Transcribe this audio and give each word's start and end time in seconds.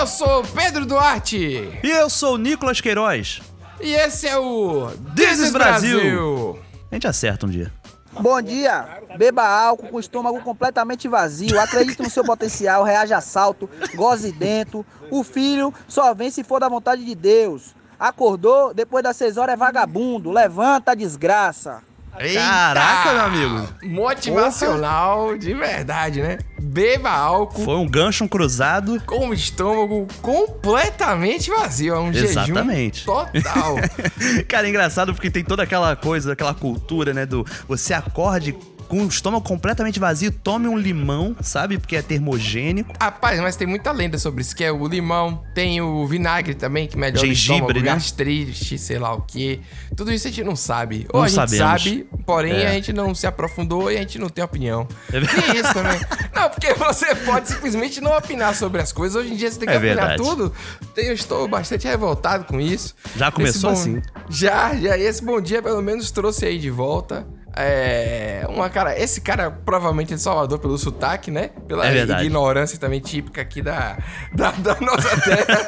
Eu 0.00 0.06
sou 0.06 0.42
Pedro 0.42 0.86
Duarte. 0.86 1.78
E 1.82 1.90
eu 1.90 2.08
sou 2.08 2.36
o 2.36 2.38
Nicolas 2.38 2.80
Queiroz. 2.80 3.42
E 3.78 3.92
esse 3.92 4.26
é 4.26 4.38
o 4.38 4.88
This 5.14 5.40
is 5.40 5.52
Brasil. 5.52 5.98
Brasil. 5.98 6.58
A 6.90 6.94
gente 6.94 7.06
acerta 7.06 7.44
um 7.44 7.50
dia. 7.50 7.70
Bom 8.18 8.40
dia. 8.40 9.02
Beba 9.18 9.46
álcool 9.46 9.88
com 9.88 9.96
o 9.98 10.00
estômago 10.00 10.40
completamente 10.40 11.06
vazio. 11.06 11.60
Acredite 11.60 12.00
no 12.00 12.08
seu 12.08 12.24
potencial, 12.24 12.82
reaja 12.82 13.20
salto, 13.20 13.68
goze 13.94 14.32
dentro. 14.32 14.86
O 15.10 15.22
filho 15.22 15.70
só 15.86 16.14
vem 16.14 16.30
se 16.30 16.42
for 16.42 16.60
da 16.60 16.68
vontade 16.70 17.04
de 17.04 17.14
Deus. 17.14 17.74
Acordou, 17.98 18.72
depois 18.72 19.04
das 19.04 19.18
seis 19.18 19.36
horas 19.36 19.52
é 19.52 19.56
vagabundo. 19.58 20.30
Levanta, 20.30 20.96
desgraça. 20.96 21.82
Eita! 22.18 22.40
Caraca, 22.40 23.12
meu 23.12 23.22
amigo. 23.24 23.68
Motivacional 23.82 25.38
de 25.38 25.54
verdade, 25.54 26.20
né? 26.20 26.38
Beba 26.58 27.10
álcool 27.10 27.64
Foi 27.64 27.76
um 27.76 27.88
gancho 27.88 28.24
um 28.24 28.28
cruzado. 28.28 29.00
com 29.06 29.28
o 29.30 29.34
estômago 29.34 30.06
completamente 30.20 31.50
vazio. 31.50 31.94
É 31.94 31.98
um 31.98 32.12
Exatamente. 32.12 33.04
total. 33.04 33.76
Cara, 34.46 34.66
é 34.66 34.70
engraçado 34.70 35.14
porque 35.14 35.30
tem 35.30 35.42
toda 35.42 35.62
aquela 35.62 35.96
coisa, 35.96 36.32
aquela 36.32 36.54
cultura, 36.54 37.14
né? 37.14 37.24
Do 37.24 37.44
você 37.66 37.94
acorde 37.94 38.52
com 38.90 39.04
o 39.04 39.06
estômago 39.08 39.44
completamente 39.44 40.00
vazio, 40.00 40.32
tome 40.32 40.66
um 40.66 40.76
limão, 40.76 41.36
sabe? 41.40 41.78
Porque 41.78 41.94
é 41.96 42.02
termogênico. 42.02 42.92
Rapaz, 43.00 43.38
mas 43.40 43.54
tem 43.54 43.66
muita 43.66 43.92
lenda 43.92 44.18
sobre 44.18 44.42
isso, 44.42 44.54
que 44.54 44.64
é 44.64 44.72
o 44.72 44.86
limão, 44.86 45.42
tem 45.54 45.80
o 45.80 46.04
vinagre 46.06 46.54
também, 46.54 46.88
que 46.88 46.98
melhora 46.98 47.24
Gengibre, 47.26 47.52
o 47.52 47.54
estômago, 47.68 47.78
né? 47.78 47.92
gastrite, 47.94 48.76
sei 48.78 48.98
lá 48.98 49.14
o 49.14 49.22
quê. 49.22 49.60
Tudo 49.96 50.12
isso 50.12 50.26
a 50.26 50.30
gente 50.30 50.42
não 50.44 50.56
sabe. 50.56 51.06
Ou 51.12 51.20
Não 51.20 51.24
a 51.24 51.28
gente 51.28 51.36
sabemos. 51.36 51.82
sabe, 51.82 52.08
porém 52.26 52.52
É. 52.52 52.66
a 52.66 52.72
gente 52.72 52.92
não 52.92 53.14
se 53.14 53.26
aprofundou 53.26 53.90
e 53.92 53.96
a 53.96 54.00
gente 54.00 54.18
não 54.18 54.28
tem 54.28 54.42
opinião. 54.44 54.88
É 55.12 55.20
Tem 55.20 55.56
isso 55.60 55.72
também. 55.72 56.00
Não, 56.34 56.48
porque 56.48 56.72
você 56.74 57.14
pode 57.14 57.48
simplesmente 57.48 58.00
não 58.00 58.16
opinar 58.16 58.54
sobre 58.54 58.80
as 58.80 58.92
coisas. 58.92 59.14
Hoje 59.20 59.32
em 59.34 59.36
dia 59.36 59.50
você 59.50 59.58
tem 59.58 59.68
que 59.68 59.74
É 59.74 59.76
opinar 59.78 60.08
verdade. 60.08 60.22
tudo. 60.22 60.52
Eu 60.96 61.12
estou 61.12 61.46
bastante 61.46 61.86
revoltado 61.86 62.44
com 62.44 62.58
isso. 62.58 62.94
Já 63.14 63.30
começou 63.30 63.72
Esse 63.72 63.82
assim. 63.82 64.02
Já, 64.30 64.74
já. 64.74 64.96
E 64.96 65.02
esse 65.02 65.22
bom 65.22 65.38
dia 65.40 65.60
pelo 65.60 65.82
menos 65.82 66.10
trouxe 66.10 66.46
aí 66.46 66.58
de 66.58 66.70
volta. 66.70 67.26
É. 67.56 68.44
Uma 68.48 68.68
cara. 68.70 68.98
Esse 68.98 69.20
cara 69.20 69.50
provavelmente 69.50 70.12
é 70.12 70.16
de 70.16 70.22
Salvador 70.22 70.58
pelo 70.58 70.76
sotaque, 70.78 71.30
né? 71.30 71.50
Pela 71.68 71.86
É 71.86 72.02
ignorância 72.22 72.78
também 72.78 73.00
típica 73.00 73.40
aqui 73.42 73.60
da, 73.62 73.96
da, 74.34 74.50
da 74.52 74.76
nossa 74.80 75.20
terra. 75.20 75.66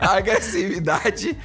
a, 0.00 0.06
a 0.14 0.16
agressividade. 0.16 1.36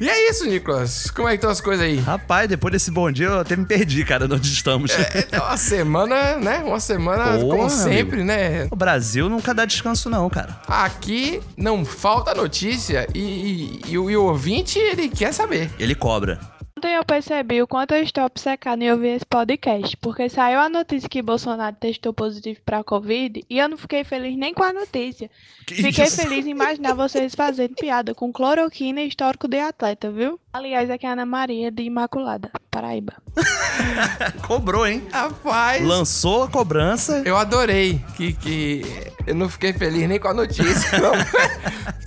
E 0.00 0.08
é 0.08 0.30
isso, 0.30 0.46
Nicolas. 0.46 1.10
Como 1.10 1.28
é 1.28 1.32
que 1.32 1.36
estão 1.36 1.50
as 1.50 1.60
coisas 1.60 1.84
aí? 1.84 1.98
Rapaz, 2.00 2.48
depois 2.48 2.72
desse 2.72 2.90
bom 2.90 3.10
dia 3.12 3.26
eu 3.26 3.40
até 3.40 3.54
me 3.54 3.64
perdi, 3.64 4.04
cara, 4.04 4.26
de 4.26 4.34
onde 4.34 4.52
estamos. 4.52 4.90
É 5.30 5.38
uma 5.38 5.56
semana, 5.56 6.36
né? 6.38 6.58
Uma 6.64 6.80
semana, 6.80 7.38
Porra, 7.38 7.56
como 7.56 7.70
sempre, 7.70 8.16
amigo. 8.22 8.24
né? 8.24 8.66
O 8.70 8.74
Brasil 8.74 9.28
nunca 9.28 9.54
dá 9.54 9.64
descanso, 9.64 10.10
não, 10.10 10.28
cara. 10.28 10.58
Aqui 10.66 11.40
não 11.56 11.84
falta 11.84 12.34
notícia 12.34 13.06
e, 13.14 13.20
e- 13.20 13.80
e 13.92 13.98
o, 13.98 14.10
e 14.10 14.16
o 14.16 14.24
ouvinte, 14.24 14.76
ele 14.78 15.08
quer 15.08 15.32
saber. 15.32 15.70
Ele 15.78 15.94
cobra. 15.94 16.40
Ontem 16.82 16.96
eu 16.96 17.04
percebi 17.04 17.62
o 17.62 17.66
quanto 17.68 17.94
eu 17.94 18.02
estou 18.02 18.24
obcecado 18.24 18.82
em 18.82 18.90
ouvir 18.90 19.10
esse 19.10 19.24
podcast, 19.24 19.96
porque 19.98 20.28
saiu 20.28 20.58
a 20.58 20.68
notícia 20.68 21.08
que 21.08 21.22
Bolsonaro 21.22 21.76
testou 21.76 22.12
positivo 22.12 22.60
para 22.64 22.78
a 22.78 22.84
Covid 22.84 23.40
e 23.48 23.56
eu 23.56 23.68
não 23.68 23.76
fiquei 23.76 24.02
feliz 24.02 24.36
nem 24.36 24.52
com 24.52 24.64
a 24.64 24.72
notícia. 24.72 25.30
Que 25.64 25.76
Fiquei 25.76 26.06
isso? 26.06 26.20
feliz 26.20 26.44
em 26.44 26.50
imaginar 26.50 26.94
vocês 26.94 27.36
fazendo 27.36 27.76
piada 27.76 28.16
com 28.16 28.32
cloroquina 28.32 29.00
e 29.00 29.06
histórico 29.06 29.46
de 29.46 29.60
atleta, 29.60 30.10
viu? 30.10 30.40
Aliás, 30.52 30.90
aqui 30.90 31.06
é 31.06 31.08
a 31.08 31.12
Ana 31.12 31.24
Maria 31.24 31.70
de 31.70 31.82
Imaculada, 31.82 32.50
Paraíba. 32.70 33.14
Cobrou, 34.46 34.86
hein? 34.86 35.02
Rapaz. 35.10 35.82
Lançou 35.82 36.42
a 36.42 36.48
cobrança. 36.48 37.22
Eu 37.24 37.38
adorei 37.38 37.98
que, 38.16 38.34
que 38.34 38.82
eu 39.26 39.34
não 39.34 39.48
fiquei 39.48 39.72
feliz 39.72 40.06
nem 40.06 40.20
com 40.20 40.28
a 40.28 40.34
notícia. 40.34 40.90
não. 41.00 41.12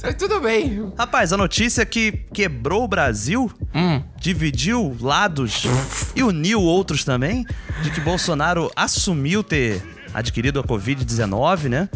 Mas 0.03 0.13
tudo 0.15 0.39
bem. 0.39 0.93
Rapaz, 0.95 1.33
a 1.33 1.37
notícia 1.37 1.83
que 1.87 2.11
quebrou 2.33 2.83
o 2.83 2.87
Brasil, 2.87 3.51
Hum. 3.73 4.01
dividiu 4.17 4.95
lados 5.01 5.63
e 6.15 6.21
uniu 6.21 6.61
outros 6.61 7.03
também, 7.03 7.43
de 7.81 7.89
que 7.89 7.99
Bolsonaro 7.99 8.71
assumiu 8.75 9.43
ter 9.43 9.81
adquirido 10.13 10.59
a 10.59 10.63
Covid-19, 10.63 11.67
né? 11.67 11.89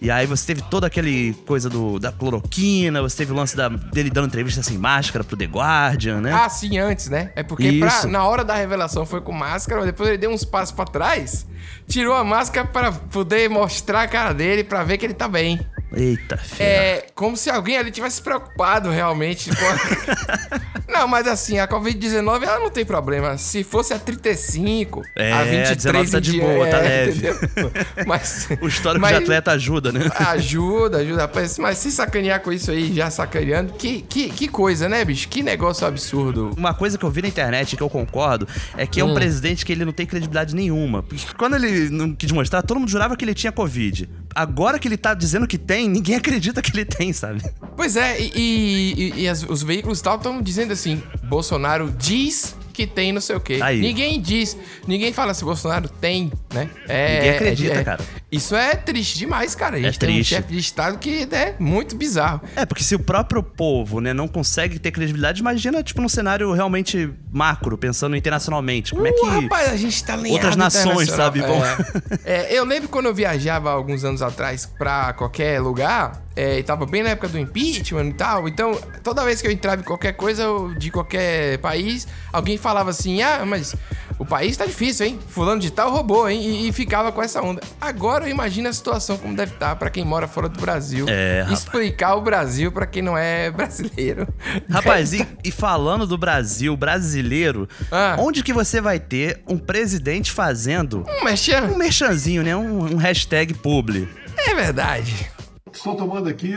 E 0.00 0.10
aí 0.10 0.26
você 0.26 0.46
teve 0.46 0.62
toda 0.70 0.86
aquele 0.86 1.34
coisa 1.46 1.68
do, 1.68 1.98
da 1.98 2.10
cloroquina, 2.10 3.02
você 3.02 3.18
teve 3.18 3.32
o 3.32 3.34
lance 3.34 3.54
da- 3.54 3.68
dele 3.68 4.08
dando 4.08 4.28
entrevista 4.28 4.62
sem 4.62 4.78
máscara 4.78 5.22
pro 5.22 5.36
The 5.36 5.44
Guardian, 5.44 6.22
né? 6.22 6.32
Ah, 6.32 6.48
sim, 6.48 6.78
antes, 6.78 7.08
né? 7.10 7.30
É 7.36 7.42
porque 7.42 7.72
pra- 7.78 8.06
na 8.06 8.24
hora 8.24 8.42
da 8.42 8.54
revelação 8.54 9.04
foi 9.04 9.20
com 9.20 9.30
máscara, 9.32 9.80
mas 9.80 9.90
depois 9.90 10.08
ele 10.08 10.16
deu 10.18 10.30
uns 10.30 10.42
passos 10.44 10.74
pra 10.74 10.86
trás, 10.86 11.46
tirou 11.86 12.14
a 12.14 12.24
máscara 12.24 12.66
pra 12.66 12.92
poder 12.92 13.50
mostrar 13.50 14.02
a 14.02 14.08
cara 14.08 14.32
dele 14.32 14.64
pra 14.64 14.82
ver 14.84 14.96
que 14.96 15.04
ele 15.04 15.12
tá 15.14 15.28
bem. 15.28 15.60
Eita, 15.92 16.36
fera. 16.36 16.70
É 16.70 17.06
como 17.14 17.36
se 17.36 17.50
alguém 17.50 17.76
ali 17.76 17.90
tivesse 17.90 18.22
preocupado 18.22 18.88
realmente 18.90 19.50
com 19.50 19.64
a... 19.66 20.60
Não, 20.90 21.06
mas 21.06 21.26
assim, 21.26 21.58
a 21.58 21.68
Covid-19 21.68 22.42
ela 22.42 22.58
não 22.58 22.70
tem 22.70 22.84
problema. 22.84 23.36
Se 23.38 23.62
fosse 23.62 23.92
a 23.94 23.98
35, 23.98 25.02
É, 25.16 25.32
a 25.32 25.38
a 25.40 25.44
23 25.44 25.76
19 25.76 26.10
tá 26.10 26.20
de 26.20 26.40
boa, 26.40 26.66
tá 26.66 26.76
é, 26.78 26.80
leve. 27.06 27.28
entendeu? 27.28 27.72
Mas, 28.06 28.48
O 28.60 28.66
histórico 28.66 29.00
mas- 29.00 29.16
de 29.16 29.22
atleta 29.22 29.52
ajuda, 29.52 29.89
né? 29.92 30.10
Ajuda, 30.18 30.98
ajuda. 30.98 31.22
Rapaz, 31.22 31.58
Mas 31.58 31.78
se 31.78 31.90
sacanear 31.90 32.40
com 32.40 32.52
isso 32.52 32.70
aí, 32.70 32.92
já 32.94 33.10
sacaneando, 33.10 33.72
que, 33.74 34.02
que, 34.02 34.28
que 34.30 34.48
coisa, 34.48 34.88
né, 34.88 35.04
bicho? 35.04 35.28
Que 35.28 35.42
negócio 35.42 35.86
absurdo. 35.86 36.50
Uma 36.56 36.74
coisa 36.74 36.96
que 36.98 37.04
eu 37.04 37.10
vi 37.10 37.22
na 37.22 37.28
internet 37.28 37.76
que 37.76 37.82
eu 37.82 37.90
concordo 37.90 38.46
é 38.76 38.86
que 38.86 39.00
é 39.00 39.04
um 39.04 39.14
presidente 39.14 39.64
que 39.64 39.72
ele 39.72 39.84
não 39.84 39.92
tem 39.92 40.06
credibilidade 40.06 40.54
nenhuma. 40.54 41.02
Porque 41.02 41.24
quando 41.36 41.56
ele 41.56 41.88
não 41.90 42.12
quis 42.14 42.30
mostrar, 42.32 42.62
todo 42.62 42.78
mundo 42.78 42.90
jurava 42.90 43.16
que 43.16 43.24
ele 43.24 43.34
tinha 43.34 43.52
Covid. 43.52 44.08
Agora 44.34 44.78
que 44.78 44.86
ele 44.88 44.96
tá 44.96 45.12
dizendo 45.14 45.46
que 45.46 45.58
tem, 45.58 45.88
ninguém 45.88 46.16
acredita 46.16 46.62
que 46.62 46.70
ele 46.72 46.84
tem, 46.84 47.12
sabe? 47.12 47.42
Pois 47.76 47.96
é, 47.96 48.20
e, 48.20 48.30
e- 48.34 48.94
e- 49.16 49.20
e 49.22 49.28
as- 49.28 49.42
os 49.42 49.62
veículos 49.62 50.00
e 50.00 50.02
tal 50.02 50.16
estão 50.16 50.40
dizendo 50.42 50.72
assim: 50.72 51.02
Bolsonaro 51.24 51.92
diz 51.98 52.54
que 52.80 52.86
tem 52.86 53.12
não 53.12 53.20
sei 53.20 53.36
o 53.36 53.40
quê. 53.40 53.58
Aí. 53.62 53.78
Ninguém 53.80 54.18
diz, 54.20 54.56
ninguém 54.86 55.12
fala 55.12 55.34
se 55.34 55.44
Bolsonaro 55.44 55.88
tem, 55.88 56.32
né? 56.54 56.68
É, 56.88 57.14
Ninguém 57.16 57.30
acredita, 57.36 57.74
é- 57.78 57.84
cara. 57.84 58.00
Isso 58.32 58.54
é 58.56 58.74
triste 58.76 59.18
demais, 59.18 59.54
cara. 59.54 59.76
A 59.76 59.80
gente 59.80 59.96
É 59.96 59.98
tem 60.06 60.20
um 60.20 60.24
chefe 60.24 60.52
de 60.52 60.58
Estado 60.58 60.98
que 60.98 61.28
é 61.32 61.56
muito 61.58 61.96
bizarro. 61.96 62.40
É, 62.56 62.64
porque 62.64 62.82
se 62.82 62.94
o 62.94 62.98
próprio 62.98 63.42
povo, 63.42 64.00
né, 64.00 64.14
não 64.14 64.28
consegue 64.28 64.78
ter 64.78 64.92
credibilidade, 64.92 65.40
imagina, 65.40 65.82
tipo, 65.82 66.00
num 66.00 66.08
cenário 66.08 66.50
realmente 66.52 67.10
macro, 67.30 67.76
pensando 67.76 68.16
internacionalmente. 68.16 68.92
Como 68.94 69.06
é 69.06 69.12
que. 69.12 69.20
Uh, 69.26 69.40
rapaz, 69.42 69.72
a 69.72 69.76
gente 69.76 70.02
tá 70.04 70.16
outras 70.16 70.56
nações, 70.56 71.10
sabe, 71.10 71.40
vão- 71.40 71.60
É. 71.64 71.76
É, 72.24 72.58
eu 72.58 72.64
lembro 72.64 72.88
quando 72.88 73.06
eu 73.06 73.14
viajava 73.14 73.70
alguns 73.70 74.04
anos 74.04 74.22
atrás 74.22 74.64
pra 74.64 75.12
qualquer 75.12 75.60
lugar, 75.60 76.22
é, 76.36 76.58
e 76.58 76.62
tava 76.62 76.86
bem 76.86 77.02
na 77.02 77.10
época 77.10 77.28
do 77.28 77.38
impeachment 77.38 78.06
e 78.06 78.12
tal, 78.14 78.48
então 78.48 78.78
toda 79.02 79.24
vez 79.24 79.40
que 79.42 79.46
eu 79.48 79.50
entrava 79.52 79.80
em 79.80 79.84
qualquer 79.84 80.12
coisa 80.12 80.44
de 80.78 80.90
qualquer 80.90 81.58
país, 81.58 82.06
alguém 82.32 82.56
falava 82.56 82.90
assim, 82.90 83.20
ah, 83.22 83.44
mas 83.44 83.74
o 84.18 84.24
país 84.24 84.56
tá 84.56 84.64
difícil, 84.66 85.06
hein? 85.06 85.18
Fulano 85.28 85.60
de 85.60 85.70
tal 85.70 85.90
roubou, 85.90 86.28
hein? 86.30 86.40
E, 86.40 86.68
e 86.68 86.72
ficava 86.72 87.10
com 87.10 87.22
essa 87.22 87.42
onda. 87.42 87.60
Agora 87.80 88.26
eu 88.26 88.30
imagino 88.30 88.68
a 88.68 88.72
situação 88.72 89.16
como 89.18 89.34
deve 89.34 89.54
estar 89.54 89.74
pra 89.76 89.90
quem 89.90 90.04
mora 90.04 90.28
fora 90.28 90.48
do 90.48 90.60
Brasil. 90.60 91.06
É, 91.08 91.40
rapaz. 91.42 91.58
Explicar 91.58 92.14
o 92.14 92.20
Brasil 92.20 92.70
pra 92.70 92.86
quem 92.86 93.02
não 93.02 93.16
é 93.18 93.50
brasileiro. 93.50 94.28
Rapaz, 94.70 95.12
e, 95.12 95.26
e 95.42 95.50
falando 95.50 96.06
do 96.06 96.16
Brasil 96.18 96.76
brasileiro, 96.76 97.68
Ah. 97.90 98.16
onde 98.18 98.42
que 98.42 98.52
você 98.52 98.80
vai 98.80 99.00
ter 99.00 99.42
um 99.48 99.58
presidente 99.58 100.30
fazendo 100.30 101.04
Um 101.08 101.24
mexer. 101.24 101.62
um 101.64 101.76
merchanzinho, 101.76 102.42
né? 102.42 102.54
Um, 102.54 102.94
um 102.94 102.96
hashtag 102.96 103.54
publi. 103.54 104.08
É 104.36 104.54
verdade. 104.54 105.30
Estou 105.72 105.96
tomando 105.96 106.28
aqui 106.28 106.54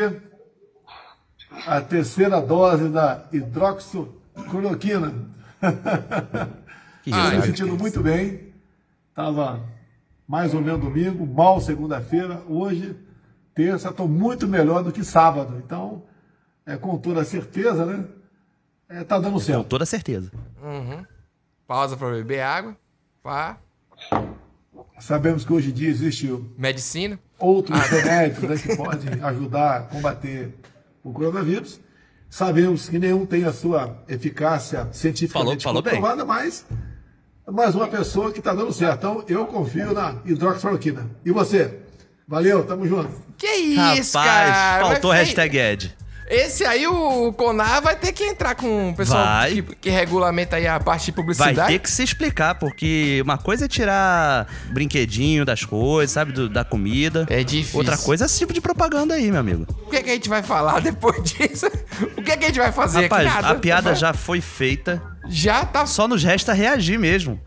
a 1.68 1.82
terceira 1.82 2.42
dose 2.42 2.90
da 2.90 3.26
hidroxicloroquina. 3.32 5.14
Que 7.04 7.10
Estou 7.10 7.32
me 7.32 7.42
sentindo 7.42 7.78
muito 7.78 8.02
bem. 8.02 8.54
Estava 9.10 9.62
mais 10.28 10.54
ou 10.54 10.62
menos 10.62 10.82
domingo, 10.82 11.26
mal 11.26 11.60
segunda-feira. 11.62 12.42
Hoje, 12.48 12.96
terça, 13.54 13.90
estou 13.90 14.08
muito 14.08 14.48
melhor 14.48 14.84
do 14.84 14.92
que 14.92 15.04
sábado. 15.04 15.62
Então, 15.64 16.04
é, 16.66 16.78
com 16.78 16.98
toda 16.98 17.24
certeza, 17.24 17.86
né? 17.86 18.06
Está 19.02 19.18
dando 19.20 19.34
Com 19.34 19.40
certo. 19.40 19.64
toda 19.66 19.86
certeza. 19.86 20.32
Pausa 21.68 21.98
pra 21.98 22.10
beber 22.10 22.42
água. 22.42 22.78
Pá. 23.22 23.58
Sabemos 25.00 25.44
que 25.44 25.52
hoje 25.52 25.70
em 25.70 25.74
dia 25.74 25.90
existe 25.90 26.34
Medicina. 26.58 27.20
outros 27.40 27.78
remédios 27.90 28.40
né, 28.50 28.56
que 28.58 28.76
podem 28.76 29.22
ajudar 29.24 29.78
a 29.78 29.82
combater 29.82 30.54
o 31.04 31.12
coronavírus. 31.12 31.80
Sabemos 32.30 32.90
que 32.90 32.98
nenhum 32.98 33.26
tem 33.26 33.44
a 33.44 33.52
sua 33.54 33.98
eficácia 34.08 34.88
cientificamente 34.92 35.64
Falou- 35.64 35.82
falou 35.82 35.82
bem. 35.84 35.94
comprovada, 36.02 36.26
mas 36.26 36.66
mais 37.52 37.76
uma 37.76 37.88
pessoa 37.88 38.32
que 38.32 38.40
está 38.40 38.54
dando 38.54 38.72
certo. 38.74 38.98
Então, 38.98 39.24
eu 39.28 39.46
confio 39.46 39.94
na 39.94 40.16
hidroxicloroquina. 40.26 41.10
E 41.26 41.32
você? 41.32 41.80
Valeu, 42.28 42.64
tamo 42.66 42.88
junto. 42.88 43.12
Que 43.38 43.46
isso, 43.48 44.18
Rapaz, 44.18 44.48
cara? 44.56 44.86
faltou 44.86 45.12
Mas, 45.12 45.20
hashtag 45.20 45.58
Ed. 45.58 45.98
Esse 46.30 46.66
aí, 46.66 46.88
o 46.88 47.32
Conar 47.34 47.82
vai 47.82 47.96
ter 47.96 48.12
que 48.14 48.24
entrar 48.24 48.56
com 48.56 48.90
o 48.90 48.96
pessoal 48.96 49.24
Vai. 49.24 49.54
que, 49.56 49.62
que 49.76 49.90
regulamenta 49.90 50.56
aí 50.56 50.66
a 50.68 50.80
parte 50.80 51.06
de 51.06 51.12
Vai 51.12 51.16
publicidade. 51.24 51.74
ter 51.74 51.80
que 51.80 51.90
se 51.90 52.04
explicar, 52.04 52.56
porque 52.56 53.22
uma 53.24 53.38
coisa 53.38 53.66
é 53.66 53.68
tirar 53.68 54.48
brinquedinho 54.72 55.46
das 55.46 55.64
coisas, 55.66 56.12
sabe? 56.12 56.32
do- 56.32 56.50
da 56.50 56.64
comida. 56.64 57.26
É 57.30 57.44
difícil. 57.44 57.78
Outra 57.80 57.98
coisa 57.98 58.24
é 58.24 58.26
esse 58.26 58.40
tipo 58.40 58.54
de 58.54 58.62
propaganda 58.62 59.14
aí, 59.16 59.30
meu 59.30 59.40
amigo. 59.40 59.66
O 59.86 59.90
que, 59.90 59.98
é 59.98 60.04
que 60.04 60.10
a 60.10 60.14
gente 60.14 60.30
vai 60.30 60.42
falar 60.42 60.80
depois 60.82 61.22
disso? 61.24 61.68
O 62.18 62.22
que, 62.22 62.32
é 62.32 62.38
que 62.38 62.46
a 62.46 62.48
gente 62.48 62.60
vai 62.60 62.72
fazer 62.72 63.04
Rapaz, 63.04 63.46
a 63.46 63.56
piada 63.56 63.94
já 63.94 64.14
foi 64.14 64.40
feita. 64.42 65.02
Já 65.28 65.66
tá 65.66 65.86
Só 65.86 66.08
nos 66.08 66.24
resta 66.24 66.54
reagir 66.54 67.00
mesmo. 67.00 67.40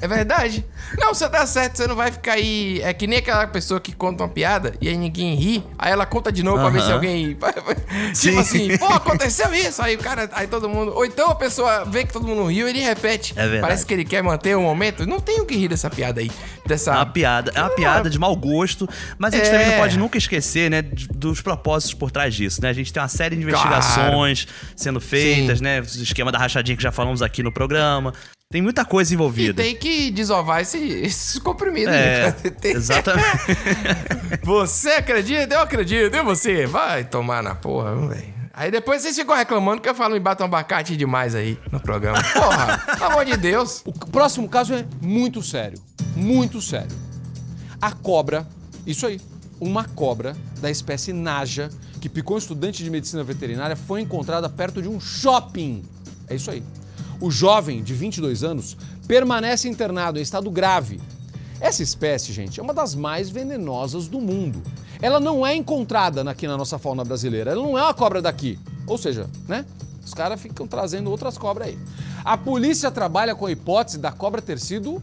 É 0.00 0.06
verdade. 0.06 0.64
Não, 0.98 1.14
você 1.14 1.28
tá 1.28 1.46
certo, 1.46 1.76
você 1.76 1.86
não 1.86 1.96
vai 1.96 2.12
ficar 2.12 2.34
aí. 2.34 2.80
É 2.82 2.92
que 2.92 3.06
nem 3.06 3.18
aquela 3.18 3.46
pessoa 3.46 3.80
que 3.80 3.92
conta 3.92 4.22
uma 4.22 4.28
piada 4.28 4.74
e 4.80 4.88
aí 4.88 4.96
ninguém 4.96 5.34
ri, 5.34 5.64
aí 5.78 5.90
ela 5.92 6.06
conta 6.06 6.30
de 6.30 6.42
novo 6.42 6.58
pra 6.58 6.70
ver 6.70 6.82
se 6.82 6.92
alguém. 6.92 7.36
Sim. 8.14 8.30
tipo 8.30 8.40
assim, 8.40 8.78
pô, 8.78 8.86
aconteceu 8.86 9.52
isso. 9.54 9.82
Aí 9.82 9.96
o 9.96 9.98
cara. 9.98 10.28
Aí 10.32 10.46
todo 10.46 10.68
mundo. 10.68 10.92
Ou 10.94 11.04
então 11.04 11.30
a 11.30 11.34
pessoa 11.34 11.84
vê 11.84 12.04
que 12.04 12.12
todo 12.12 12.26
mundo 12.26 12.46
riu 12.46 12.66
e 12.66 12.70
ele 12.70 12.80
repete. 12.80 13.32
É 13.36 13.42
verdade. 13.42 13.62
Parece 13.62 13.86
que 13.86 13.94
ele 13.94 14.04
quer 14.04 14.22
manter 14.22 14.56
o 14.56 14.62
momento. 14.62 15.06
Não 15.06 15.20
tem 15.20 15.40
o 15.40 15.46
que 15.46 15.56
rir 15.56 15.68
dessa 15.68 15.90
piada 15.90 16.20
aí. 16.20 16.30
Dessa. 16.66 16.92
É 16.92 16.94
uma 16.94 17.06
piada, 17.06 17.50
é 17.54 17.60
uma 17.60 17.70
piada 17.70 18.08
de 18.08 18.18
mau 18.18 18.36
gosto, 18.36 18.88
mas 19.18 19.34
a 19.34 19.36
gente 19.36 19.48
É. 19.48 19.50
também 19.50 19.66
não 19.70 19.76
pode 19.78 19.98
nunca 19.98 20.16
esquecer, 20.16 20.70
né, 20.70 20.82
dos 20.82 21.40
propósitos 21.40 21.94
por 21.94 22.10
trás 22.10 22.34
disso, 22.34 22.60
né? 22.62 22.68
A 22.68 22.72
gente 22.72 22.92
tem 22.92 23.02
uma 23.02 23.08
série 23.08 23.34
de 23.36 23.42
investigações 23.42 24.46
sendo 24.76 25.00
feitas, 25.00 25.60
né? 25.60 25.80
O 25.80 25.84
esquema 25.84 26.30
da 26.30 26.38
rachadinha 26.38 26.76
que 26.76 26.82
já 26.82 26.92
falamos 26.92 27.20
aqui 27.22 27.42
no 27.42 27.50
programa. 27.52 28.12
Tem 28.50 28.60
muita 28.60 28.84
coisa 28.84 29.12
E 29.12 29.14
envolvida. 29.14 29.62
tem 29.62 29.74
que 29.74 30.10
desovar 30.10 30.60
esse, 30.60 30.76
esses 30.78 31.38
comprimidos. 31.38 31.94
É, 31.94 32.26
né? 32.28 32.34
Exatamente. 32.64 33.26
Você 34.44 34.90
acredita? 34.90 35.54
Eu 35.54 35.60
acredito. 35.60 36.14
E 36.14 36.22
você? 36.22 36.66
Vai 36.66 37.02
tomar 37.04 37.42
na 37.42 37.54
porra, 37.54 37.94
velho. 38.08 38.41
Aí 38.54 38.70
depois 38.70 39.00
vocês 39.00 39.16
ficam 39.16 39.34
reclamando 39.34 39.80
que 39.80 39.88
eu 39.88 39.94
falo 39.94 40.12
me 40.12 40.20
batam 40.20 40.44
abacate 40.44 40.94
demais 40.96 41.34
aí 41.34 41.58
no 41.70 41.80
programa. 41.80 42.22
Porra, 42.34 42.78
pelo 42.98 43.04
amor 43.10 43.24
de 43.24 43.36
Deus. 43.36 43.82
O 43.86 43.92
próximo 43.92 44.48
caso 44.48 44.74
é 44.74 44.84
muito 45.00 45.42
sério. 45.42 45.80
Muito 46.14 46.60
sério. 46.60 46.94
A 47.80 47.92
cobra, 47.92 48.46
isso 48.86 49.06
aí, 49.06 49.18
uma 49.58 49.84
cobra 49.84 50.36
da 50.60 50.70
espécie 50.70 51.12
Naja, 51.14 51.70
que 51.98 52.08
picou 52.08 52.36
um 52.36 52.38
estudante 52.38 52.84
de 52.84 52.90
medicina 52.90 53.24
veterinária, 53.24 53.74
foi 53.74 54.02
encontrada 54.02 54.48
perto 54.50 54.82
de 54.82 54.88
um 54.88 55.00
shopping. 55.00 55.82
É 56.28 56.34
isso 56.34 56.50
aí. 56.50 56.62
O 57.20 57.30
jovem, 57.30 57.82
de 57.82 57.94
22 57.94 58.44
anos, 58.44 58.76
permanece 59.08 59.68
internado 59.68 60.18
em 60.18 60.22
estado 60.22 60.50
grave. 60.50 61.00
Essa 61.58 61.82
espécie, 61.82 62.32
gente, 62.32 62.60
é 62.60 62.62
uma 62.62 62.74
das 62.74 62.94
mais 62.94 63.30
venenosas 63.30 64.08
do 64.08 64.20
mundo. 64.20 64.62
Ela 65.02 65.18
não 65.18 65.44
é 65.44 65.54
encontrada 65.54 66.22
aqui 66.30 66.46
na 66.46 66.56
nossa 66.56 66.78
fauna 66.78 67.04
brasileira. 67.04 67.50
Ela 67.50 67.62
não 67.62 67.76
é 67.76 67.82
uma 67.82 67.92
cobra 67.92 68.22
daqui. 68.22 68.58
Ou 68.86 68.96
seja, 68.96 69.28
né? 69.48 69.66
Os 70.04 70.14
caras 70.14 70.40
ficam 70.40 70.66
trazendo 70.66 71.10
outras 71.10 71.36
cobras 71.36 71.68
aí. 71.68 71.78
A 72.24 72.38
polícia 72.38 72.90
trabalha 72.90 73.34
com 73.34 73.46
a 73.46 73.50
hipótese 73.50 73.98
da 73.98 74.12
cobra 74.12 74.40
ter 74.40 74.60
sido 74.60 75.02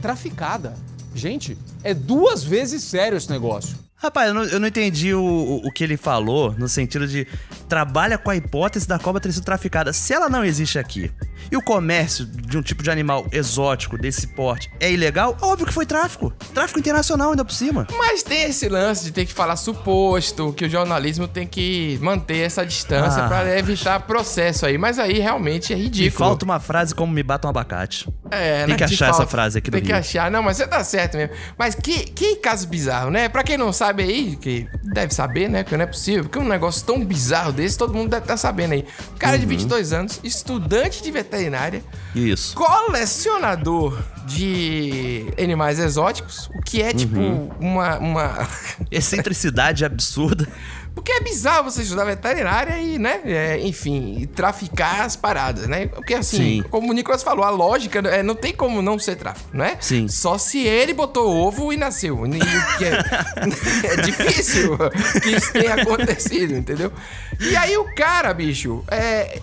traficada. 0.00 0.74
Gente, 1.14 1.58
é 1.82 1.92
duas 1.92 2.44
vezes 2.44 2.84
sério 2.84 3.18
esse 3.18 3.28
negócio. 3.28 3.76
Rapaz, 4.04 4.28
eu 4.28 4.34
não, 4.34 4.42
eu 4.44 4.60
não 4.60 4.68
entendi 4.68 5.14
o, 5.14 5.20
o, 5.22 5.66
o 5.68 5.72
que 5.72 5.82
ele 5.82 5.96
falou 5.96 6.54
no 6.58 6.68
sentido 6.68 7.06
de 7.08 7.26
trabalha 7.68 8.18
com 8.18 8.30
a 8.30 8.36
hipótese 8.36 8.86
da 8.86 8.98
cobra 8.98 9.20
ter 9.20 9.32
sido 9.32 9.44
traficada. 9.44 9.92
Se 9.94 10.12
ela 10.12 10.28
não 10.28 10.44
existe 10.44 10.78
aqui 10.78 11.10
e 11.50 11.56
o 11.56 11.62
comércio 11.62 12.26
de 12.26 12.58
um 12.58 12.62
tipo 12.62 12.82
de 12.82 12.90
animal 12.90 13.26
exótico 13.32 13.96
desse 13.96 14.26
porte 14.28 14.70
é 14.78 14.92
ilegal, 14.92 15.36
óbvio 15.40 15.66
que 15.66 15.72
foi 15.72 15.86
tráfico. 15.86 16.30
Tráfico 16.52 16.78
internacional 16.78 17.30
ainda 17.30 17.44
por 17.44 17.52
cima. 17.54 17.86
Mas 17.96 18.22
tem 18.22 18.42
esse 18.44 18.68
lance 18.68 19.04
de 19.04 19.10
ter 19.12 19.24
que 19.24 19.32
falar 19.32 19.56
suposto, 19.56 20.52
que 20.52 20.64
o 20.66 20.68
jornalismo 20.70 21.26
tem 21.26 21.46
que 21.46 21.98
manter 22.02 22.38
essa 22.38 22.64
distância 22.64 23.24
Ah. 23.24 23.28
pra 23.28 23.58
evitar 23.58 24.00
processo 24.00 24.66
aí. 24.66 24.76
Mas 24.76 24.98
aí 24.98 25.18
realmente 25.18 25.72
é 25.72 25.76
E 25.78 25.82
ridículo. 25.84 26.28
falta 26.28 26.44
uma 26.44 26.60
frase 26.60 26.94
como 26.94 27.12
me 27.12 27.22
bata 27.22 27.46
um 27.46 27.50
abacate. 27.50 28.06
É, 28.30 28.60
Tem 28.64 28.68
né? 28.68 28.76
que 28.76 28.84
achar 28.84 29.06
essa 29.06 29.14
falta. 29.18 29.30
frase 29.30 29.58
aqui 29.58 29.70
do 29.70 29.74
Tem 29.74 29.82
que 29.82 29.88
Rio. 29.88 29.98
achar. 29.98 30.30
Não, 30.30 30.42
mas 30.42 30.56
você 30.58 30.66
tá 30.66 30.82
certo 30.84 31.16
mesmo. 31.16 31.34
Mas 31.58 31.74
que, 31.74 32.04
que 32.10 32.36
caso 32.36 32.66
bizarro, 32.68 33.10
né? 33.10 33.28
Pra 33.28 33.42
quem 33.42 33.56
não 33.56 33.72
sabe 33.72 33.93
aí, 34.02 34.36
que 34.36 34.66
deve 34.82 35.14
saber, 35.14 35.48
né? 35.48 35.62
Que 35.64 35.76
não 35.76 35.84
é 35.84 35.86
possível. 35.86 36.24
Porque 36.24 36.38
um 36.38 36.48
negócio 36.48 36.84
tão 36.84 37.04
bizarro 37.04 37.52
desse, 37.52 37.76
todo 37.78 37.94
mundo 37.94 38.10
deve 38.10 38.24
estar 38.24 38.36
sabendo 38.36 38.72
aí. 38.72 38.84
Um 39.14 39.18
cara 39.18 39.34
Uhum. 39.34 39.40
de 39.40 39.46
22 39.46 39.92
anos, 39.92 40.20
estudante 40.24 41.02
de 41.02 41.10
veterinária, 41.10 41.82
Isso. 42.14 42.54
colecionador 42.56 43.98
de 44.26 45.26
animais 45.40 45.78
exóticos, 45.78 46.48
o 46.54 46.62
que 46.62 46.82
é 46.82 46.92
tipo 46.92 47.18
Uhum. 47.18 47.50
uma, 47.60 47.98
uma. 47.98 48.48
Excentricidade 48.90 49.84
absurda. 49.84 50.48
Porque 50.94 51.10
é 51.10 51.20
bizarro 51.20 51.64
você 51.64 51.82
estudar 51.82 52.04
veterinária 52.04 52.78
e, 52.78 52.98
né, 52.98 53.20
é, 53.24 53.58
enfim, 53.60 54.18
e 54.20 54.26
traficar 54.26 55.02
as 55.02 55.16
paradas, 55.16 55.66
né? 55.66 55.86
Porque 55.88 56.14
assim, 56.14 56.62
Sim. 56.62 56.64
como 56.70 56.90
o 56.90 56.94
Nicolas 56.94 57.22
falou, 57.22 57.44
a 57.44 57.50
lógica 57.50 57.98
é, 57.98 58.22
não 58.22 58.34
tem 58.34 58.54
como 58.54 58.80
não 58.80 58.98
ser 58.98 59.16
tráfico, 59.16 59.48
né? 59.52 59.76
Sim. 59.80 60.06
Só 60.06 60.38
se 60.38 60.64
ele 60.64 60.94
botou 60.94 61.36
ovo 61.36 61.72
e 61.72 61.76
nasceu. 61.76 62.24
E, 62.26 62.38
é, 62.84 63.90
é 63.92 64.02
difícil 64.02 64.78
que 65.20 65.30
isso 65.30 65.52
tenha 65.52 65.74
acontecido, 65.74 66.54
entendeu? 66.54 66.92
E 67.40 67.56
aí 67.56 67.76
o 67.76 67.92
cara, 67.94 68.32
bicho, 68.32 68.84
é. 68.88 69.40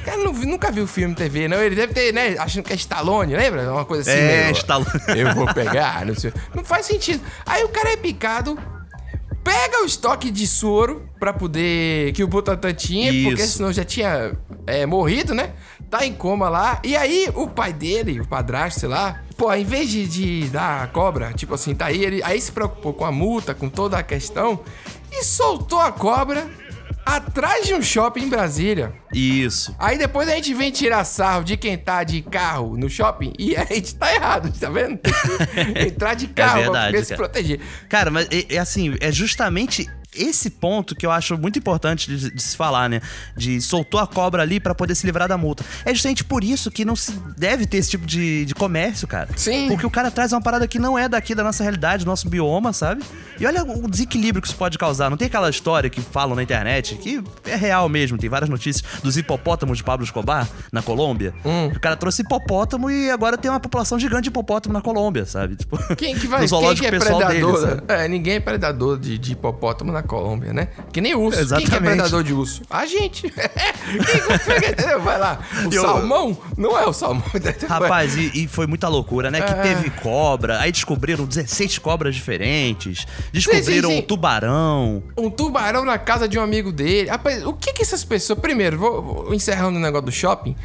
O 0.00 0.04
cara 0.04 0.16
não, 0.16 0.32
nunca 0.32 0.70
viu 0.72 0.86
filme 0.86 1.14
TV, 1.14 1.46
não. 1.46 1.62
Ele 1.62 1.76
deve 1.76 1.92
ter, 1.92 2.12
né? 2.12 2.34
Achando 2.38 2.64
que 2.64 2.72
é 2.72 2.76
Stallone, 2.76 3.36
lembra? 3.36 3.70
Uma 3.72 3.84
coisa 3.84 4.10
assim. 4.10 4.20
É, 4.20 4.44
meio, 4.44 4.56
Stallone. 4.56 4.90
Eu 5.16 5.34
vou 5.34 5.54
pegar, 5.54 6.04
não 6.04 6.14
sei. 6.14 6.32
Não 6.54 6.64
faz 6.64 6.86
sentido. 6.86 7.22
Aí 7.46 7.62
o 7.62 7.68
cara 7.68 7.92
é 7.92 7.96
picado, 7.96 8.58
pega 9.42 9.82
o 9.82 9.86
estoque 9.86 10.30
de 10.30 10.46
soro 10.46 11.08
pra 11.18 11.32
poder. 11.32 12.12
que 12.12 12.22
o 12.22 12.28
Butantan 12.28 12.72
tinha, 12.72 13.12
porque 13.28 13.42
Isso. 13.42 13.58
senão 13.58 13.72
já 13.72 13.84
tinha 13.84 14.32
é, 14.66 14.86
morrido, 14.86 15.34
né? 15.34 15.52
Tá 15.88 16.06
em 16.06 16.12
coma 16.12 16.48
lá. 16.48 16.80
E 16.84 16.96
aí 16.96 17.28
o 17.34 17.48
pai 17.48 17.72
dele, 17.72 18.20
o 18.20 18.26
padrasto, 18.26 18.80
sei 18.80 18.88
lá, 18.88 19.22
pô, 19.36 19.52
em 19.52 19.64
vez 19.64 19.90
de, 19.90 20.06
de 20.06 20.48
dar 20.50 20.84
a 20.84 20.86
cobra, 20.86 21.32
tipo 21.32 21.54
assim, 21.54 21.74
tá 21.74 21.86
aí, 21.86 22.04
ele 22.04 22.22
aí 22.22 22.40
se 22.40 22.52
preocupou 22.52 22.92
com 22.92 23.04
a 23.04 23.12
multa, 23.12 23.54
com 23.54 23.68
toda 23.68 23.98
a 23.98 24.02
questão, 24.02 24.60
e 25.10 25.24
soltou 25.24 25.80
a 25.80 25.90
cobra 25.90 26.48
atrás 27.04 27.66
de 27.66 27.74
um 27.74 27.82
shopping 27.82 28.24
em 28.24 28.28
Brasília. 28.28 28.92
Isso. 29.12 29.74
Aí 29.78 29.98
depois 29.98 30.28
a 30.28 30.34
gente 30.34 30.54
vem 30.54 30.70
tirar 30.70 31.04
sarro 31.04 31.44
de 31.44 31.56
quem 31.56 31.76
tá 31.76 32.04
de 32.04 32.22
carro 32.22 32.76
no 32.76 32.88
shopping 32.88 33.32
e 33.38 33.56
a 33.56 33.64
gente 33.64 33.94
tá 33.94 34.14
errado, 34.14 34.52
tá 34.58 34.70
vendo? 34.70 35.00
Entrar 35.76 36.14
de 36.14 36.28
carro 36.28 36.52
pra 36.52 36.62
verdade, 36.62 36.92
poder 36.92 37.04
se 37.04 37.16
proteger. 37.16 37.60
Cara, 37.88 38.10
mas 38.10 38.28
é, 38.30 38.54
é 38.54 38.58
assim, 38.58 38.96
é 39.00 39.10
justamente 39.10 39.86
esse 40.14 40.50
ponto 40.50 40.94
que 40.94 41.06
eu 41.06 41.10
acho 41.10 41.36
muito 41.38 41.58
importante 41.58 42.08
de, 42.14 42.30
de 42.30 42.42
se 42.42 42.56
falar, 42.56 42.88
né? 42.88 43.00
De 43.36 43.60
soltou 43.60 44.00
a 44.00 44.06
cobra 44.06 44.42
ali 44.42 44.58
pra 44.58 44.74
poder 44.74 44.94
se 44.94 45.06
livrar 45.06 45.28
da 45.28 45.38
multa. 45.38 45.64
É 45.84 45.92
justamente 45.94 46.24
por 46.24 46.42
isso 46.42 46.70
que 46.70 46.84
não 46.84 46.96
se 46.96 47.12
deve 47.36 47.66
ter 47.66 47.76
esse 47.78 47.90
tipo 47.90 48.06
de, 48.06 48.44
de 48.44 48.54
comércio, 48.54 49.06
cara. 49.06 49.28
Sim. 49.36 49.68
Porque 49.68 49.86
o 49.86 49.90
cara 49.90 50.10
traz 50.10 50.32
uma 50.32 50.40
parada 50.40 50.66
que 50.66 50.78
não 50.78 50.98
é 50.98 51.08
daqui 51.08 51.34
da 51.34 51.44
nossa 51.44 51.62
realidade, 51.62 52.04
do 52.04 52.08
nosso 52.08 52.28
bioma, 52.28 52.72
sabe? 52.72 53.02
E 53.38 53.46
olha 53.46 53.62
o 53.62 53.88
desequilíbrio 53.88 54.42
que 54.42 54.48
isso 54.48 54.56
pode 54.56 54.76
causar. 54.76 55.10
Não 55.10 55.16
tem 55.16 55.26
aquela 55.26 55.48
história 55.48 55.88
que 55.88 56.00
falam 56.00 56.34
na 56.34 56.42
internet, 56.42 56.96
que 56.96 57.22
é 57.46 57.56
real 57.56 57.88
mesmo, 57.88 58.18
tem 58.18 58.28
várias 58.28 58.50
notícias 58.50 58.84
dos 59.02 59.16
hipopótamos 59.16 59.78
de 59.78 59.84
Pablo 59.84 60.04
Escobar, 60.04 60.48
na 60.72 60.82
Colômbia. 60.82 61.32
Hum. 61.44 61.68
O 61.68 61.80
cara 61.80 61.96
trouxe 61.96 62.22
hipopótamo 62.22 62.90
e 62.90 63.10
agora 63.10 63.38
tem 63.38 63.50
uma 63.50 63.60
população 63.60 63.98
gigante 63.98 64.24
de 64.24 64.28
hipopótamo 64.28 64.72
na 64.72 64.80
Colômbia, 64.80 65.24
sabe? 65.24 65.56
Tipo, 65.56 65.78
Quem 65.96 66.14
que 66.16 66.26
vai 66.26 66.42
no 66.46 66.60
quem 66.60 66.74
que 66.74 66.86
é 66.86 66.90
predador? 66.90 67.60
sabe? 67.60 67.82
é, 67.88 68.08
ninguém 68.08 68.34
é 68.34 68.40
predador 68.40 68.98
de, 68.98 69.16
de 69.16 69.32
hipopótamo 69.32 69.92
na 69.92 69.99
Colômbia, 70.02 70.52
né? 70.52 70.68
Que 70.92 71.00
nem 71.00 71.14
urso. 71.14 71.30
Quem 71.38 71.40
é 71.40 71.42
Exatamente. 71.44 71.80
predador 71.80 72.22
de 72.24 72.32
urso? 72.32 72.62
A 72.70 72.86
gente. 72.86 73.30
Quem 73.30 74.56
entendeu? 74.70 75.00
Vai 75.02 75.18
lá. 75.18 75.40
O 75.66 75.72
Eu- 75.74 75.82
salmão 75.82 76.36
não 76.56 76.78
é 76.78 76.86
o 76.86 76.92
salmão. 76.92 77.22
Rapaz, 77.68 78.16
e, 78.16 78.30
e 78.44 78.48
foi 78.48 78.66
muita 78.66 78.88
loucura, 78.88 79.30
né? 79.30 79.40
Que 79.40 79.52
É. 79.52 79.62
teve 79.62 79.90
cobra, 79.90 80.60
aí 80.60 80.70
descobriram 80.72 81.24
16 81.24 81.78
cobras 81.78 82.14
diferentes, 82.14 83.06
descobriram 83.32 83.90
sim, 83.90 83.96
sim. 83.96 84.02
um 84.02 84.02
tubarão. 84.02 85.02
um 85.16 85.30
tubarão 85.30 85.84
na 85.84 85.98
casa 85.98 86.28
de 86.28 86.38
um 86.38 86.42
amigo 86.42 86.72
dele. 86.72 87.08
Rapaz, 87.10 87.44
o 87.44 87.52
que 87.52 87.72
que 87.72 87.82
essas 87.82 88.04
pessoas. 88.04 88.38
Primeiro, 88.38 88.78
vou, 88.78 89.02
vou 89.02 89.34
encerrando 89.34 89.78
o 89.78 89.80
negócio 89.82 90.06
do 90.06 90.12
shopping. 90.12 90.56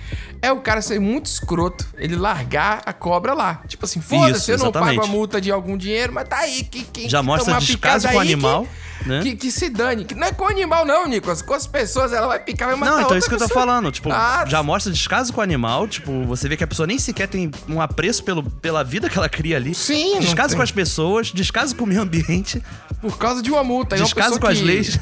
É 0.41 0.51
o 0.51 0.59
cara 0.61 0.81
ser 0.81 0.99
muito 0.99 1.25
escroto, 1.27 1.85
ele 1.97 2.15
largar 2.15 2.81
a 2.85 2.93
cobra 2.93 3.33
lá. 3.33 3.61
Tipo 3.67 3.85
assim, 3.85 3.99
foda-se, 4.01 4.51
eu 4.51 4.57
não 4.57 4.65
exatamente. 4.67 4.95
pago 4.97 5.07
a 5.07 5.11
multa 5.11 5.41
de 5.41 5.51
algum 5.51 5.75
dinheiro, 5.77 6.13
mas 6.13 6.27
tá 6.27 6.37
aí. 6.39 6.63
Que, 6.63 6.83
quem 6.83 7.09
Já 7.09 7.19
que 7.19 7.25
mostra 7.25 7.57
descaso 7.59 8.07
com 8.09 8.15
o 8.15 8.19
animal, 8.19 8.67
que, 8.99 9.09
né? 9.09 9.21
Que, 9.23 9.35
que 9.35 9.51
se 9.51 9.69
dane. 9.69 10.05
Que 10.05 10.13
não 10.13 10.27
é 10.27 10.31
com 10.31 10.43
o 10.45 10.47
animal, 10.47 10.85
não, 10.85 11.07
Nicolas. 11.07 11.41
Com 11.41 11.53
as 11.53 11.65
pessoas, 11.65 12.13
ela 12.13 12.27
vai 12.27 12.39
picar, 12.39 12.67
vai 12.69 12.77
matar 12.77 12.91
Não, 12.91 13.01
então 13.01 13.15
é 13.15 13.19
isso 13.19 13.27
que 13.27 13.33
eu 13.35 13.39
tô 13.39 13.47
pessoa. 13.47 13.65
falando. 13.65 13.91
Tipo, 13.91 14.11
Ah, 14.11 14.45
já 14.47 14.61
mostra 14.61 14.91
descaso 14.91 15.33
com 15.33 15.39
o 15.39 15.43
animal. 15.43 15.87
Tipo, 15.87 16.23
você 16.25 16.47
vê 16.47 16.55
que 16.57 16.63
a 16.63 16.67
pessoa 16.67 16.85
nem 16.85 16.99
sequer 16.99 17.27
tem 17.27 17.49
um 17.67 17.81
apreço 17.81 18.23
pelo, 18.23 18.43
pela 18.43 18.83
vida 18.83 19.09
que 19.09 19.17
ela 19.17 19.29
cria 19.29 19.57
ali. 19.57 19.73
Sim, 19.73 20.19
Descaso 20.19 20.55
com 20.55 20.61
as 20.61 20.71
pessoas, 20.71 21.31
descaso 21.31 21.75
com 21.75 21.83
o 21.85 21.87
meio 21.87 22.01
ambiente, 22.01 22.61
Por 23.01 23.17
causa 23.17 23.41
de 23.41 23.51
uma 23.51 23.63
multa. 23.63 23.95
É 23.95 23.99
uma 23.99 24.05
descaso 24.05 24.39
pessoa 24.39 24.41
com 24.41 24.47
as 24.47 24.57
que- 24.59 24.63
leis. 24.63 24.99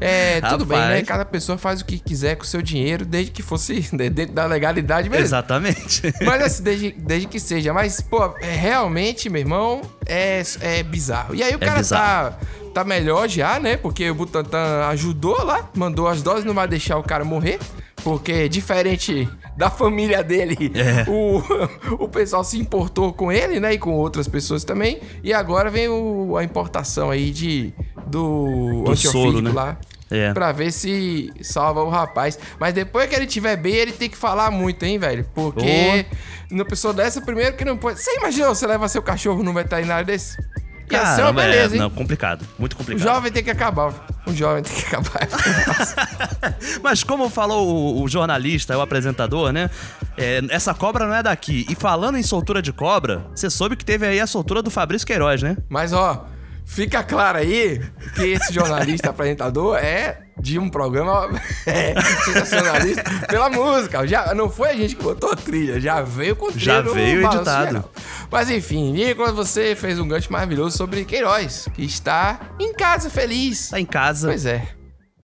É, 0.00 0.40
tudo 0.42 0.64
bem, 0.66 0.78
Rapaz. 0.78 0.94
né? 0.96 1.02
Cada 1.02 1.24
pessoa 1.24 1.56
faz 1.58 1.80
o 1.80 1.84
que 1.84 1.98
quiser 1.98 2.36
com 2.36 2.42
o 2.42 2.46
seu 2.46 2.60
dinheiro, 2.62 3.04
desde 3.04 3.30
que 3.32 3.42
fosse 3.42 3.88
dentro 4.10 4.34
da 4.34 4.46
legalidade, 4.46 5.08
beleza. 5.08 5.28
Exatamente. 5.36 6.02
Mas 6.24 6.42
assim, 6.42 6.62
desde, 6.62 6.90
desde 6.92 7.26
que 7.28 7.40
seja. 7.40 7.72
Mas, 7.72 8.00
pô, 8.00 8.34
é, 8.40 8.54
realmente, 8.54 9.28
meu 9.28 9.40
irmão, 9.40 9.82
é, 10.06 10.42
é 10.60 10.82
bizarro. 10.82 11.34
E 11.34 11.42
aí 11.42 11.52
o 11.52 11.56
É 11.56 11.58
cara 11.66 11.78
bizarro. 11.78 12.30
tá, 12.32 12.38
tá 12.74 12.84
melhor 12.84 13.28
já, 13.28 13.58
né? 13.60 13.76
Porque 13.76 14.10
o 14.10 14.14
Butantan 14.14 14.86
ajudou 14.88 15.44
lá, 15.44 15.68
mandou 15.74 16.08
as 16.08 16.22
doses, 16.22 16.44
não 16.44 16.54
vai 16.54 16.66
deixar 16.68 16.98
o 16.98 17.02
cara 17.02 17.24
morrer. 17.24 17.58
Porque 18.02 18.50
diferente 18.50 19.26
da 19.56 19.70
família 19.70 20.22
dele, 20.22 20.70
É. 20.76 21.08
o, 21.08 21.42
o 22.04 22.08
pessoal 22.08 22.44
se 22.44 22.58
importou 22.58 23.14
com 23.14 23.32
ele, 23.32 23.58
né? 23.58 23.72
E 23.72 23.78
com 23.78 23.92
outras 23.92 24.28
pessoas 24.28 24.62
também. 24.62 25.00
E 25.22 25.32
agora 25.32 25.70
vem 25.70 25.88
o- 25.88 26.36
a 26.36 26.44
importação 26.44 27.10
aí 27.10 27.30
de 27.30 27.72
do, 28.06 28.82
Do 28.84 28.94
soro, 28.94 29.40
né? 29.40 29.50
lá. 29.50 29.78
É. 30.10 30.32
Pra 30.32 30.52
ver 30.52 30.70
se 30.70 31.32
salva 31.42 31.82
o 31.82 31.88
rapaz. 31.88 32.38
Mas 32.60 32.74
depois 32.74 33.08
que 33.08 33.14
ele 33.14 33.26
tiver 33.26 33.56
bem, 33.56 33.74
ele 33.74 33.92
tem 33.92 34.08
que 34.08 34.16
falar 34.16 34.50
muito, 34.50 34.82
hein, 34.84 34.98
velho? 34.98 35.26
Porque 35.34 36.06
uma 36.50 36.64
pessoa 36.64 36.92
dessa, 36.92 37.20
primeiro 37.20 37.56
que 37.56 37.64
não 37.64 37.76
pode. 37.76 38.00
Você 38.00 38.16
imaginou 38.16 38.54
você 38.54 38.66
leva 38.66 38.86
seu 38.88 39.02
cachorro 39.02 39.42
num 39.42 39.54
veterinário 39.54 40.06
desse? 40.06 40.36
Ia 40.90 41.06
ser 41.16 41.22
uma 41.22 41.30
é, 41.42 41.46
beleza, 41.46 41.74
hein? 41.74 41.80
não, 41.80 41.88
complicado. 41.90 42.46
Muito 42.58 42.74
O 42.74 42.76
complicado. 42.76 43.02
jovem 43.02 43.32
tem 43.32 43.42
que 43.42 43.50
acabar. 43.50 44.06
O 44.26 44.34
jovem 44.34 44.62
tem 44.62 44.74
que 44.74 44.84
acabar. 44.86 45.26
Mas 46.82 47.02
como 47.02 47.28
falou 47.30 47.66
o, 47.96 48.02
o 48.02 48.08
jornalista, 48.08 48.76
o 48.76 48.80
apresentador, 48.82 49.50
né? 49.50 49.70
é, 50.16 50.40
essa 50.50 50.74
cobra 50.74 51.06
não 51.06 51.14
é 51.14 51.22
daqui. 51.22 51.66
E 51.68 51.74
falando 51.74 52.18
em 52.18 52.22
soltura 52.22 52.60
de 52.60 52.72
cobra, 52.72 53.26
você 53.34 53.48
soube 53.48 53.76
que 53.76 53.84
teve 53.84 54.06
aí 54.06 54.20
a 54.20 54.26
soltura 54.26 54.62
do 54.62 54.70
Fabrício 54.70 55.06
Queiroz, 55.06 55.42
né? 55.42 55.56
Mas, 55.68 55.92
ó, 55.92 56.26
fica 56.64 57.02
claro 57.02 57.38
aí 57.38 57.80
que 58.14 58.22
esse 58.22 58.52
jornalista 58.52 59.10
apresentador 59.10 59.76
é 59.76 60.22
de 60.38 60.58
um 60.58 60.68
programa 60.68 61.30
é, 61.66 61.94
sensacionalista 62.24 63.04
pela 63.28 63.48
música. 63.50 64.06
Já, 64.06 64.34
não 64.34 64.48
foi 64.48 64.70
a 64.70 64.74
gente 64.74 64.96
que 64.96 65.02
botou 65.02 65.30
a 65.32 65.36
trilha, 65.36 65.80
já 65.80 66.02
veio 66.02 66.36
com 66.36 66.46
trilha 66.46 66.60
Já 66.60 66.82
no 66.82 66.92
veio 66.92 67.22
Balanço 67.22 67.38
editado. 67.38 67.66
Geral. 67.66 67.92
Mas 68.30 68.50
enfim, 68.50 68.92
Nicolas, 68.92 69.32
você 69.32 69.74
fez 69.74 69.98
um 69.98 70.08
gancho 70.08 70.32
maravilhoso 70.32 70.76
sobre 70.76 71.04
Queiroz, 71.04 71.68
que 71.74 71.84
está 71.84 72.40
em 72.58 72.72
casa 72.72 73.08
feliz. 73.08 73.70
Tá 73.70 73.80
em 73.80 73.86
casa. 73.86 74.28
Pois 74.28 74.46
é. 74.46 74.66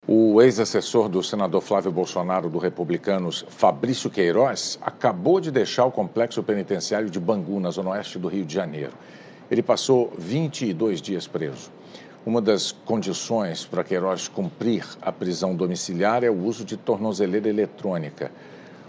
O 0.06 0.42
ex-assessor 0.42 1.08
do 1.08 1.22
senador 1.22 1.60
Flávio 1.60 1.92
Bolsonaro 1.92 2.48
do 2.48 2.58
Republicanos, 2.58 3.44
Fabrício 3.48 4.10
Queiroz, 4.10 4.78
acabou 4.82 5.40
de 5.40 5.52
deixar 5.52 5.84
o 5.84 5.92
complexo 5.92 6.42
penitenciário 6.42 7.08
de 7.08 7.20
Bangu, 7.20 7.60
na 7.60 7.70
zona 7.70 7.90
oeste 7.90 8.18
do 8.18 8.26
Rio 8.26 8.44
de 8.44 8.54
Janeiro. 8.54 8.92
Ele 9.50 9.62
passou 9.62 10.12
22 10.16 11.02
dias 11.02 11.26
preso. 11.26 11.70
Uma 12.24 12.40
das 12.40 12.70
condições 12.70 13.64
para 13.64 13.82
Queiroz 13.82 14.28
cumprir 14.28 14.86
a 15.02 15.10
prisão 15.10 15.56
domiciliar 15.56 16.22
é 16.22 16.30
o 16.30 16.44
uso 16.44 16.64
de 16.64 16.76
tornozeleira 16.76 17.48
eletrônica. 17.48 18.30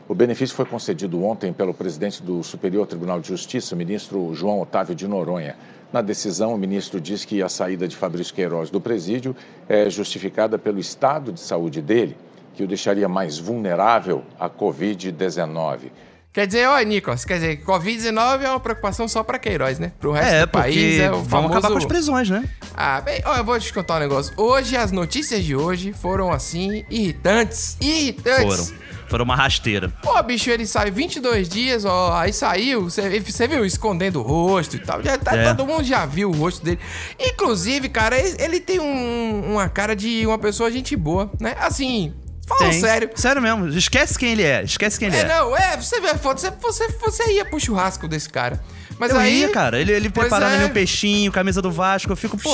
O 0.08 0.14
benefício 0.14 0.56
foi 0.56 0.66
concedido 0.66 1.24
ontem 1.24 1.54
pelo 1.54 1.74
presidente 1.74 2.22
do 2.22 2.44
Superior 2.44 2.86
Tribunal 2.86 3.22
de 3.22 3.30
Justiça, 3.30 3.76
ministro 3.76 4.34
João 4.36 4.60
Otávio 4.60 4.94
de 4.94 5.08
Noronha. 5.08 5.56
Na 5.94 6.02
decisão, 6.02 6.54
o 6.54 6.58
ministro 6.58 7.00
diz 7.00 7.24
que 7.24 7.42
a 7.42 7.48
saída 7.48 7.88
de 7.88 7.96
Fabrício 7.96 8.34
Queiroz 8.34 8.70
do 8.70 8.82
presídio 8.82 9.36
é 9.70 9.90
justificada 9.90 10.60
pelo 10.60 10.80
estado 10.80 11.32
de 11.32 11.40
saúde 11.40 11.82
dele, 11.82 12.18
que 12.54 12.64
o 12.64 12.68
deixaria 12.68 13.08
mais 13.08 13.40
vulnerável 13.40 14.24
à 14.38 14.50
Covid-19. 14.50 15.90
Quer 16.34 16.48
dizer, 16.48 16.66
ó, 16.68 16.80
Nicolas, 16.80 17.26
quer 17.26 17.34
dizer, 17.36 17.62
Covid-19 17.66 18.42
é 18.44 18.50
uma 18.50 18.60
preocupação 18.60 19.06
só 19.06 19.22
pra 19.22 19.38
Queiroz, 19.38 19.80
né? 19.80 19.92
Pro 20.00 20.12
resto 20.14 20.34
É, 20.34 20.42
do 20.46 20.48
país 20.48 21.00
é 21.00 21.10
o 21.10 21.16
vamos 21.16 21.28
famoso... 21.30 21.54
acabar 21.54 21.72
com 21.72 21.78
as 21.78 21.86
prisões, 21.86 22.30
né? 22.30 22.48
Ah, 22.74 23.02
bem, 23.02 23.22
ó, 23.26 23.36
eu 23.36 23.44
vou 23.44 23.60
te 23.60 23.74
contar 23.74 23.98
um 23.98 24.00
negócio. 24.00 24.34
Hoje, 24.38 24.78
as 24.78 24.94
notícias 24.94 25.44
de 25.44 25.56
hoje 25.58 25.92
foram, 25.92 26.32
assim, 26.32 26.86
irritantes. 26.90 27.76
Irritantes. 27.82 28.70
Foram. 28.70 28.82
Foram 29.10 29.26
uma 29.26 29.36
rasteira. 29.36 29.90
Pô, 30.02 30.24
bicho, 30.24 30.50
ele 30.50 30.66
sai 30.66 30.90
22 30.90 31.50
dias, 31.50 31.84
ó, 31.84 32.14
aí 32.16 32.32
saiu, 32.32 32.90
você 32.90 33.46
viu, 33.46 33.66
escondendo 33.66 34.20
o 34.20 34.24
rosto 34.24 34.78
e 34.78 34.80
tal. 34.80 35.04
Já 35.04 35.18
tá, 35.18 35.36
É. 35.36 35.54
Todo 35.54 35.68
mundo 35.68 35.84
já 35.84 36.06
viu 36.06 36.30
o 36.30 36.34
rosto 36.34 36.64
dele. 36.64 36.80
Inclusive, 37.20 37.90
cara, 37.90 38.18
ele, 38.18 38.38
ele 38.40 38.60
tem 38.62 38.80
um- 38.80 39.52
uma 39.52 39.68
cara 39.68 39.94
de 39.98 40.26
uma 40.26 40.38
pessoa 40.38 40.72
gente 40.72 40.96
boa, 40.96 41.30
né? 41.42 41.58
Assim, 41.60 42.14
falando 42.58 42.72
Tem. 42.72 42.82
sério. 42.82 43.10
Sério 43.16 43.42
mesmo. 43.42 43.68
Esquece 43.70 44.18
quem 44.18 44.32
ele 44.34 44.44
é. 44.44 44.64
Esquece 44.64 44.98
quem 45.00 45.08
ele 45.08 45.18
É, 45.18 45.22
é. 45.22 45.28
não, 45.28 45.56
é, 45.58 45.78
você 45.78 46.00
vê 46.00 46.10
a 46.10 46.18
foto, 46.18 46.40
você, 46.42 46.52
você, 46.52 46.88
você 47.00 47.32
ia 47.34 47.46
pro 47.46 47.60
churrasco 47.60 48.08
desse 48.08 48.30
cara. 48.30 48.62
Mas 49.00 49.12
Eu 49.12 49.18
aí. 49.20 49.40
ia, 49.42 49.50
cara. 49.50 49.80
Ele, 49.80 49.92
ele 49.92 50.10
preparando 50.10 50.52
é. 50.54 50.56
ali 50.58 50.66
um 50.66 50.70
peixinho, 50.70 51.32
camisa 51.32 51.62
do 51.62 51.72
Vasco. 51.72 52.12
Eu 52.12 52.16
fico, 52.16 52.38
pô, 52.38 52.54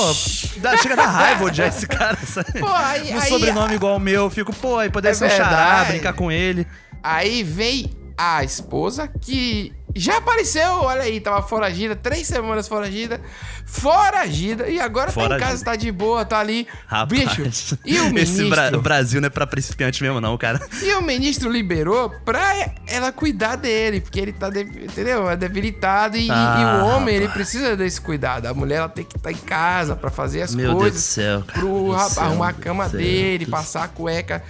dá- 0.58 0.78
chega 0.78 0.96
da 0.96 1.06
raiva 1.06 1.44
odiar 1.46 1.68
esse 1.68 1.86
cara. 1.86 2.18
Sabe? 2.26 2.60
Pô, 2.60 2.68
aí- 2.68 3.14
um 3.14 3.20
aí- 3.20 3.28
sobrenome 3.30 3.76
igual 3.76 3.94
ao 3.94 4.00
meu. 4.00 4.24
Eu 4.24 4.30
fico, 4.30 4.54
pô, 4.56 4.78
aí 4.80 4.90
poderia 4.90 5.12
É 5.12 5.16
ser 5.18 5.26
um 5.26 5.30
xará, 5.30 5.84
brincar 5.86 6.14
com 6.14 6.32
ele. 6.32 6.66
Aí 7.04 7.44
vem 7.44 7.92
a 8.18 8.44
esposa 8.44 9.08
que 9.22 9.74
já 10.00 10.18
apareceu, 10.18 10.70
olha 10.82 11.02
aí, 11.02 11.20
tava 11.20 11.42
foragida, 11.48 11.96
três 11.96 12.28
semanas 12.28 12.68
foragida, 12.68 13.20
foragida, 13.66 14.68
e 14.70 14.80
agora 14.80 15.12
tá 15.12 15.26
em 15.26 15.40
casa, 15.40 15.64
tá 15.66 15.76
de 15.76 15.92
boa, 15.92 16.26
tá 16.26 16.40
ali. 16.40 16.68
Rapaz. 16.88 17.08
Bicho, 17.36 17.78
e 17.86 18.00
o 18.00 18.06
Esse 18.06 18.14
ministro? 18.14 18.50
Bra- 18.50 18.72
Brasil 18.80 19.22
não 19.22 19.28
é 19.28 19.30
pra 19.30 19.46
principiante 19.46 20.02
mesmo, 20.02 20.20
não, 20.22 20.38
cara. 20.38 20.60
E 20.82 20.94
o 20.96 21.02
ministro 21.02 21.50
liberou 21.52 22.10
pra 22.26 22.72
ela 22.88 23.12
cuidar 23.12 23.56
dele, 23.56 24.02
porque 24.02 24.20
ele 24.20 24.32
tá, 24.34 24.50
de- 24.50 24.62
entendeu? 24.62 25.30
É 25.30 25.36
debilitado 25.36 26.18
e, 26.18 26.28
e 26.28 26.32
Ah, 26.32 26.82
o 26.84 26.88
homem, 26.88 27.16
ele 27.16 27.26
rapaz. 27.26 27.44
precisa 27.48 27.76
desse 27.76 28.00
cuidado. 28.02 28.46
A 28.48 28.54
mulher, 28.54 28.78
ela 28.78 28.90
tem 28.90 29.04
que 29.06 29.18
estar 29.18 29.32
em 29.32 29.36
casa 29.38 29.96
pra 29.96 30.10
fazer 30.10 30.42
as 30.42 30.56
Meu 30.56 30.70
Deus 30.70 30.80
coisas. 30.82 31.02
do 31.02 31.06
céu, 31.06 31.44
cara. 31.46 31.60
Pro 31.60 31.70
Meu 31.70 31.84
Deus 31.96 32.08
do 32.10 32.14
céu, 32.14 32.24
arrumar 32.24 32.50
a 32.50 32.54
cama 32.54 32.90
dele, 32.90 33.46
passar 33.46 33.84
a 33.84 33.88
cueca. 33.88 34.44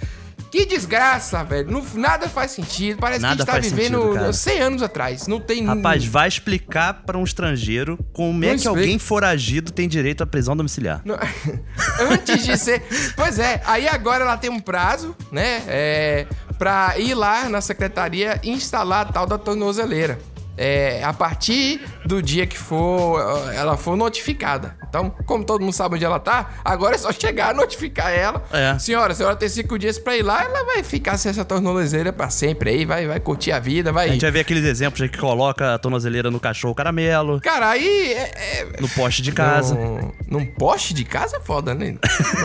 Que 0.50 0.64
desgraça, 0.64 1.42
velho. 1.44 1.70
Não- 1.70 1.84
nada 1.94 2.28
faz 2.28 2.52
sentido. 2.52 2.98
Parece 2.98 3.20
Nada 3.20 3.44
que 3.44 3.50
a 3.50 3.54
gente 3.60 3.70
tá 3.70 3.76
vivendo 3.76 3.98
sentido, 4.00 4.14
cara. 4.14 4.32
100 4.32 4.60
anos 4.60 4.82
atrás. 4.82 5.26
Não 5.26 5.40
tem... 5.40 5.66
Rapaz, 5.66 6.04
vai 6.06 6.26
explicar 6.28 7.02
pra 7.04 7.18
um 7.18 7.24
estrangeiro 7.24 7.98
como 8.12 8.44
é 8.44 8.48
que 8.48 8.54
explica. 8.56 8.70
alguém 8.80 8.98
foragido 8.98 9.70
tem 9.72 9.86
direito 9.88 10.22
à 10.22 10.26
prisão 10.26 10.56
domiciliar. 10.56 11.02
Não- 11.04 11.18
Antes 12.12 12.44
de 12.44 12.56
ser. 12.56 12.82
Pois 13.16 13.38
é, 13.38 13.60
aí 13.66 13.86
agora 13.88 14.24
ela 14.24 14.36
tem 14.36 14.50
um 14.50 14.60
prazo, 14.60 15.14
né? 15.30 15.62
É, 15.66 16.26
pra 16.58 16.94
ir 16.98 17.14
lá 17.14 17.48
na 17.48 17.60
secretaria 17.60 18.40
e 18.42 18.50
instalar 18.50 19.06
a 19.06 19.12
tal 19.12 19.26
da 19.26 19.36
tornozeleira. 19.38 20.18
É, 20.60 21.04
a 21.04 21.12
partir 21.12 21.80
do 22.04 22.20
dia 22.20 22.44
que 22.44 22.58
for 22.58 23.20
ela 23.54 23.76
for 23.76 23.96
notificada. 23.96 24.76
Então, 24.88 25.08
como 25.24 25.44
todo 25.44 25.60
mundo 25.60 25.72
sabe 25.72 25.94
onde 25.94 26.04
ela 26.04 26.18
tá, 26.18 26.50
agora 26.64 26.96
é 26.96 26.98
só 26.98 27.12
chegar, 27.12 27.54
notificar 27.54 28.10
ela. 28.10 28.42
É. 28.52 28.76
Senhora, 28.78 29.12
a 29.12 29.14
senhora 29.16 29.36
tem 29.36 29.48
cinco 29.48 29.78
dias 29.78 29.98
pra 30.00 30.16
ir 30.16 30.22
lá, 30.22 30.42
ela 30.42 30.64
vai 30.64 30.82
ficar 30.82 31.16
sem 31.16 31.30
essa 31.30 31.44
tornozeleira 31.44 32.12
pra 32.12 32.28
sempre 32.28 32.70
aí, 32.70 32.84
vai, 32.84 33.06
vai 33.06 33.20
curtir 33.20 33.52
a 33.52 33.60
vida, 33.60 33.92
vai. 33.92 34.08
A 34.08 34.12
gente 34.12 34.22
vai 34.22 34.30
ver 34.32 34.40
aqueles 34.40 34.64
exemplos 34.64 35.00
aí 35.00 35.08
que 35.08 35.18
coloca 35.18 35.74
a 35.74 35.78
tornozeleira 35.78 36.28
no 36.30 36.40
cachorro 36.40 36.74
caramelo, 36.74 37.40
Cara, 37.40 37.68
aí 37.70 38.12
é- 38.12 38.32
é, 38.62 38.66
no 38.80 38.88
poste 38.88 39.22
de 39.22 39.30
casa. 39.30 39.74
num, 39.76 40.10
num 40.26 40.44
poste 40.46 40.92
de 40.92 41.04
casa 41.04 41.36
é 41.36 41.40
foda, 41.40 41.72
né? 41.72 41.94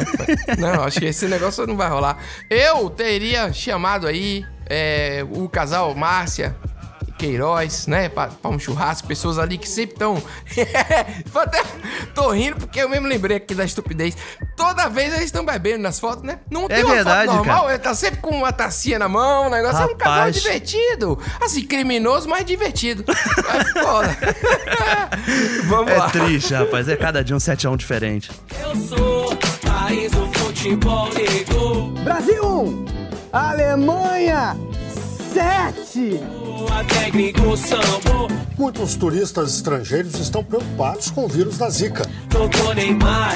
não, 0.59 0.83
acho 0.83 0.99
que 0.99 1.05
esse 1.05 1.27
negócio 1.27 1.65
não 1.65 1.75
vai 1.75 1.89
rolar. 1.89 2.17
Eu 2.49 2.89
teria 2.89 3.51
chamado 3.53 4.05
aí 4.05 4.45
é, 4.69 5.25
o 5.31 5.49
casal 5.49 5.93
Márcia 5.95 6.55
Queiroz, 7.23 7.87
né? 7.87 8.09
Pra, 8.09 8.27
pra 8.27 8.51
um 8.51 8.59
churrasco, 8.59 9.07
pessoas 9.07 9.39
ali 9.39 9.57
que 9.57 9.69
sempre 9.69 9.93
estão. 9.93 10.21
Tô 12.13 12.31
rindo 12.31 12.57
porque 12.57 12.81
eu 12.81 12.89
mesmo 12.89 13.07
lembrei 13.07 13.37
aqui 13.37 13.55
da 13.55 13.63
estupidez. 13.63 14.17
Toda 14.57 14.89
vez 14.89 15.13
eles 15.13 15.25
estão 15.25 15.45
bebendo 15.45 15.83
nas 15.83 16.01
fotos, 16.01 16.21
né? 16.23 16.39
Não 16.51 16.67
tem 16.67 16.83
uma 16.83 16.95
verdade, 16.95 17.27
foto 17.27 17.37
normal, 17.37 17.61
cara. 17.61 17.73
ele 17.73 17.79
tá 17.81 17.95
sempre 17.95 18.19
com 18.19 18.31
uma 18.35 18.51
tacinha 18.51 18.99
na 18.99 19.07
mão, 19.07 19.47
o 19.47 19.49
negócio 19.49 19.83
é 19.83 19.85
um 19.85 19.95
casal 19.95 20.15
Rapaz. 20.17 20.35
divertido. 20.35 21.17
Assim, 21.41 21.61
criminoso, 21.65 22.27
mas 22.27 22.43
divertido. 22.45 23.05
É 23.09 23.81
foda. 23.81 24.17
Vamos 25.67 25.91
É 25.93 25.97
lá. 25.97 26.09
triste, 26.09 26.53
rapaz. 26.53 26.89
É 26.89 26.97
cada 26.97 27.23
dia 27.23 27.35
um 27.35 27.39
7x1 27.39 27.77
diferente. 27.77 28.31
Eu 28.61 28.75
sou 28.75 29.33
país 29.65 30.11
do 30.11 30.27
futebol 30.33 31.07
negro. 31.13 31.85
Brasil 32.03 32.43
1, 32.45 32.85
Alemanha 33.31 34.57
7. 35.33 36.19
Muitos 38.57 38.95
turistas 38.95 39.55
estrangeiros 39.55 40.19
estão 40.19 40.43
preocupados 40.43 41.09
com 41.09 41.25
o 41.25 41.27
vírus 41.27 41.57
da 41.57 41.69
Zika. 41.69 42.09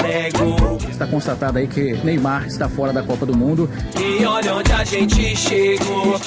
É 0.04 0.30
gol. 0.30 0.78
Está 0.88 1.06
constatado 1.06 1.58
aí 1.58 1.66
que 1.66 1.92
Neymar 2.04 2.46
está 2.46 2.68
fora 2.68 2.92
da 2.92 3.02
Copa 3.02 3.26
do 3.26 3.36
Mundo. 3.36 3.68
E 3.98 4.24
olha 4.24 4.54
onde 4.54 4.72
a 4.72 4.84
gente 4.84 5.36
chegou. 5.36 6.18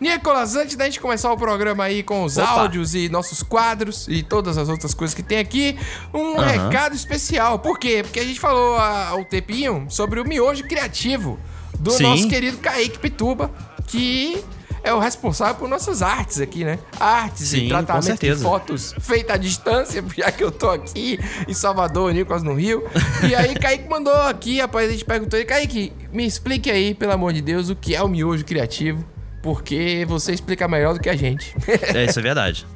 Nicolas, 0.00 0.54
antes 0.56 0.76
da 0.76 0.84
gente 0.84 1.00
começar 1.00 1.32
o 1.32 1.36
programa 1.36 1.84
aí 1.84 2.02
com 2.02 2.24
os 2.24 2.36
Opa. 2.36 2.48
áudios 2.50 2.94
e 2.94 3.08
nossos 3.08 3.42
quadros 3.42 4.06
e 4.08 4.22
todas 4.22 4.58
as 4.58 4.68
outras 4.68 4.92
coisas 4.92 5.14
que 5.14 5.22
tem 5.22 5.38
aqui, 5.38 5.78
um 6.12 6.38
Aham. 6.38 6.46
recado 6.46 6.94
especial. 6.94 7.58
Por 7.58 7.78
quê? 7.78 8.02
Porque 8.02 8.20
a 8.20 8.24
gente 8.24 8.38
falou 8.38 8.76
há 8.76 9.14
um 9.14 9.24
tempinho 9.24 9.86
sobre 9.88 10.20
o 10.20 10.24
miojo 10.24 10.64
criativo 10.64 11.38
do 11.78 11.90
Sim. 11.90 12.02
nosso 12.02 12.28
querido 12.28 12.58
Kaique 12.58 12.98
Pituba, 12.98 13.50
que 13.86 14.44
é 14.84 14.92
o 14.92 14.98
responsável 14.98 15.54
por 15.54 15.68
nossas 15.68 16.02
artes 16.02 16.40
aqui, 16.40 16.62
né? 16.62 16.78
Artes 17.00 17.48
Sim, 17.48 17.64
e 17.64 17.68
tratamento 17.68 18.20
de 18.20 18.36
fotos 18.36 18.94
feitas 19.00 19.34
à 19.34 19.38
distância, 19.38 20.04
já 20.16 20.30
que 20.30 20.44
eu 20.44 20.52
tô 20.52 20.68
aqui 20.68 21.18
em 21.48 21.54
Salvador, 21.54 22.12
Nicolas 22.12 22.42
no 22.42 22.52
Rio. 22.52 22.84
E 23.26 23.34
aí, 23.34 23.54
Kaique 23.58 23.88
mandou 23.88 24.12
aqui, 24.12 24.60
rapaz, 24.60 24.90
a 24.90 24.92
gente 24.92 25.04
perguntou 25.06 25.38
ele, 25.38 25.48
Kaique, 25.48 25.92
me 26.12 26.26
explique 26.26 26.70
aí, 26.70 26.94
pelo 26.94 27.12
amor 27.12 27.32
de 27.32 27.40
Deus, 27.40 27.70
o 27.70 27.74
que 27.74 27.94
é 27.94 28.02
o 28.02 28.08
miojo 28.08 28.44
criativo, 28.44 29.02
porque 29.42 30.04
você 30.06 30.32
explica 30.32 30.68
melhor 30.68 30.92
do 30.92 31.00
que 31.00 31.08
a 31.08 31.16
gente. 31.16 31.56
É, 31.94 32.04
isso 32.04 32.18
é 32.18 32.22
verdade. 32.22 32.66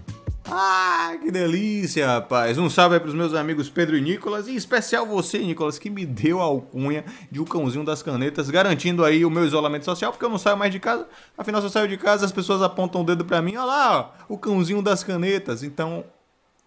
Ah, 0.50 1.14
que 1.20 1.30
delícia, 1.30 2.06
rapaz. 2.06 2.56
Um 2.56 2.70
salve 2.70 2.94
aí 2.94 3.00
pros 3.00 3.14
meus 3.14 3.34
amigos 3.34 3.68
Pedro 3.68 3.96
e 3.96 4.00
Nicolas, 4.00 4.48
e 4.48 4.52
em 4.52 4.56
especial 4.56 5.06
você, 5.06 5.38
Nicolas, 5.38 5.78
que 5.78 5.90
me 5.90 6.06
deu 6.06 6.40
a 6.40 6.44
alcunha 6.44 7.04
de 7.30 7.38
o 7.38 7.44
cãozinho 7.44 7.84
das 7.84 8.02
canetas, 8.02 8.48
garantindo 8.48 9.04
aí 9.04 9.24
o 9.24 9.30
meu 9.30 9.44
isolamento 9.44 9.84
social, 9.84 10.10
porque 10.10 10.24
eu 10.24 10.30
não 10.30 10.38
saio 10.38 10.56
mais 10.56 10.72
de 10.72 10.80
casa. 10.80 11.06
Afinal, 11.36 11.60
se 11.60 11.66
eu 11.66 11.70
saio 11.70 11.88
de 11.88 11.98
casa, 11.98 12.24
as 12.24 12.32
pessoas 12.32 12.62
apontam 12.62 13.02
o 13.02 13.04
dedo 13.04 13.24
pra 13.24 13.42
mim, 13.42 13.56
olha 13.56 13.64
lá, 13.66 14.14
ó, 14.28 14.34
o 14.34 14.38
cãozinho 14.38 14.80
das 14.80 15.04
canetas. 15.04 15.62
Então, 15.62 16.04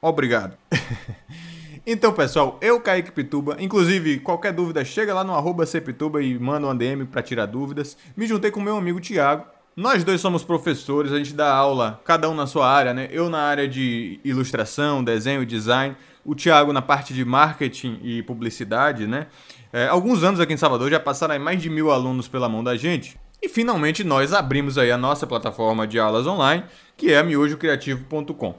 obrigado. 0.01 0.55
Então, 1.83 2.13
pessoal, 2.13 2.59
eu, 2.61 2.79
Kaique 2.79 3.11
Pituba, 3.11 3.57
inclusive, 3.59 4.19
qualquer 4.19 4.53
dúvida, 4.53 4.85
chega 4.85 5.15
lá 5.15 5.23
no 5.23 5.33
arroba 5.33 5.65
Cepituba 5.65 6.21
e 6.21 6.37
manda 6.37 6.67
um 6.67 6.75
DM 6.75 7.05
pra 7.05 7.23
tirar 7.23 7.47
dúvidas. 7.47 7.97
Me 8.15 8.27
juntei 8.27 8.51
com 8.51 8.61
meu 8.61 8.77
amigo 8.77 9.01
Thiago. 9.01 9.45
Nós 9.81 10.03
dois 10.03 10.21
somos 10.21 10.43
professores, 10.43 11.11
a 11.11 11.17
gente 11.17 11.33
dá 11.33 11.51
aula, 11.51 11.99
cada 12.05 12.29
um 12.29 12.35
na 12.35 12.45
sua 12.45 12.69
área, 12.69 12.93
né? 12.93 13.09
Eu 13.11 13.31
na 13.31 13.39
área 13.39 13.67
de 13.67 14.19
ilustração, 14.23 15.03
desenho 15.03 15.41
e 15.41 15.45
design, 15.45 15.97
o 16.23 16.35
Thiago 16.35 16.71
na 16.71 16.83
parte 16.83 17.15
de 17.15 17.25
marketing 17.25 17.99
e 18.03 18.21
publicidade, 18.21 19.07
né? 19.07 19.25
É, 19.73 19.87
alguns 19.87 20.21
anos 20.21 20.39
aqui 20.39 20.53
em 20.53 20.57
Salvador 20.57 20.91
já 20.91 20.99
passaram 20.99 21.39
mais 21.39 21.59
de 21.59 21.67
mil 21.67 21.89
alunos 21.89 22.27
pela 22.27 22.47
mão 22.47 22.63
da 22.63 22.77
gente. 22.77 23.17
E 23.41 23.49
finalmente 23.49 24.03
nós 24.03 24.33
abrimos 24.33 24.77
aí 24.77 24.91
a 24.91 24.97
nossa 24.99 25.25
plataforma 25.25 25.87
de 25.87 25.97
aulas 25.97 26.27
online, 26.27 26.63
que 26.95 27.11
é 27.11 27.17
a 27.17 27.23
miojocreativo.com. 27.23 28.53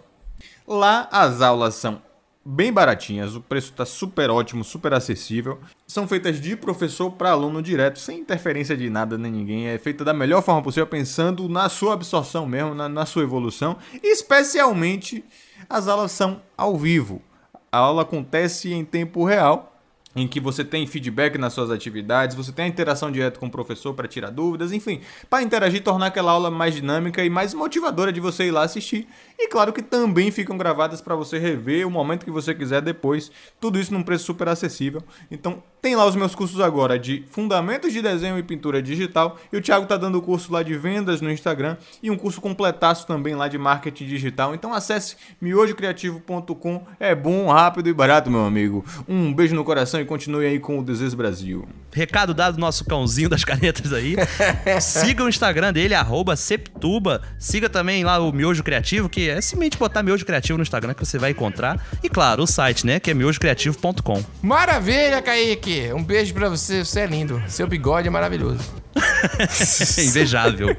Lá 0.67 1.09
as 1.13 1.41
aulas 1.41 1.77
são 1.77 2.03
bem 2.45 2.73
baratinhas, 2.73 3.35
o 3.35 3.41
preço 3.41 3.71
está 3.71 3.85
super 3.85 4.31
ótimo, 4.31 4.65
super 4.65 4.93
acessível. 4.93 5.59
São 5.87 6.09
feitas 6.09 6.41
de 6.41 6.57
professor 6.57 7.11
para 7.11 7.31
aluno 7.31 7.63
direto, 7.63 7.99
sem 7.99 8.21
interferência 8.21 8.77
de 8.77 8.91
nada 8.91 9.17
nem 9.17 9.31
ninguém. 9.31 9.69
É 9.69 9.79
feita 9.79 10.05
da 10.05 10.13
melhor 10.13 10.43
forma 10.43 10.63
possível, 10.63 10.87
pensando 10.87 11.49
na 11.49 11.69
sua 11.69 11.95
absorção 11.95 12.47
mesmo, 12.47 12.75
na, 12.75 12.89
na 12.89 13.07
sua 13.07 13.23
evolução. 13.23 13.77
Especialmente 14.03 15.25
as 15.69 15.89
aulas 15.89 16.13
são 16.13 16.43
ao 16.57 16.77
vivo. 16.77 17.23
A 17.71 17.79
aula 17.79 18.03
acontece 18.03 18.73
em 18.73 18.85
tempo 18.85 19.25
real 19.25 19.72
em 20.15 20.29
que 20.29 20.41
você 20.41 20.65
tem 20.65 20.87
feedback 20.87 21.39
nas 21.39 21.53
suas 21.53 21.71
atividades, 21.71 22.37
você 22.37 22.53
tem 22.53 22.67
a 22.67 22.69
interação 22.69 23.11
direta 23.11 23.39
com 23.39 23.47
o 23.47 23.51
professor 23.51 23.95
para 23.95 24.07
tirar 24.07 24.31
dúvidas, 24.31 24.73
enfim, 24.73 25.01
para 25.29 25.43
interagir, 25.43 25.83
tornar 25.83 26.07
aquela 26.07 26.33
aula 26.33 26.51
mais 26.51 26.75
dinâmica 26.75 27.25
e 27.25 27.31
mais 27.31 27.55
motivadora 27.55 28.13
de 28.13 28.21
você 28.21 28.45
ir 28.45 28.51
lá 28.51 28.63
assistir. 28.63 29.09
E 29.39 29.49
claro 29.49 29.73
que 29.73 29.83
também 29.83 30.31
ficam 30.31 30.57
gravadas 30.57 31.01
para 31.01 31.15
você 31.15 31.39
rever 31.39 31.87
o 31.87 31.91
momento 31.91 32.25
que 32.25 32.31
você 32.31 32.55
quiser 32.55 32.83
depois. 32.83 33.31
Tudo 33.61 33.79
isso 33.79 33.93
num 33.93 34.03
preço 34.03 34.25
super 34.25 34.49
acessível. 34.49 35.03
Então, 35.31 35.63
tem 35.83 35.97
lá 35.97 36.07
os 36.07 36.15
meus 36.15 36.33
cursos 36.33 36.61
agora 36.61 36.97
de 36.97 37.25
Fundamentos 37.33 37.93
de 37.93 38.01
Desenho 38.01 38.39
e 38.39 38.43
Pintura 38.45 38.81
Digital. 38.81 39.37
E 39.53 39.57
o 39.57 39.61
Thiago 39.61 39.85
tá 39.85 39.97
dando 39.97 40.17
o 40.17 40.23
curso 40.23 40.53
lá 40.53 40.63
de 40.63 40.77
vendas 40.77 41.21
no 41.21 41.29
Instagram 41.29 41.77
e 42.01 42.09
um 42.09 42.17
curso 42.17 42.41
completaço 42.41 43.05
também 43.05 43.35
lá 43.35 43.49
de 43.49 43.59
marketing 43.59 44.07
digital. 44.07 44.55
Então, 44.55 44.73
acesse 44.73 45.17
miojocreativo.com. 45.41 46.87
É 47.01 47.17
bom, 47.17 47.49
rápido 47.51 47.89
e 47.89 47.93
barato, 47.93 48.31
meu 48.31 48.45
amigo. 48.45 48.85
Um 49.09 49.35
beijo 49.35 49.57
no 49.57 49.65
coração 49.65 50.01
e 50.01 50.05
continue 50.05 50.47
aí 50.47 50.61
com 50.61 50.79
o 50.79 50.85
Desejo 50.85 51.17
Brasil. 51.17 51.69
Recado 51.93 52.33
dado 52.33 52.55
do 52.55 52.61
nosso 52.61 52.85
cãozinho 52.85 53.29
das 53.29 53.45
canetas 53.45 53.93
aí. 53.93 54.15
Siga 54.81 55.25
o 55.25 55.29
Instagram 55.29 55.73
dele, 55.73 55.95
arroba 55.95 56.37
Septuba. 56.37 57.23
Siga 57.41 57.69
também 57.69 58.05
lá 58.05 58.21
o 58.21 58.31
Miojo 58.33 58.63
Criativo, 58.63 59.09
que 59.09 59.29
é 59.29 59.41
simplesmente 59.41 59.79
botar 59.79 60.05
Miojo 60.05 60.25
Criativo 60.25 60.59
no 60.59 60.63
Instagram 60.63 60.95
que 60.95 61.05
você 61.05 61.19
vai 61.19 61.33
encontrar. 61.33 61.85
E 62.05 62.09
claro, 62.09 62.45
o 62.45 62.47
site, 62.47 62.87
né, 62.87 63.01
que 63.01 63.11
é 63.11 63.15
miojocreativo.com. 63.15 64.23
Maravilha, 64.41 65.21
Kaique! 65.21 65.72
Um 65.95 66.03
beijo 66.03 66.35
pra 66.35 66.49
você, 66.49 66.85
você 66.85 67.01
é 67.01 67.07
lindo. 67.07 67.43
Seu 67.49 67.67
bigode 67.67 68.09
é 68.09 68.11
maravilhoso. 68.11 68.63
Invejável. 69.99 70.77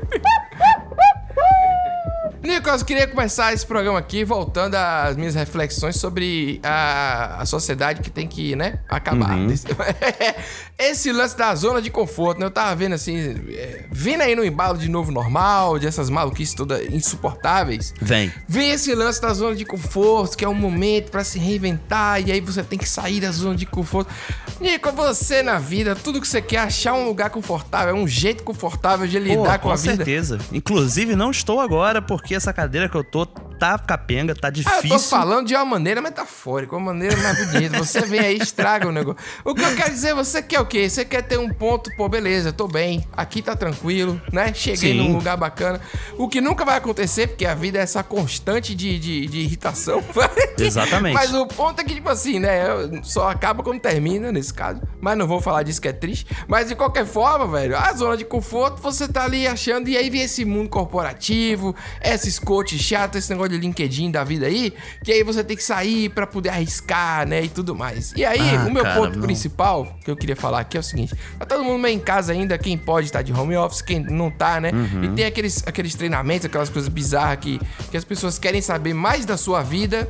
Nicolas, 2.44 2.82
eu 2.82 2.88
queria 2.88 3.08
começar 3.08 3.54
esse 3.54 3.66
programa 3.66 3.98
aqui 3.98 4.26
voltando 4.26 4.76
às 4.76 5.16
minhas 5.16 5.34
reflexões 5.34 5.96
sobre 5.96 6.60
a, 6.62 7.42
a 7.42 7.46
sociedade 7.46 8.02
que 8.02 8.10
tem 8.10 8.28
que, 8.28 8.54
né, 8.54 8.80
acabar. 8.90 9.38
Esse 10.78 11.14
lance 11.14 11.38
da 11.38 11.56
zona 11.56 11.82
de 11.82 11.90
conforto, 11.90 12.40
né? 12.40 12.48
Eu 12.48 12.52
tava 12.52 12.76
vendo 12.76 12.94
assim, 12.94 13.18
é, 13.50 13.86
vindo 13.90 14.22
aí 14.22 14.36
no 14.36 14.44
embalo 14.44 14.78
de 14.78 14.90
novo 14.90 15.12
normal, 15.12 15.80
dessas 15.80 16.10
maluquices 16.10 16.54
todas 16.54 16.86
insuportáveis. 16.92 17.94
Vem. 18.02 18.32
Vem 18.48 18.72
esse 18.72 18.94
lance 18.94 19.22
da 19.22 19.34
zona 19.34 19.56
de 19.56 19.64
conforto, 19.64 20.38
que 20.38 20.44
é 20.44 20.50
um 20.50 20.54
momento 20.54 21.12
pra 21.12 21.24
se 21.24 21.40
reinventar, 21.40 22.28
e 22.28 22.32
aí 22.32 22.42
você 22.42 22.62
tem 22.62 22.78
que 22.78 22.90
sair 22.90 23.22
da 23.22 23.32
zona 23.32 23.56
de 23.56 23.66
conforto. 23.66 24.12
Nico, 24.60 24.92
você 24.92 25.42
na 25.42 25.60
vida, 25.60 25.96
tudo 25.96 26.20
que 26.20 26.28
você 26.28 26.42
quer 26.42 26.56
é 26.58 26.60
achar 26.60 26.94
um 26.94 27.06
lugar 27.06 27.30
confortável, 27.30 27.96
é 27.96 27.98
um 27.98 28.08
jeito 28.08 28.44
confortável 28.44 29.08
de 29.08 29.20
lidar 29.20 29.60
Pô, 29.60 29.68
com 29.68 29.72
a 29.72 29.76
vida. 29.76 29.96
certeza. 29.96 30.40
Inclusive, 30.52 31.16
não 31.16 31.32
estou 31.32 31.62
agora, 31.62 32.02
porque 32.02 32.33
essa 32.36 32.54
cadeira 32.54 32.88
que 32.90 32.96
eu 32.96 33.04
tô 33.04 33.26
tá 33.26 33.78
capenga, 33.78 34.36
tá 34.36 34.48
Ah, 34.48 34.52
difícil. 34.52 34.80
eu 34.84 34.90
tô 34.90 35.00
falando 35.00 35.48
de 35.48 35.56
uma 35.56 35.64
maneira 35.64 36.02
metafórica, 36.02 36.76
uma 36.76 36.88
maneira 36.94 37.16
mais 37.18 37.52
bonita. 37.52 37.78
Você 37.78 38.02
vem 38.02 38.20
aí 38.20 38.38
e 38.38 38.44
estraga 38.44 38.88
o 38.90 38.92
negócio. 38.92 39.22
O 39.46 39.56
que 39.56 39.64
eu 39.64 39.76
quero 39.76 39.92
dizer, 39.92 40.14
você 40.14 40.42
quer 40.42 40.60
o 40.60 40.66
quê? 40.66 40.90
Você 40.90 41.06
quer 41.06 41.22
ter 41.22 41.38
um 41.38 41.50
ponto, 41.50 41.90
pô, 41.96 42.10
beleza, 42.10 42.52
tô 42.52 42.68
bem, 42.68 43.08
aqui 43.16 43.42
tá 43.42 43.56
tranquilo, 43.56 44.22
né? 44.34 44.54
Cheguei 44.54 44.92
Sim. 44.92 44.98
num 44.98 45.14
lugar 45.14 45.38
bacana. 45.38 45.80
O 46.18 46.28
que 46.28 46.42
nunca 46.42 46.66
vai 46.66 46.78
acontecer, 46.78 47.28
porque 47.28 47.46
a 47.46 47.56
vida 47.56 47.80
é 47.80 47.82
essa 47.84 48.04
constante 48.04 48.76
de, 48.76 49.00
de, 49.00 49.28
de 49.28 49.40
irritação. 49.40 50.04
Exatamente. 50.60 51.14
Mas 51.14 51.34
o 51.34 51.46
ponto 51.48 51.80
é 51.80 51.84
que, 51.86 51.96
tipo 51.96 52.10
assim, 52.10 52.40
né? 52.40 52.64
Só 53.04 53.30
acaba 53.30 53.64
quando 53.64 53.80
termina, 53.80 54.32
nesse 54.32 54.54
caso. 54.54 54.82
Mas 55.00 55.18
não 55.18 55.28
vou 55.28 55.40
falar 55.42 55.64
disso 55.64 55.82
que 55.82 55.88
é 55.88 55.94
triste. 55.94 56.26
Mas 56.48 56.68
de 56.68 56.76
qualquer 56.76 57.06
forma, 57.06 57.48
velho, 57.48 57.78
a 57.78 57.94
zona 57.94 58.18
de 58.18 58.26
conforto, 58.26 58.82
você 58.82 59.08
tá 59.08 59.24
ali 59.24 59.48
achando, 59.48 59.88
e 59.88 59.96
aí 59.96 60.10
vem 60.10 60.22
esse 60.22 60.44
mundo 60.44 60.70
corporativo, 60.70 61.76
esses 62.24 62.40
coaches 62.40 62.82
chatos, 62.82 63.20
esse 63.20 63.30
negócio 63.30 63.52
de 63.52 63.58
LinkedIn 63.60 64.10
da 64.12 64.24
vida 64.24 64.46
aí, 64.46 64.74
que 65.04 65.12
aí 65.12 65.24
você 65.24 65.44
tem 65.44 65.56
que 65.58 65.64
sair 65.64 66.10
pra 66.10 66.26
poder 66.26 66.50
arriscar, 66.50 67.28
né? 67.28 67.44
E 67.44 67.50
tudo 67.50 67.76
mais. 67.76 68.14
E 68.16 68.26
aí, 68.26 68.40
Ah, 68.56 68.66
o 68.68 68.72
meu 68.72 68.84
cara, 68.84 69.00
ponto 69.00 69.16
não. 69.18 69.26
principal 69.26 69.98
que 70.04 70.10
eu 70.10 70.16
queria 70.16 70.36
falar 70.36 70.60
aqui 70.62 70.78
é 70.78 70.80
o 70.80 70.84
seguinte: 70.84 71.14
tá 71.38 71.46
todo 71.46 71.64
mundo 71.64 71.80
meio 71.80 71.96
em 71.96 72.00
casa 72.00 72.32
ainda, 72.34 72.58
quem 72.58 72.78
pode 72.78 73.08
estar 73.08 73.22
de 73.22 73.32
home 73.34 73.56
office, 73.56 73.82
quem 73.82 74.00
não 74.00 74.32
tá, 74.32 74.60
né? 74.60 74.72
Uhum. 74.72 75.04
E 75.06 75.10
tem 75.10 75.26
aqueles, 75.26 75.64
aqueles 75.66 75.96
treinamentos, 75.96 76.46
aquelas 76.46 76.70
coisas 76.70 76.90
bizarras 76.90 77.40
que, 77.40 77.60
que 77.92 77.98
as 77.98 78.04
pessoas 78.04 78.40
querem 78.40 78.62
saber 78.62 78.94
mais 78.94 79.26
da 79.26 79.38
sua 79.38 79.62
vida 79.62 80.08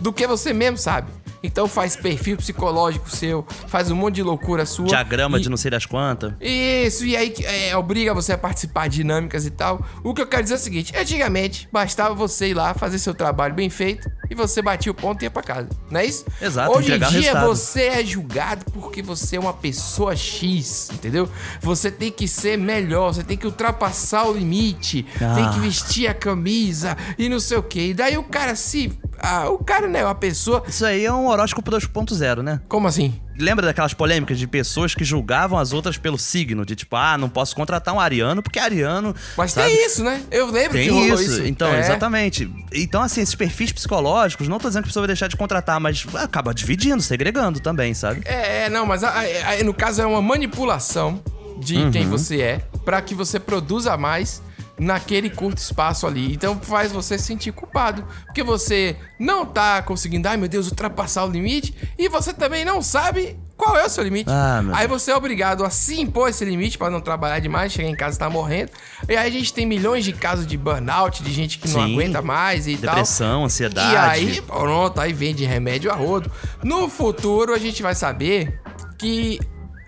do 0.00 0.12
que 0.12 0.26
você 0.26 0.52
mesmo 0.52 0.76
sabe. 0.78 1.10
Então 1.46 1.68
faz 1.68 1.94
perfil 1.94 2.38
psicológico 2.38 3.10
seu, 3.10 3.46
faz 3.68 3.90
um 3.90 3.94
monte 3.96 4.14
de 4.14 4.22
loucura 4.22 4.64
sua. 4.64 4.86
Diagrama 4.86 5.36
e- 5.38 5.42
de 5.42 5.50
não 5.50 5.58
sei 5.58 5.70
das 5.70 5.84
quantas. 5.84 6.32
isso, 6.40 7.04
e 7.04 7.14
aí 7.14 7.34
é, 7.42 7.76
obriga 7.76 8.14
você 8.14 8.32
a 8.32 8.38
participar 8.38 8.88
de 8.88 8.96
dinâmicas 8.96 9.44
e 9.44 9.50
tal. 9.50 9.84
O 10.02 10.14
que 10.14 10.22
eu 10.22 10.26
quero 10.26 10.42
dizer 10.42 10.54
é 10.54 10.56
o 10.56 10.60
seguinte: 10.60 10.94
antigamente 10.96 11.68
bastava 11.70 12.14
você 12.14 12.48
ir 12.48 12.54
lá 12.54 12.72
fazer 12.72 12.98
seu 12.98 13.12
trabalho 13.14 13.52
bem 13.54 13.68
feito 13.68 14.10
e 14.30 14.34
você 14.34 14.62
batia 14.62 14.90
o 14.90 14.94
ponto 14.94 15.20
e 15.20 15.26
ia 15.26 15.30
pra 15.30 15.42
casa, 15.42 15.68
não 15.90 16.00
é 16.00 16.06
isso? 16.06 16.24
Exato, 16.40 16.78
Hoje 16.78 16.94
em 16.94 16.98
dia 16.98 17.38
você 17.44 17.82
é 17.88 18.02
julgado 18.02 18.64
porque 18.72 19.02
você 19.02 19.36
é 19.36 19.40
uma 19.40 19.52
pessoa 19.52 20.16
X, 20.16 20.88
entendeu? 20.94 21.28
Você 21.60 21.90
tem 21.90 22.10
que 22.10 22.26
ser 22.26 22.56
melhor, 22.56 23.12
você 23.12 23.22
tem 23.22 23.36
que 23.36 23.44
ultrapassar 23.46 24.26
o 24.28 24.32
limite, 24.32 25.02
tem 25.18 25.28
Ah. 25.44 25.50
que 25.52 25.60
vestir 25.60 26.06
a 26.08 26.14
camisa 26.14 26.96
e 27.18 27.28
não 27.28 27.38
sei 27.38 27.58
o 27.58 27.62
que. 27.62 27.88
E 27.90 27.94
daí 27.94 28.16
o 28.16 28.24
cara 28.24 28.54
se. 28.56 28.90
Ah, 29.26 29.48
o 29.48 29.58
cara, 29.58 29.83
né, 29.88 30.04
uma 30.04 30.14
pessoa. 30.14 30.62
Isso 30.68 30.84
aí 30.84 31.04
é 31.04 31.12
um 31.12 31.26
horóscopo 31.28 31.70
2.0, 31.70 32.42
né? 32.42 32.60
Como 32.68 32.86
assim? 32.88 33.20
Lembra 33.38 33.66
daquelas 33.66 33.92
polêmicas 33.92 34.38
de 34.38 34.46
pessoas 34.46 34.94
que 34.94 35.02
julgavam 35.04 35.58
as 35.58 35.72
outras 35.72 35.96
pelo 35.98 36.16
signo? 36.16 36.64
De 36.64 36.76
tipo, 36.76 36.94
ah, 36.94 37.18
não 37.18 37.28
posso 37.28 37.56
contratar 37.56 37.92
um 37.92 37.98
ariano 37.98 38.42
porque 38.42 38.60
ariano. 38.60 39.14
Mas 39.36 39.52
sabe? 39.52 39.68
tem 39.70 39.86
isso, 39.86 40.04
né? 40.04 40.22
Eu 40.30 40.46
lembro 40.46 40.70
que 40.78 40.84
Tem 40.84 40.88
rolou 40.90 41.14
isso. 41.20 41.22
isso. 41.32 41.44
Então, 41.44 41.68
É. 41.68 41.80
exatamente. 41.80 42.48
Então, 42.72 43.02
assim, 43.02 43.20
esses 43.20 43.34
perfis 43.34 43.72
psicológicos, 43.72 44.46
não 44.46 44.58
tô 44.58 44.68
dizendo 44.68 44.84
que 44.84 44.88
a 44.88 44.90
pessoa 44.90 45.02
vai 45.02 45.08
deixar 45.08 45.26
de 45.28 45.36
contratar, 45.36 45.80
mas 45.80 46.06
acaba 46.14 46.54
dividindo, 46.54 47.02
segregando 47.02 47.58
também, 47.58 47.92
sabe? 47.92 48.22
É, 48.24 48.66
é, 48.66 48.70
não, 48.70 48.86
mas 48.86 49.02
a- 49.02 49.10
a- 49.10 49.60
a- 49.60 49.64
no 49.64 49.74
caso 49.74 50.00
é 50.00 50.06
uma 50.06 50.22
manipulação 50.22 51.20
de 51.58 51.76
Uhum. 51.76 51.90
quem 51.90 52.08
você 52.08 52.40
é 52.40 52.58
pra 52.84 53.00
que 53.02 53.14
você 53.14 53.40
produza 53.40 53.96
mais 53.96 54.40
naquele 54.78 55.30
curto 55.30 55.58
espaço 55.58 56.06
ali. 56.06 56.32
Então 56.32 56.58
faz 56.60 56.92
você 56.92 57.18
se 57.18 57.24
sentir 57.24 57.52
culpado, 57.52 58.04
porque 58.26 58.42
você 58.42 58.96
não 59.18 59.46
tá 59.46 59.82
conseguindo, 59.82 60.28
ai 60.28 60.36
meu 60.36 60.48
Deus, 60.48 60.68
ultrapassar 60.68 61.24
o 61.24 61.30
limite 61.30 61.74
e 61.98 62.08
você 62.08 62.32
também 62.32 62.64
não 62.64 62.82
sabe 62.82 63.38
qual 63.56 63.76
é 63.76 63.84
o 63.84 63.88
seu 63.88 64.02
limite. 64.02 64.28
Ah, 64.28 64.62
aí 64.72 64.86
você 64.88 65.12
é 65.12 65.16
obrigado 65.16 65.64
a 65.64 65.70
se 65.70 66.00
impor 66.00 66.28
esse 66.28 66.44
limite 66.44 66.76
pra 66.76 66.90
não 66.90 67.00
trabalhar 67.00 67.38
demais, 67.38 67.72
chegar 67.72 67.88
em 67.88 67.94
casa 67.94 68.16
e 68.16 68.18
tá 68.18 68.28
morrendo. 68.28 68.72
E 69.08 69.16
aí 69.16 69.28
a 69.28 69.30
gente 69.30 69.52
tem 69.52 69.64
milhões 69.64 70.04
de 70.04 70.12
casos 70.12 70.46
de 70.46 70.56
burnout, 70.56 71.22
de 71.22 71.32
gente 71.32 71.58
que 71.58 71.68
não 71.68 71.86
Sim. 71.86 71.94
aguenta 71.94 72.20
mais 72.20 72.66
e 72.66 72.76
tal. 72.76 72.96
Depressão, 72.96 73.44
ansiedade. 73.44 73.92
E 73.92 73.96
aí, 73.96 74.40
pronto, 74.42 75.00
aí 75.00 75.12
vende 75.12 75.44
remédio 75.44 75.90
a 75.90 75.94
rodo. 75.94 76.30
No 76.62 76.88
futuro, 76.88 77.54
a 77.54 77.58
gente 77.58 77.82
vai 77.82 77.94
saber 77.94 78.60
que 78.98 79.38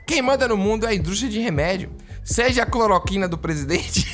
quem 0.06 0.22
manda 0.22 0.46
no 0.46 0.56
mundo 0.56 0.86
é 0.86 0.90
a 0.90 0.94
indústria 0.94 1.28
de 1.28 1.40
remédio. 1.40 1.90
Seja 2.26 2.64
a 2.64 2.66
cloroquina 2.66 3.28
do 3.28 3.38
presidente 3.38 4.04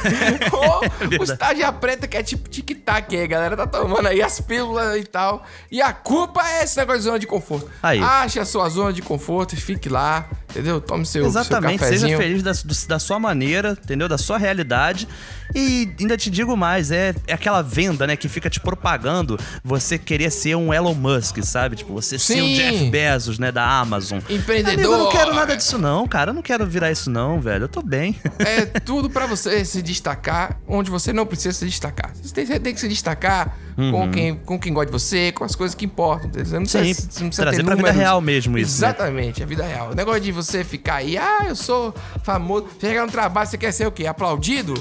ou 0.50 0.78
o 0.78 1.08
verdade. 1.08 1.32
estágia 1.32 1.70
preta 1.70 2.08
que 2.08 2.16
é 2.16 2.22
tipo 2.22 2.48
tic-tac 2.48 3.14
aí, 3.14 3.22
a 3.22 3.26
galera 3.26 3.56
tá 3.58 3.66
tomando 3.66 4.08
aí 4.08 4.22
as 4.22 4.40
pílulas 4.40 4.96
e 4.96 5.04
tal. 5.04 5.44
E 5.70 5.82
a 5.82 5.92
culpa 5.92 6.40
é 6.48 6.64
esse 6.64 6.78
negócio 6.78 7.00
de 7.00 7.04
zona 7.04 7.18
de 7.18 7.26
conforto. 7.26 7.70
Aí. 7.82 8.00
Ache 8.00 8.40
a 8.40 8.46
sua 8.46 8.70
zona 8.70 8.90
de 8.90 9.02
conforto 9.02 9.52
e 9.52 9.56
fique 9.58 9.86
lá, 9.90 10.30
entendeu? 10.48 10.80
Tome 10.80 11.04
seu, 11.04 11.26
Exatamente, 11.26 11.80
seu 11.80 11.98
seja 11.98 12.16
feliz 12.16 12.42
da, 12.42 12.52
da 12.88 12.98
sua 12.98 13.18
maneira, 13.18 13.72
entendeu? 13.72 14.08
Da 14.08 14.16
sua 14.16 14.38
realidade. 14.38 15.06
E 15.54 15.88
ainda 15.98 16.16
te 16.16 16.30
digo 16.30 16.56
mais, 16.56 16.90
é, 16.90 17.14
é 17.26 17.32
aquela 17.32 17.62
venda, 17.62 18.06
né, 18.06 18.16
que 18.16 18.28
fica 18.28 18.50
te 18.50 18.60
propagando 18.60 19.38
você 19.64 19.98
querer 19.98 20.30
ser 20.30 20.54
um 20.56 20.72
Elon 20.72 20.94
Musk, 20.94 21.42
sabe? 21.42 21.76
Tipo, 21.76 21.94
você 21.94 22.18
ser 22.18 22.42
o 22.42 22.46
Sim. 22.46 22.54
Jeff 22.54 22.90
Bezos, 22.90 23.38
né, 23.38 23.50
da 23.50 23.64
Amazon. 23.66 24.18
Empreendedor. 24.28 24.74
Amigo, 24.74 24.92
eu 24.92 24.98
não 24.98 25.10
quero 25.10 25.34
nada 25.34 25.56
disso 25.56 25.78
não, 25.78 26.06
cara. 26.06 26.30
Eu 26.30 26.34
não 26.34 26.42
quero 26.42 26.66
virar 26.66 26.90
isso 26.90 27.10
não, 27.10 27.40
velho. 27.40 27.64
Eu 27.64 27.68
tô 27.68 27.82
bem. 27.82 28.16
É 28.38 28.64
tudo 28.66 29.10
pra 29.10 29.26
você 29.26 29.64
se 29.64 29.82
destacar 29.82 30.58
onde 30.66 30.90
você 30.90 31.12
não 31.12 31.26
precisa 31.26 31.52
se 31.52 31.66
destacar. 31.66 32.12
Você 32.14 32.32
tem, 32.32 32.46
você 32.46 32.58
tem 32.58 32.72
que 32.72 32.80
se 32.80 32.88
destacar 32.88 33.56
com, 33.76 34.10
quem, 34.10 34.34
com 34.34 34.58
quem 34.58 34.72
gosta 34.72 34.86
de 34.86 34.92
você, 34.92 35.30
com 35.32 35.44
as 35.44 35.54
coisas 35.54 35.74
que 35.74 35.84
importam. 35.84 36.30
Você 36.32 36.54
não 36.54 36.62
precisa, 36.62 36.84
Sim, 36.84 36.94
você 36.94 37.20
não 37.20 37.28
precisa 37.28 37.42
trazer 37.42 37.64
pra 37.64 37.74
vida 37.76 37.92
real 37.92 38.20
mesmo 38.20 38.58
isso, 38.58 38.80
né? 38.80 38.88
Exatamente, 38.88 39.42
a 39.42 39.46
vida 39.46 39.64
real. 39.64 39.90
O 39.90 39.94
negócio 39.94 40.20
de 40.20 40.32
você 40.32 40.64
ficar 40.64 40.96
aí, 40.96 41.16
ah, 41.16 41.46
eu 41.48 41.54
sou 41.54 41.94
famoso. 42.24 42.66
Chegar 42.80 43.06
no 43.06 43.12
trabalho, 43.12 43.48
você 43.48 43.56
quer 43.56 43.72
ser 43.72 43.86
o 43.86 43.92
quê? 43.92 44.06
Aplaudido? 44.06 44.74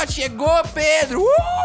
Ó, 0.00 0.06
chegou, 0.06 0.62
Pedro! 0.72 1.22
Uh! 1.22 1.58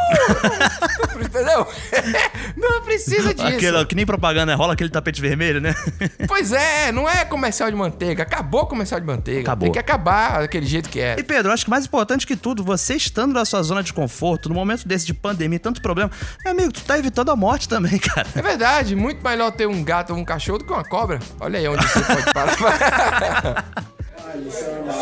Entendeu? 1.23 1.67
não 2.57 2.81
precisa 2.81 3.33
disso. 3.33 3.47
Aquele, 3.47 3.85
que 3.85 3.95
nem 3.95 4.05
propaganda 4.05 4.55
rola 4.55 4.73
aquele 4.73 4.89
tapete 4.89 5.21
vermelho, 5.21 5.61
né? 5.61 5.73
Pois 6.27 6.51
é, 6.51 6.91
não 6.91 7.07
é 7.07 7.23
comercial 7.25 7.69
de 7.69 7.75
manteiga. 7.75 8.23
Acabou 8.23 8.61
o 8.61 8.65
comercial 8.65 8.99
de 8.99 9.05
manteiga. 9.05 9.41
Acabou. 9.41 9.65
Tem 9.65 9.71
que 9.71 9.79
acabar 9.79 10.41
daquele 10.41 10.65
jeito 10.65 10.89
que 10.89 10.99
é. 10.99 11.15
E 11.17 11.23
Pedro, 11.23 11.51
acho 11.51 11.65
que 11.65 11.69
mais 11.69 11.85
importante 11.85 12.25
que 12.25 12.35
tudo, 12.35 12.63
você 12.63 12.95
estando 12.95 13.33
na 13.33 13.45
sua 13.45 13.61
zona 13.61 13.83
de 13.83 13.93
conforto, 13.93 14.49
no 14.49 14.55
momento 14.55 14.87
desse 14.87 15.05
de 15.05 15.13
pandemia, 15.13 15.59
tanto 15.59 15.81
problema, 15.81 16.09
meu 16.43 16.53
amigo, 16.53 16.71
tu 16.71 16.81
tá 16.83 16.97
evitando 16.97 17.29
a 17.29 17.35
morte 17.35 17.69
também, 17.69 17.99
cara. 17.99 18.27
É 18.35 18.41
verdade, 18.41 18.95
muito 18.95 19.23
melhor 19.23 19.51
ter 19.51 19.67
um 19.67 19.83
gato 19.83 20.13
ou 20.13 20.19
um 20.19 20.25
cachorro 20.25 20.59
do 20.59 20.65
que 20.65 20.71
uma 20.71 20.83
cobra. 20.83 21.19
Olha 21.39 21.59
aí 21.59 21.67
onde 21.67 21.85
você 21.87 22.01
pode 22.01 22.33
parar. 22.33 23.65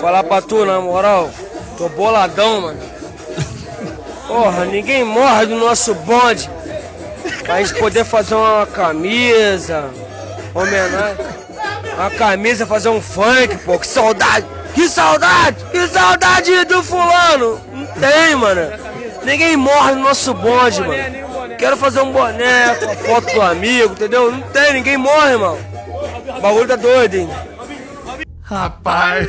Falar 0.02 0.24
pra 0.24 0.42
tu, 0.42 0.66
na 0.66 0.82
moral, 0.82 1.32
tô 1.78 1.88
boladão, 1.90 2.62
mano. 2.62 3.01
Porra, 4.32 4.64
ninguém 4.64 5.04
morre 5.04 5.46
do 5.46 5.58
nosso 5.58 5.94
bonde. 5.94 6.50
Pra 7.44 7.62
gente 7.62 7.78
poder 7.78 8.06
fazer 8.06 8.34
uma 8.34 8.66
camisa, 8.66 9.90
homenagem. 10.56 11.26
Uma 11.98 12.10
camisa, 12.12 12.66
fazer 12.66 12.88
um 12.88 13.02
funk, 13.02 13.58
pô, 13.66 13.78
que 13.78 13.86
saudade! 13.86 14.46
Que 14.74 14.88
saudade! 14.88 15.58
Que 15.70 15.86
saudade 15.90 16.64
do 16.64 16.82
fulano! 16.82 17.60
Não 17.74 17.86
tem, 17.88 18.34
mano. 18.38 18.72
Ninguém 19.26 19.58
morre 19.58 19.96
no 19.96 20.04
nosso 20.04 20.34
bonde, 20.34 20.80
mano. 20.80 21.58
Quero 21.58 21.76
fazer 21.76 22.00
um 22.00 22.14
boné 22.14 22.74
com 22.76 22.90
a 22.90 22.96
foto 22.96 23.34
do 23.34 23.42
amigo, 23.42 23.92
entendeu? 23.92 24.32
Não 24.32 24.42
tem, 24.44 24.76
ninguém 24.76 24.96
morre, 24.96 25.36
mano. 25.36 25.60
O 26.38 26.40
bagulho 26.40 26.68
tá 26.70 26.78
doido, 26.78 27.16
hein? 27.16 27.30
Rapaz. 28.44 29.28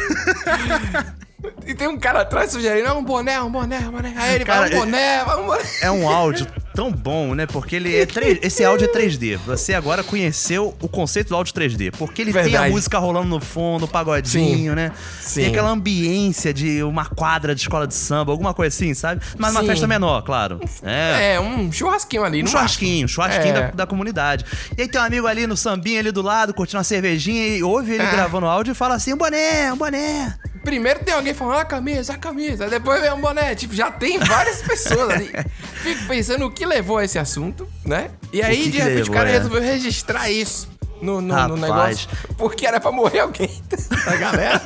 E 1.66 1.74
tem 1.74 1.88
um 1.88 1.98
cara 1.98 2.20
atrás 2.22 2.50
sugerindo, 2.50 2.88
"Ah, 2.88 2.94
um 2.94 3.04
boné, 3.04 3.40
um 3.40 3.50
boné, 3.50 3.78
um 3.78 3.90
boné. 3.90 4.14
Aí 4.16 4.34
ele 4.36 4.44
Cara, 4.44 4.68
vai, 4.68 4.74
um 4.76 4.78
boné, 4.80 5.24
vai, 5.24 5.36
um 5.36 5.46
boné. 5.46 5.62
É 5.82 5.90
um 5.90 6.08
áudio 6.08 6.46
tão 6.74 6.90
bom, 6.90 7.34
né? 7.34 7.46
Porque 7.46 7.76
ele 7.76 7.94
é 7.96 8.06
3... 8.06 8.38
esse 8.42 8.64
áudio 8.64 8.86
é 8.86 8.92
3D. 8.92 9.36
Você 9.46 9.74
agora 9.74 10.02
conheceu 10.02 10.74
o 10.80 10.88
conceito 10.88 11.28
do 11.28 11.36
áudio 11.36 11.52
3D, 11.54 11.92
porque 11.96 12.22
ele 12.22 12.32
tem 12.32 12.40
a 12.40 12.44
Verdade. 12.44 12.70
música 12.70 12.98
rolando 12.98 13.28
no 13.28 13.40
fundo, 13.40 13.84
o 13.84 13.88
pagodinho, 13.88 14.70
Sim. 14.70 14.74
né? 14.74 14.92
Sim. 15.20 15.40
Tem 15.42 15.50
aquela 15.50 15.70
ambiência 15.70 16.52
de 16.52 16.82
uma 16.82 17.04
quadra 17.06 17.54
de 17.54 17.60
escola 17.60 17.86
de 17.86 17.94
samba, 17.94 18.32
alguma 18.32 18.54
coisa 18.54 18.74
assim, 18.74 18.94
sabe? 18.94 19.20
Mas 19.38 19.52
numa 19.52 19.60
Sim. 19.62 19.66
festa 19.68 19.86
menor, 19.86 20.22
claro. 20.22 20.60
É. 20.82 21.34
É, 21.34 21.40
um 21.40 21.70
churrasquinho 21.70 22.24
ali, 22.24 22.42
Um 22.42 22.46
churrasquinho, 22.46 23.06
churrasquinho 23.08 23.56
É. 23.56 23.60
da, 23.62 23.70
da 23.70 23.86
comunidade. 23.86 24.44
E 24.76 24.82
aí 24.82 24.88
tem 24.88 25.00
um 25.00 25.04
amigo 25.04 25.26
ali 25.26 25.46
no 25.46 25.56
sambinha 25.56 26.00
ali 26.00 26.10
do 26.10 26.22
lado, 26.22 26.52
curtindo 26.54 26.78
uma 26.78 26.84
cervejinha 26.84 27.46
e 27.48 27.62
ouve 27.62 27.92
ele 27.92 28.02
É. 28.02 28.10
gravando 28.10 28.46
áudio 28.46 28.72
e 28.72 28.74
fala 28.74 28.94
assim: 28.94 29.12
um 29.12 29.16
boné, 29.16 29.72
um 29.72 29.76
boné. 29.76 30.36
Primeiro 30.64 31.00
tem 31.04 31.12
alguém 31.12 31.34
falando, 31.34 31.56
ah, 31.58 31.62
a 31.62 31.64
camisa, 31.64 32.12
a 32.12 32.16
camisa. 32.16 32.68
Depois 32.68 33.00
vem 33.02 33.12
um 33.12 33.20
boné. 33.20 33.52
Tipo, 33.56 33.74
já 33.74 33.90
tem 33.90 34.18
várias 34.20 34.62
pessoas 34.62 35.10
ali. 35.10 35.28
Fico 35.82 36.06
pensando 36.06 36.46
o 36.46 36.50
que 36.52 36.61
levou 36.66 36.98
a 36.98 37.04
esse 37.04 37.18
assunto, 37.18 37.68
né? 37.84 38.10
E 38.32 38.42
aí, 38.42 38.56
que 38.56 38.70
de 38.70 38.70
que 38.72 38.78
repente, 38.78 38.96
levou, 38.96 39.10
o 39.10 39.16
cara 39.16 39.28
é? 39.30 39.32
resolveu 39.32 39.60
registrar 39.60 40.30
isso 40.30 40.71
no, 41.02 41.20
no, 41.20 41.48
no 41.48 41.56
negócio. 41.56 42.08
Porque 42.38 42.64
era 42.66 42.80
pra 42.80 42.92
morrer 42.92 43.20
alguém 43.20 43.50
da 44.04 44.16
galera. 44.16 44.62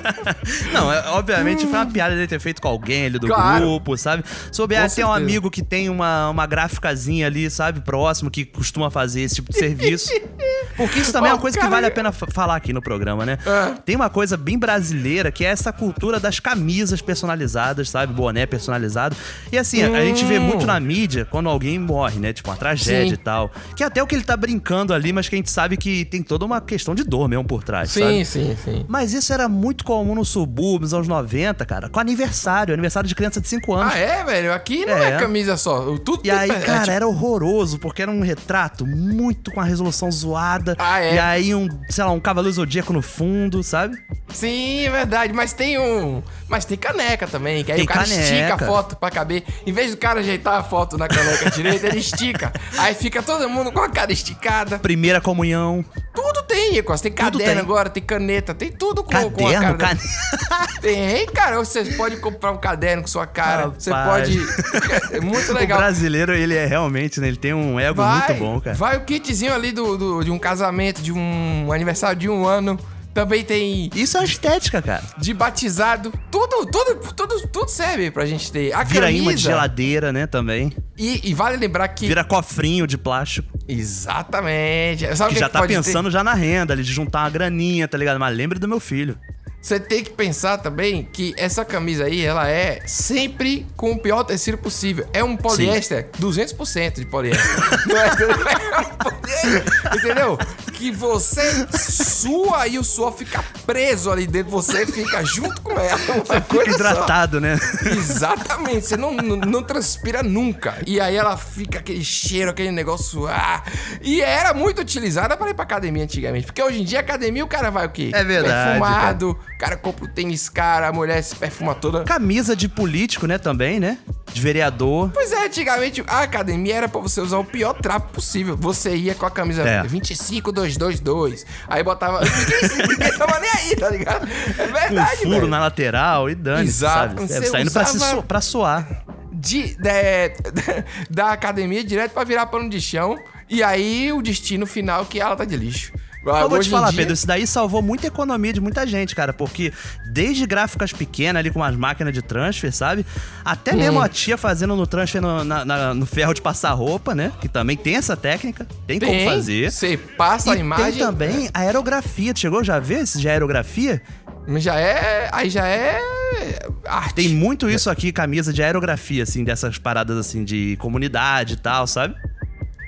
Não, 0.72 0.92
é- 0.92 1.08
obviamente 1.10 1.62
foi 1.66 1.78
uma 1.78 1.86
piada 1.86 2.14
ele 2.14 2.26
ter 2.26 2.38
feito 2.40 2.60
com 2.60 2.68
alguém 2.68 3.06
ali 3.06 3.18
do 3.18 3.26
Claro. 3.26 3.60
grupo, 3.64 3.96
sabe? 3.96 4.22
Sobre 4.52 4.76
Com 4.76 5.02
ah, 5.02 5.08
um 5.08 5.12
amigo 5.12 5.50
que 5.50 5.62
tem 5.62 5.88
uma, 5.88 6.30
uma 6.30 6.46
gráficazinha 6.46 7.26
ali, 7.26 7.50
sabe, 7.50 7.80
próximo, 7.80 8.30
que 8.30 8.44
costuma 8.44 8.90
fazer 8.90 9.22
esse 9.22 9.36
tipo 9.36 9.52
de 9.52 9.58
serviço. 9.58 10.10
Porque 10.76 10.98
isso 11.00 11.12
também 11.12 11.30
é 11.30 11.34
uma 11.34 11.40
coisa 11.40 11.58
que 11.58 11.66
vale 11.66 11.86
a 11.86 11.90
pena 11.90 12.12
fa- 12.12 12.26
falar 12.30 12.56
aqui 12.56 12.72
no 12.72 12.82
programa, 12.82 13.24
né? 13.24 13.38
É. 13.46 13.74
Tem 13.84 13.96
uma 13.96 14.10
coisa 14.10 14.36
bem 14.36 14.58
brasileira 14.58 15.32
que 15.32 15.44
é 15.44 15.48
essa 15.48 15.72
cultura 15.72 16.20
das 16.20 16.38
camisas 16.38 17.00
personalizadas, 17.00 17.88
sabe? 17.88 18.12
Boné 18.12 18.44
personalizado. 18.44 19.16
E 19.50 19.56
assim, 19.58 19.82
a- 19.82 19.96
a 19.98 20.04
gente 20.04 20.24
vê 20.26 20.38
Hum. 20.38 20.42
muito 20.42 20.66
na 20.66 20.78
mídia 20.78 21.24
quando 21.24 21.48
alguém 21.48 21.78
morre, 21.78 22.18
né? 22.18 22.32
Tipo, 22.32 22.50
uma 22.50 22.56
tragédia 22.56 23.08
Sim. 23.08 23.14
e 23.14 23.16
tal. 23.16 23.50
Que 23.74 23.82
é 23.82 23.86
até 23.86 24.02
o 24.02 24.06
que 24.06 24.14
ele 24.14 24.24
tá 24.24 24.36
brincando 24.36 24.92
ali, 24.92 25.12
mas 25.12 25.28
que 25.28 25.34
a 25.34 25.38
gente 25.38 25.50
sabe 25.50 25.76
que 25.78 26.04
tem 26.04 26.22
toda 26.26 26.44
uma 26.44 26.60
questão 26.60 26.94
de 26.94 27.04
dor 27.04 27.28
mesmo 27.28 27.44
por 27.44 27.62
trás, 27.62 27.90
sabe? 27.92 28.24
sim, 28.24 28.24
sim, 28.24 28.56
sim. 28.64 28.84
Mas 28.88 29.12
isso 29.12 29.32
era 29.32 29.48
muito 29.48 29.84
comum 29.84 30.14
no 30.14 30.24
subúrbio, 30.24 30.80
nos 30.82 30.94
anos 30.94 31.08
90, 31.08 31.64
cara, 31.64 31.88
com 31.88 32.00
aniversário, 32.00 32.72
aniversário 32.74 33.08
de 33.08 33.14
criança 33.14 33.40
de 33.40 33.48
5 33.48 33.72
anos. 33.74 33.94
Ah, 33.94 33.98
é, 33.98 34.24
velho? 34.24 34.52
Aqui 34.52 34.84
não 34.84 34.96
é, 34.96 35.14
É. 35.14 35.16
camisa 35.18 35.56
só. 35.56 35.96
Tudo 35.98 36.20
E 36.24 36.30
aí, 36.30 36.50
é, 36.50 36.60
cara, 36.60 36.80
tipo, 36.80 36.90
era 36.90 37.06
horroroso, 37.06 37.78
porque 37.78 38.02
era 38.02 38.10
um 38.10 38.20
retrato 38.20 38.86
muito 38.86 39.50
com 39.50 39.60
a 39.60 39.64
resolução 39.64 40.10
zoada. 40.10 40.74
Ah, 40.78 41.00
é? 41.00 41.14
E 41.14 41.18
aí, 41.18 41.54
um, 41.54 41.68
sei 41.88 42.04
lá, 42.04 42.10
um 42.10 42.20
cavaleiro 42.20 42.54
zodíaco 42.54 42.92
no 42.92 43.02
fundo, 43.02 43.62
sabe? 43.62 43.96
Sim, 44.28 44.80
é 44.86 44.90
verdade. 44.90 45.32
Mas 45.32 45.52
tem 45.52 45.78
um. 45.78 46.22
Mas 46.48 46.64
tem 46.64 46.76
caneca 46.76 47.26
também. 47.26 47.62
Que 47.64 47.72
aí 47.72 47.76
Tem 47.78 47.84
o 47.84 47.88
cara 47.88 48.04
caneca. 48.04 48.22
estica 48.22 48.54
a 48.54 48.58
foto 48.58 48.96
pra 48.96 49.10
caber. 49.10 49.44
Em 49.66 49.72
vez 49.72 49.90
do 49.92 49.96
cara 49.96 50.20
ajeitar 50.20 50.54
a 50.60 50.62
foto 50.62 50.96
na 50.98 51.08
caneca 51.08 51.50
direita, 51.50 51.86
ele 51.86 51.98
estica. 51.98 52.52
Aí 52.78 52.94
fica 52.94 53.22
todo 53.22 53.48
mundo 53.48 53.70
com 53.72 53.80
a 53.80 53.88
cara 53.88 54.12
esticada. 54.12 54.78
Primeira 54.78 55.20
comunhão. 55.20 55.84
Tudo 56.16 56.42
tem, 56.44 56.72
Nicos. 56.72 57.00
Tem 57.00 57.12
Tudo 57.12 57.24
caderno 57.32 57.52
tem. 57.54 57.58
agora, 57.62 57.90
tem 57.90 58.02
caneta, 58.02 58.54
tem 58.54 58.72
tudo 58.72 59.04
com, 59.04 59.10
com 59.12 59.16
a 59.46 59.52
Caderno, 59.52 59.78
cara. 59.78 59.96
cane... 59.96 60.00
Tem, 60.80 61.26
cara. 61.26 61.56
Você 61.58 61.84
pode 61.94 62.16
comprar 62.16 62.52
um 62.52 62.56
caderno 62.58 63.02
com 63.02 63.08
sua 63.08 63.26
cara. 63.26 63.68
Você 63.68 63.90
Rapaz. 63.90 64.28
pode. 64.28 65.16
É 65.16 65.20
muito 65.20 65.50
O 65.50 65.54
legal. 65.54 65.78
brasileiro, 65.78 66.32
ele 66.34 66.54
é 66.54 66.64
realmente, 66.66 67.20
né? 67.20 67.28
Ele 67.28 67.36
tem 67.36 67.52
um 67.54 67.78
ego 67.80 68.02
muito 68.02 68.34
bom, 68.34 68.60
cara. 68.60 68.76
Vai 68.76 68.96
o 68.96 69.00
kitzinho 69.04 69.52
ali 69.54 69.72
do, 69.72 69.96
do- 69.96 70.24
de 70.24 70.30
um 70.30 70.38
casamento, 70.38 71.02
de 71.02 71.12
um 71.12 71.70
aniversário 71.72 72.18
de 72.18 72.28
um 72.28 72.46
ano. 72.46 72.78
Também 73.12 73.42
tem 73.42 73.90
Isso 73.94 74.18
é 74.18 74.24
estética, 74.24 74.82
cara. 74.82 75.02
de 75.16 75.32
batizado. 75.32 76.12
Tudo, 76.30 76.66
tudo, 76.66 77.12
tudo, 77.14 77.48
tudo 77.48 77.68
serve 77.70 78.10
pra 78.10 78.26
gente 78.26 78.52
ter. 78.52 78.72
A 78.74 78.84
Vira 78.84 79.06
camisa. 79.06 79.34
de 79.34 79.42
geladeira, 79.42 80.12
né, 80.12 80.26
também. 80.26 80.70
E, 80.98 81.30
e 81.30 81.34
vale 81.34 81.56
lembrar 81.56 81.88
que. 81.88 82.06
Vira 82.06 82.24
cofrinho 82.24 82.86
de 82.86 82.96
plástico. 82.96 83.58
Exatamente. 83.68 85.14
Sabe 85.16 85.34
Que 85.34 85.40
já 85.40 85.46
que 85.46 85.52
tá 85.52 85.58
pode 85.60 85.72
ter? 85.72 85.82
pensando 85.82 86.10
já 86.10 86.24
na 86.24 86.34
renda, 86.34 86.72
ali, 86.72 86.82
de 86.82 86.92
juntar 86.92 87.20
uma 87.24 87.30
graninha, 87.30 87.86
tá 87.86 87.98
ligado? 87.98 88.18
Mas 88.18 88.36
lembre 88.36 88.58
do 88.58 88.66
meu 88.66 88.80
filho. 88.80 89.18
Você 89.60 89.80
tem 89.80 90.04
que 90.04 90.10
pensar 90.10 90.58
também 90.58 91.02
que 91.02 91.34
essa 91.36 91.64
camisa 91.64 92.04
aí, 92.04 92.24
ela 92.24 92.48
é 92.48 92.80
sempre 92.86 93.66
com 93.76 93.90
o 93.92 93.98
pior 93.98 94.22
tecido 94.22 94.56
possível. 94.56 95.04
É 95.12 95.24
um 95.24 95.36
poliéster, 95.36 96.08
200% 96.20 97.00
de 97.00 97.06
poliéster. 97.06 97.44
Não 97.88 97.96
é, 97.96 98.06
é 98.06 98.78
um 98.78 98.94
poliéster, 99.10 99.64
entendeu? 99.92 100.38
Que 100.76 100.90
você 100.90 101.66
sua 101.76 102.68
e 102.68 102.78
o 102.78 102.84
suor 102.84 103.12
fica 103.12 103.42
preso 103.64 104.10
ali 104.10 104.26
dentro, 104.26 104.50
você 104.50 104.84
fica 104.86 105.24
junto 105.24 105.62
com 105.62 105.72
ela. 105.72 105.96
Você 105.96 106.40
Fica 106.42 106.70
hidratado, 106.70 107.40
né? 107.40 107.58
Exatamente, 107.86 108.86
você 108.86 108.96
não, 108.96 109.12
não, 109.14 109.36
não 109.36 109.62
transpira 109.62 110.22
nunca. 110.22 110.76
E 110.86 111.00
aí 111.00 111.16
ela 111.16 111.36
fica 111.38 111.78
aquele 111.78 112.04
cheiro, 112.04 112.50
aquele 112.50 112.70
negócio. 112.70 113.26
Ah, 113.26 113.62
e 114.02 114.20
era 114.20 114.52
muito 114.52 114.82
utilizada 114.82 115.34
para 115.34 115.50
ir 115.50 115.54
pra 115.54 115.64
academia 115.64 116.04
antigamente. 116.04 116.46
Porque 116.46 116.62
hoje 116.62 116.82
em 116.82 116.84
dia, 116.84 117.00
academia, 117.00 117.42
o 117.44 117.48
cara 117.48 117.70
vai 117.70 117.86
o 117.86 117.90
quê? 117.90 118.10
É 118.12 118.22
verdade, 118.22 118.78
Perfumado, 118.78 119.30
o 119.30 119.55
cara 119.58 119.76
compra 119.76 120.04
o 120.04 120.08
tênis 120.08 120.48
cara, 120.48 120.88
a 120.88 120.92
mulher 120.92 121.22
se 121.22 121.34
perfuma 121.36 121.74
toda. 121.74 122.04
Camisa 122.04 122.54
de 122.56 122.68
político, 122.68 123.26
né, 123.26 123.38
também, 123.38 123.80
né? 123.80 123.98
De 124.32 124.40
vereador. 124.42 125.10
Pois 125.14 125.32
é, 125.32 125.46
antigamente 125.46 126.04
a 126.06 126.20
academia 126.22 126.74
era 126.76 126.88
pra 126.88 127.00
você 127.00 127.20
usar 127.20 127.38
o 127.38 127.44
pior 127.44 127.72
trapo 127.74 128.12
possível. 128.12 128.56
Você 128.56 128.94
ia 128.94 129.14
com 129.14 129.24
a 129.24 129.30
camisa 129.30 129.62
É. 129.62 129.82
25222. 129.84 131.46
Aí 131.68 131.82
botava. 131.82 132.20
Ninguém, 132.20 132.86
ninguém 132.88 133.12
tava 133.18 133.38
nem 133.40 133.50
aí, 133.50 133.76
tá 133.76 133.88
ligado? 133.90 134.28
É 134.28 134.66
Com 134.66 134.72
verdade, 134.72 135.16
furo 135.22 135.30
velho. 135.30 135.46
na 135.48 135.60
lateral 135.60 136.28
e 136.30 136.34
dane 136.34 136.66
Exato, 136.68 137.26
sabe? 137.26 137.32
É, 137.32 137.42
saindo 137.48 137.70
pra, 137.70 137.84
se 137.84 137.96
usava- 137.96 138.16
su- 138.16 138.22
pra 138.22 138.40
suar. 138.40 139.04
de, 139.32 139.74
de- 139.76 140.32
da 141.10 141.32
academia 141.32 141.82
direto 141.82 142.12
pra 142.12 142.24
virar 142.24 142.46
pano 142.46 142.68
de 142.68 142.80
chão. 142.80 143.16
E 143.48 143.62
aí 143.62 144.12
o 144.12 144.20
destino 144.20 144.66
final 144.66 145.06
que 145.06 145.20
ela 145.20 145.36
tá 145.36 145.44
de 145.44 145.56
lixo. 145.56 145.92
Eu 146.26 146.48
vou 146.48 146.58
te 146.60 146.68
falar, 146.68 146.90
dia- 146.90 146.98
Pedro, 146.98 147.14
isso 147.14 147.26
daí 147.26 147.46
salvou 147.46 147.80
muita 147.82 148.06
economia 148.06 148.52
de 148.52 148.60
muita 148.60 148.86
gente, 148.86 149.14
cara, 149.14 149.32
porque 149.32 149.72
desde 150.12 150.44
gráficas 150.46 150.92
pequenas 150.92 151.40
ali 151.40 151.50
com 151.50 151.62
as 151.62 151.76
máquinas 151.76 152.12
de 152.12 152.22
transfer, 152.22 152.72
sabe? 152.72 153.06
Até 153.44 153.72
Hum. 153.74 153.76
mesmo 153.78 154.00
a 154.00 154.08
tia 154.08 154.36
fazendo 154.36 154.74
no 154.74 154.86
transfer 154.86 155.20
no, 155.20 155.44
na- 155.44 155.64
na- 155.64 155.94
no 155.94 156.06
ferro 156.06 156.34
de 156.34 156.42
passar 156.42 156.72
roupa, 156.72 157.14
né? 157.14 157.32
Que 157.40 157.48
também 157.48 157.76
tem 157.76 157.96
essa 157.96 158.16
técnica, 158.16 158.66
tem, 158.86 158.98
como 158.98 159.10
Tem, 159.12 159.24
fazer. 159.28 159.70
Você 159.70 159.96
passa 159.96 160.52
a 160.52 160.56
e 160.56 160.60
imagem. 160.60 160.92
tem 160.92 160.98
também 160.98 161.50
a 161.54 161.60
aerografia. 161.60 162.32
Tu 162.34 162.40
chegou 162.40 162.62
já 162.64 162.76
a 162.76 162.80
ver 162.80 163.00
esse 163.02 163.20
de 163.20 163.28
aerografia? 163.28 164.02
Mas 164.48 164.62
Já 164.62 164.78
é. 164.78 165.28
Aí 165.32 165.50
já 165.50 165.66
é 165.66 166.00
é 166.38 166.68
arte. 166.88 167.14
Tem 167.14 167.28
muito 167.28 167.70
isso 167.70 167.88
aqui, 167.88 168.10
camisa 168.12 168.52
de 168.52 168.60
aerografia, 168.62 169.22
assim, 169.22 169.44
dessas 169.44 169.78
paradas 169.78 170.16
assim 170.18 170.44
de 170.44 170.76
comunidade 170.78 171.54
e 171.54 171.56
tal, 171.56 171.86
sabe? 171.86 172.14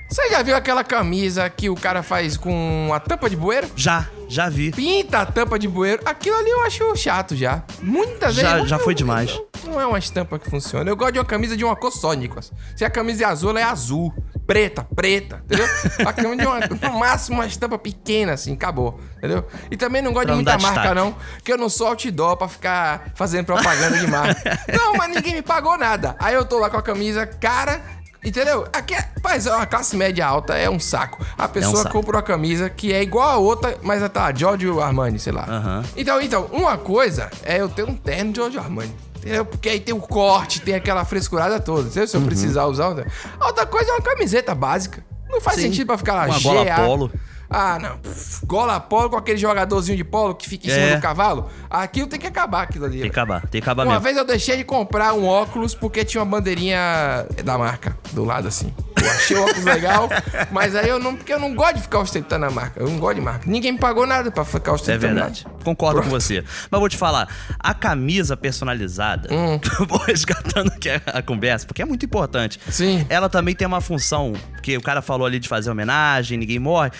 Você 0.09 0.27
já 0.29 0.41
viu 0.41 0.55
aquela 0.55 0.83
camisa 0.83 1.47
que 1.49 1.69
o 1.69 1.75
cara 1.75 2.01
faz 2.01 2.35
com 2.35 2.89
a 2.93 2.99
tampa 2.99 3.29
de 3.29 3.35
bueiro? 3.35 3.69
Já, 3.75 4.07
já 4.27 4.49
vi. 4.49 4.71
Pinta 4.71 5.19
a 5.19 5.25
tampa 5.25 5.59
de 5.59 5.67
bueiro. 5.67 6.01
Aquilo 6.03 6.35
ali 6.35 6.49
eu 6.49 6.63
acho 6.63 6.95
chato 6.95 7.35
já. 7.35 7.61
Muitas 7.81 8.33
Já- 8.33 8.55
vezes. 8.55 8.69
já 8.69 8.79
foi 8.79 8.95
demais. 8.95 9.39
Não, 9.63 9.73
não 9.73 9.81
é 9.81 9.85
uma 9.85 9.99
estampa 9.99 10.39
que 10.39 10.49
funciona. 10.49 10.89
Eu 10.89 10.95
gosto 10.97 11.13
de 11.13 11.19
uma 11.19 11.25
camisa 11.25 11.55
de 11.55 11.63
uma 11.63 11.75
cor 11.75 11.91
só, 11.91 12.11
Nicolas. 12.13 12.51
Se 12.75 12.83
a 12.83 12.89
camisa 12.89 13.23
é 13.23 13.27
azul, 13.27 13.51
ela 13.51 13.59
é 13.59 13.63
azul. 13.63 14.11
Preta, 14.47 14.83
preta, 14.95 15.43
entendeu? 15.45 15.67
A 15.99 16.11
camisa 16.11 16.35
de 16.37 16.47
uma, 16.47 16.59
no 16.91 16.99
máximo 16.99 17.35
uma 17.37 17.45
estampa 17.45 17.77
pequena, 17.77 18.33
assim, 18.33 18.53
acabou, 18.55 18.99
entendeu? 19.19 19.45
E 19.69 19.77
também 19.77 20.01
não 20.01 20.11
gosto 20.11 20.25
Pra 20.25 20.35
de 20.37 20.41
muita 20.43 20.57
marca, 20.57 20.79
destaque. 20.81 20.95
não, 20.95 21.15
que 21.43 21.53
eu 21.53 21.57
não 21.59 21.69
sou 21.69 21.85
outdoor 21.85 22.35
pra 22.35 22.47
ficar 22.47 23.11
fazendo 23.13 23.45
propaganda 23.45 23.99
de 23.99 24.07
marca. 24.07 24.59
não, 24.75 24.93
mas 24.95 25.13
ninguém 25.13 25.35
me 25.35 25.43
pagou 25.43 25.77
nada. 25.77 26.15
Aí 26.17 26.33
eu 26.33 26.43
tô 26.45 26.57
lá 26.57 26.67
com 26.67 26.77
a 26.77 26.81
camisa 26.81 27.27
cara. 27.27 27.79
Entendeu? 28.23 28.67
Aqui 28.73 28.93
é, 28.93 29.09
mas 29.23 29.47
a 29.47 29.65
classe 29.65 29.95
média 29.95 30.25
alta 30.27 30.53
é 30.53 30.69
um 30.69 30.79
saco. 30.79 31.25
A 31.37 31.47
pessoa 31.47 31.83
saco. 31.83 31.91
compra 31.91 32.17
uma 32.17 32.21
camisa 32.23 32.69
que 32.69 32.91
é 32.93 33.01
igual 33.01 33.29
a 33.29 33.37
outra, 33.37 33.77
mas 33.81 33.99
ela 33.99 34.09
tá 34.09 34.33
Giorgio 34.33 34.81
Armani, 34.81 35.17
sei 35.17 35.31
lá. 35.31 35.45
Aham. 35.47 35.83
Então, 35.95 36.21
então, 36.21 36.45
uma 36.51 36.77
coisa 36.77 37.29
é 37.43 37.61
eu 37.61 37.69
ter 37.69 37.83
um 37.83 37.95
terno 37.95 38.31
de 38.31 38.39
Giorgio 38.39 38.59
Armani. 38.59 38.93
Entendeu? 39.17 39.45
Porque 39.45 39.69
aí 39.69 39.79
tem 39.79 39.93
o 39.93 39.99
corte, 39.99 40.61
tem 40.61 40.75
aquela 40.75 41.03
frescurada 41.05 41.59
toda. 41.59 41.87
Entendeu? 41.87 42.07
Se 42.07 42.15
eu 42.17 42.21
precisar 42.21 42.65
usar. 42.65 42.87
outra- 43.41 43.65
coisa 43.65 43.89
é 43.91 43.93
uma 43.93 44.01
camiseta 44.01 44.53
básica. 44.55 45.03
Não 45.29 45.39
faz 45.39 45.57
Sim. 45.57 45.63
sentido 45.63 45.87
pra 45.87 45.97
ficar 45.97 46.15
lá. 46.15 46.25
Uma 46.25 46.39
gola 46.39 46.65
GA. 46.65 46.75
polo. 46.75 47.11
Ah, 47.49 47.79
não. 47.81 47.97
Pff, 47.97 48.45
gola 48.45 48.79
polo 48.79 49.09
com 49.09 49.17
aquele 49.17 49.37
jogadorzinho 49.37 49.97
de 49.97 50.03
polo 50.03 50.35
que 50.35 50.47
fica 50.47 50.67
em 50.67 50.69
cima 50.69 50.85
É. 50.85 50.95
do 50.97 51.01
cavalo. 51.01 51.49
Aquilo 51.69 52.07
tem 52.07 52.19
que 52.19 52.27
acabar, 52.27 52.61
aquilo 52.63 52.85
ali. 52.85 53.01
Tem 53.01 53.09
que 53.09 53.19
acabar, 53.19 53.41
tem 53.47 53.59
que 53.61 53.65
acabar 53.67 53.83
Uma 53.83 53.93
mesmo. 53.93 54.03
vez 54.03 54.17
eu 54.17 54.25
deixei 54.25 54.57
de 54.57 54.63
comprar 54.63 55.13
um 55.13 55.25
óculos 55.25 55.73
porque 55.73 56.05
tinha 56.05 56.21
uma 56.23 56.29
bandeirinha 56.37 56.77
da 57.43 57.57
marca 57.57 57.97
do 58.11 58.23
lado 58.23 58.47
assim. 58.47 58.73
Eu 59.01 59.09
achei 59.11 59.37
o 59.37 59.41
óculos 59.43 59.63
legal, 59.65 60.09
mas 60.51 60.75
aí 60.75 60.89
eu 60.89 60.99
não. 60.99 61.15
Porque 61.15 61.33
eu 61.33 61.39
não 61.39 61.55
gosto 61.55 61.75
de 61.77 61.81
ficar 61.81 61.99
ostentando 61.99 62.45
a 62.45 62.51
marca. 62.51 62.79
Eu 62.81 62.87
não 62.89 62.99
gosto 62.99 63.15
de 63.15 63.21
marca. 63.21 63.49
Ninguém 63.49 63.71
me 63.71 63.79
pagou 63.79 64.05
nada 64.05 64.29
pra 64.29 64.43
ficar 64.45 64.71
É 64.71 64.73
ostentando. 64.75 64.99
verdade. 65.15 65.45
nada. 65.47 65.57
Concordo 65.63 66.01
com 66.03 66.09
você. 66.09 66.43
Mas 66.69 66.79
vou 66.79 66.89
te 66.89 66.97
falar, 66.97 67.27
a 67.59 67.73
camisa 67.73 68.35
personalizada, 68.37 69.29
Hum. 69.33 69.59
eu 69.79 69.85
vou 69.87 69.97
resgatando 69.99 70.67
aqui 70.71 70.89
a, 70.89 71.01
a 71.13 71.21
conversa, 71.21 71.65
porque 71.65 71.81
é 71.81 71.85
muito 71.85 72.05
importante. 72.05 72.59
Sim. 72.69 73.05
Ela 73.09 73.29
também 73.29 73.55
tem 73.55 73.65
uma 73.67 73.81
função, 73.81 74.33
que 74.61 74.77
o 74.77 74.81
cara 74.81 75.01
falou 75.01 75.25
ali 75.25 75.39
de 75.39 75.47
fazer 75.47 75.71
homenagem, 75.71 76.37
ninguém 76.37 76.59
morre. 76.59 76.91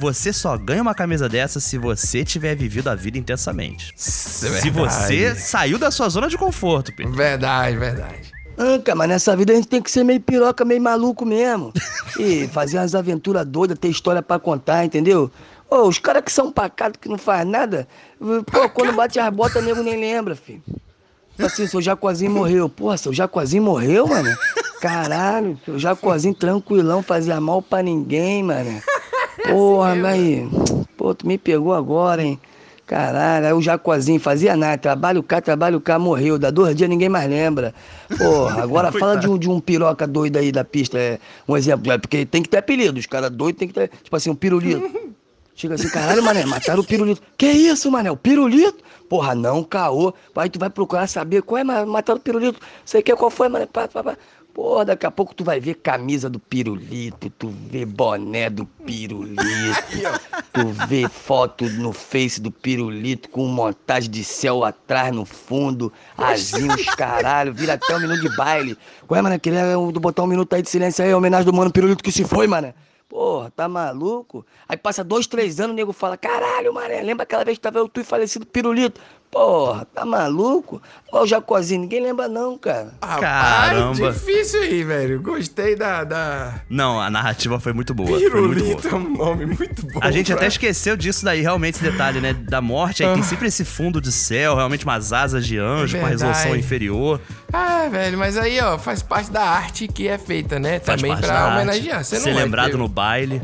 Você 0.00 0.32
só 0.32 0.56
ganha 0.56 0.80
uma 0.80 0.94
camisa 0.94 1.28
dessa 1.28 1.60
se 1.60 1.76
você 1.76 2.24
tiver 2.24 2.56
vivido 2.56 2.88
a 2.88 2.94
vida 2.94 3.18
intensamente. 3.18 3.92
Isso 3.94 4.46
é 4.46 4.60
se 4.62 4.70
você 4.70 5.34
saiu 5.34 5.78
da 5.78 5.90
sua 5.90 6.08
zona 6.08 6.26
de 6.26 6.38
conforto, 6.38 6.90
Pedro. 6.90 7.12
Verdade, 7.12 7.76
verdade. 7.76 8.32
Anca, 8.56 8.94
mas 8.94 9.10
nessa 9.10 9.36
vida 9.36 9.52
a 9.52 9.56
gente 9.56 9.68
tem 9.68 9.82
que 9.82 9.90
ser 9.90 10.02
meio 10.02 10.18
piroca, 10.18 10.64
meio 10.64 10.80
maluco 10.80 11.26
mesmo. 11.26 11.70
E 12.18 12.48
fazer 12.48 12.78
umas 12.78 12.94
aventuras 12.94 13.46
doidas, 13.46 13.78
ter 13.78 13.88
história 13.88 14.20
pra 14.20 14.38
contar, 14.38 14.84
entendeu? 14.84 15.30
Ô, 15.70 15.82
os 15.86 15.98
caras 15.98 16.24
que 16.24 16.32
são 16.32 16.50
pacatos, 16.50 16.98
que 17.00 17.08
não 17.08 17.16
faz 17.16 17.46
nada, 17.46 17.86
pô, 18.18 18.68
quando 18.70 18.92
bate 18.94 19.18
as 19.18 19.32
botas, 19.32 19.62
nego 19.64 19.82
nem 19.82 19.98
lembra, 19.98 20.34
filho. 20.34 20.62
Assim, 21.38 21.66
seu 21.66 21.80
Jacozinho 21.80 22.32
morreu. 22.32 22.68
Porra, 22.68 22.96
seu 22.96 23.12
Jacozinho 23.12 23.62
morreu, 23.62 24.06
mano? 24.06 24.36
Caralho, 24.82 25.58
seu 25.64 25.78
Jacozinho 25.78 26.34
tranquilão, 26.34 27.02
fazia 27.02 27.40
mal 27.40 27.62
pra 27.62 27.82
ninguém, 27.82 28.42
mano. 28.42 28.82
Porra, 29.48 29.92
aí. 30.08 30.48
Pô, 30.96 31.14
tu 31.14 31.26
me 31.26 31.38
pegou 31.38 31.72
agora, 31.72 32.22
hein? 32.22 32.38
Caralho, 32.90 33.46
aí 33.46 33.52
o 33.52 33.62
Jacozinho 33.62 34.18
fazia 34.18 34.56
nada, 34.56 34.76
trabalho 34.76 35.22
cá, 35.22 35.40
trabalho 35.40 35.80
cá, 35.80 35.96
morreu. 35.96 36.36
Dá 36.36 36.50
dois 36.50 36.74
dias 36.74 36.90
ninguém 36.90 37.08
mais 37.08 37.30
lembra. 37.30 37.72
Porra, 38.18 38.64
agora 38.64 38.90
fala 38.98 39.16
de 39.16 39.28
um, 39.28 39.38
de 39.38 39.48
um 39.48 39.60
piroca 39.60 40.08
doido 40.08 40.38
aí 40.38 40.50
da 40.50 40.64
pista. 40.64 40.98
É, 40.98 41.20
um 41.46 41.56
exemplo, 41.56 41.92
é 41.92 41.98
porque 41.98 42.26
tem 42.26 42.42
que 42.42 42.48
ter 42.48 42.56
apelido. 42.56 42.98
Os 42.98 43.06
caras 43.06 43.30
doidos 43.30 43.60
tem 43.60 43.68
que 43.68 43.74
ter. 43.74 43.90
Tipo 44.02 44.16
assim, 44.16 44.30
um 44.30 44.34
pirulito. 44.34 44.82
Chega 45.54 45.76
assim, 45.76 45.88
caralho, 45.88 46.20
mané, 46.22 46.44
mataram 46.46 46.80
o 46.80 46.84
pirulito. 46.84 47.22
Que 47.38 47.46
isso, 47.46 47.90
mané? 47.92 48.10
O 48.10 48.16
pirulito? 48.16 48.82
Porra, 49.08 49.36
não, 49.36 49.62
caô. 49.62 50.12
Aí 50.34 50.50
tu 50.50 50.58
vai 50.58 50.70
procurar 50.70 51.06
saber 51.06 51.42
qual 51.42 51.58
é, 51.58 51.64
mataram 51.64 52.18
o 52.18 52.22
pirulito. 52.22 52.58
Você 52.84 53.02
quer 53.02 53.14
qual 53.14 53.30
foi, 53.30 53.48
mané? 53.48 53.66
Pá, 53.66 53.86
pá, 53.86 54.02
pá. 54.02 54.16
Porra, 54.60 54.84
daqui 54.84 55.06
a 55.06 55.10
pouco 55.10 55.34
tu 55.34 55.42
vai 55.42 55.58
ver 55.58 55.76
camisa 55.76 56.28
do 56.28 56.38
pirulito, 56.38 57.30
tu 57.30 57.48
vê 57.48 57.86
boné 57.86 58.50
do 58.50 58.66
pirulito, 58.66 59.40
tu 60.52 60.68
vê 60.86 61.08
foto 61.08 61.64
no 61.64 61.94
Face 61.94 62.38
do 62.38 62.50
pirulito 62.50 63.30
com 63.30 63.46
montagem 63.46 64.10
de 64.10 64.22
céu 64.22 64.62
atrás 64.62 65.14
no 65.14 65.24
fundo, 65.24 65.90
azinho, 66.14 66.74
os 66.74 66.94
caralho, 66.94 67.54
vira 67.54 67.72
até 67.72 67.96
um 67.96 68.00
minuto 68.00 68.20
de 68.20 68.36
baile. 68.36 68.76
Qual 69.06 69.18
é, 69.18 69.22
mané? 69.22 69.38
Queria 69.38 69.78
botar 69.94 70.24
um 70.24 70.26
minuto 70.26 70.52
aí 70.52 70.60
de 70.60 70.68
silêncio 70.68 71.02
aí, 71.02 71.14
homenagem 71.14 71.46
do 71.46 71.54
mano 71.54 71.72
pirulito 71.72 72.04
que 72.04 72.12
se 72.12 72.24
foi, 72.24 72.46
mané. 72.46 72.74
Porra, 73.08 73.50
tá 73.56 73.66
maluco? 73.66 74.44
Aí 74.68 74.76
passa 74.76 75.02
dois, 75.02 75.26
três 75.26 75.58
anos, 75.58 75.72
o 75.72 75.74
nego 75.74 75.92
fala, 75.94 76.18
caralho, 76.18 76.74
mané, 76.74 77.00
lembra 77.00 77.22
aquela 77.22 77.44
vez 77.46 77.56
que 77.56 77.62
tava 77.62 77.78
eu, 77.78 77.88
tu 77.88 78.02
e 78.02 78.04
falecido 78.04 78.44
pirulito? 78.44 79.00
Porra, 79.30 79.86
tá 79.94 80.04
maluco? 80.04 80.82
Olha 81.12 81.22
o 81.22 81.26
Jacozinho, 81.26 81.82
ninguém 81.82 82.02
lembra 82.02 82.26
não, 82.28 82.58
cara. 82.58 82.92
Caramba. 83.00 84.12
difícil 84.12 84.60
aí, 84.60 84.82
velho. 84.82 85.22
Gostei 85.22 85.76
da. 85.76 86.02
da... 86.02 86.60
Não, 86.68 87.00
a 87.00 87.08
narrativa 87.08 87.60
foi 87.60 87.72
muito 87.72 87.94
boa. 87.94 88.08
Foi 88.08 88.18
muito 88.18 88.30
boa. 88.32 88.48
Pirulito 88.54 88.88
é 88.88 88.94
um 88.94 89.16
nome 89.16 89.46
muito 89.46 89.86
bom. 89.86 90.00
A 90.02 90.10
gente 90.10 90.32
até 90.32 90.48
esqueceu 90.48 90.96
disso 90.96 91.24
daí, 91.24 91.42
realmente, 91.42 91.76
esse 91.76 91.84
detalhe, 91.84 92.20
né? 92.20 92.32
Da 92.32 92.60
morte. 92.60 93.04
Aí 93.04 93.14
tem 93.14 93.22
sempre 93.22 93.46
esse 93.46 93.64
fundo 93.64 94.00
de 94.00 94.10
céu, 94.10 94.56
realmente 94.56 94.84
umas 94.84 95.12
asas 95.12 95.46
de 95.46 95.58
anjo 95.58 95.96
com 95.98 96.06
a 96.06 96.08
resolução 96.08 96.56
inferior. 96.56 97.20
Ah, 97.52 97.86
velho, 97.88 98.18
mas 98.18 98.36
aí, 98.36 98.60
ó, 98.60 98.78
faz 98.78 99.00
parte 99.00 99.30
da 99.30 99.42
arte 99.42 99.86
que 99.86 100.08
é 100.08 100.18
feita, 100.18 100.58
né? 100.58 100.80
Faz 100.80 101.00
Também 101.00 101.12
parte 101.12 101.26
pra 101.26 101.34
da 101.34 101.40
arte. 101.44 101.56
homenagear. 101.56 102.04
Você 102.04 102.16
não 102.16 102.24
Ser 102.24 102.34
lembrado 102.34 102.72
ter- 102.72 102.76
no 102.78 102.88
baile. 102.88 103.40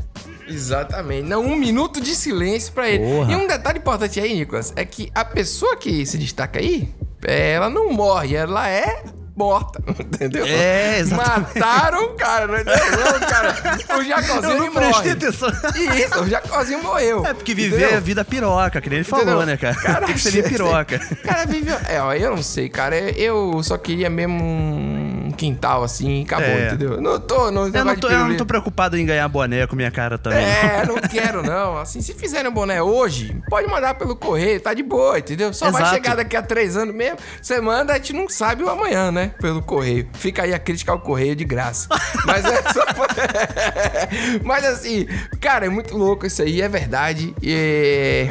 Exatamente. 0.49 1.23
Não, 1.29 1.43
um 1.45 1.57
minuto 1.57 2.01
de 2.01 2.15
silêncio 2.15 2.73
pra 2.73 2.89
ele. 2.89 3.05
Porra. 3.05 3.33
E 3.33 3.37
um 3.37 3.47
detalhe 3.47 3.79
importante 3.79 4.21
aí, 4.21 4.35
Nicolas, 4.35 4.73
é 4.77 4.85
que 4.85 5.11
a 5.15 5.25
pessoa 5.25 5.77
que 5.77 6.05
se 6.07 6.17
destaca 6.19 6.59
aí, 6.61 6.89
é, 7.25 7.53
ela 7.53 7.69
não 7.71 7.93
morre, 7.93 8.35
ela 8.37 8.69
é 8.69 9.03
morta, 9.37 9.83
entendeu? 10.01 10.47
É, 10.47 10.99
exatamente. 10.99 11.59
Mataram 11.59 12.05
o 12.07 12.09
cara, 12.15 12.47
não 12.47 12.55
é 12.57 12.65
não, 12.65 13.21
cara? 13.29 13.55
O 13.99 14.03
Jacozinho 14.03 14.53
Eu 14.53 14.59
não 14.59 14.73
prestei 14.73 14.93
morre. 14.95 15.11
atenção. 15.11 15.49
Isso, 15.51 16.21
o 16.23 16.27
Jacozinho 16.29 16.83
morreu. 16.83 17.27
É 17.27 17.35
porque 17.35 17.55
viver 17.55 17.77
entendeu? 17.77 17.99
é 17.99 18.01
vida 18.01 18.25
piroca, 18.25 18.81
que 18.81 18.89
nem 18.89 19.01
ele 19.01 19.05
falou, 19.05 19.25
Entendeu? 19.27 19.47
né, 19.47 19.57
cara? 19.59 19.75
Cara, 19.75 20.07
tem 20.07 20.15
que 20.15 20.21
ser 20.23 20.43
piroca. 20.49 20.99
Cara, 21.23 21.45
vive. 21.45 21.71
É, 21.87 22.01
ó, 22.01 22.15
eu 22.15 22.35
não 22.37 22.43
sei, 22.43 22.71
cara. 22.71 22.97
Eu 22.99 23.63
só 23.63 23.77
queria 23.77 24.09
mesmo 24.09 25.06
quintal 25.37 25.85
assim 25.85 26.21
e 26.21 26.25
acabou, 26.25 26.47
É. 26.47 26.67
entendeu? 26.69 27.01
Não 27.01 27.21
tô, 27.21 27.51
não, 27.51 27.67
Eu 27.69 27.85
não, 27.85 27.97
tô, 27.97 28.09
eu 28.09 28.29
não 28.29 28.37
tô 28.37 28.45
preocupado 28.45 28.97
em 28.97 29.07
ganhar 29.07 29.29
boné 29.29 29.67
com 29.67 29.77
minha 29.77 29.91
cara 29.91 30.19
também. 30.19 30.45
É, 30.45 30.85
não 30.87 30.97
quero 30.97 31.43
não. 31.43 31.79
Assim, 31.79 32.01
se 32.01 32.15
fizerem 32.15 32.51
um 32.51 32.55
boné 32.55 32.83
hoje, 32.83 33.41
pode 33.49 33.69
mandar 33.69 33.95
pelo 33.95 34.17
correio, 34.17 34.61
tá 34.61 34.75
de 34.75 34.83
boa, 34.83 35.19
entendeu? 35.19 35.53
Só 35.53 35.71
vai 35.71 35.83
Exato. 35.83 35.95
chegar 35.95 36.17
daqui 36.17 36.37
a 36.37 36.43
três 36.43 36.77
anos 36.77 36.95
mesmo. 36.95 37.19
Você 37.41 37.61
manda, 37.61 37.93
a 37.93 37.97
gente 37.97 38.13
não 38.13 38.29
sabe 38.29 38.65
o 38.65 38.69
amanhã, 38.71 39.13
né? 39.13 39.33
Pelo 39.41 39.63
correio. 39.63 40.09
Fica 40.15 40.43
aí 40.43 40.53
a 40.55 40.59
crítica 40.59 40.91
ao 40.93 40.99
correio 40.99 41.37
de 41.37 41.45
graça. 41.45 41.89
Mas 42.27 42.45
é 42.45 42.63
só... 42.73 42.85
Mas 44.43 44.65
assim, 44.65 45.07
cara, 45.41 45.67
é 45.67 45.69
muito 45.69 45.97
louco 45.97 46.27
isso 46.27 46.43
aí, 46.43 46.61
é 46.63 46.69
verdade. 46.69 47.35
E... 47.43 48.29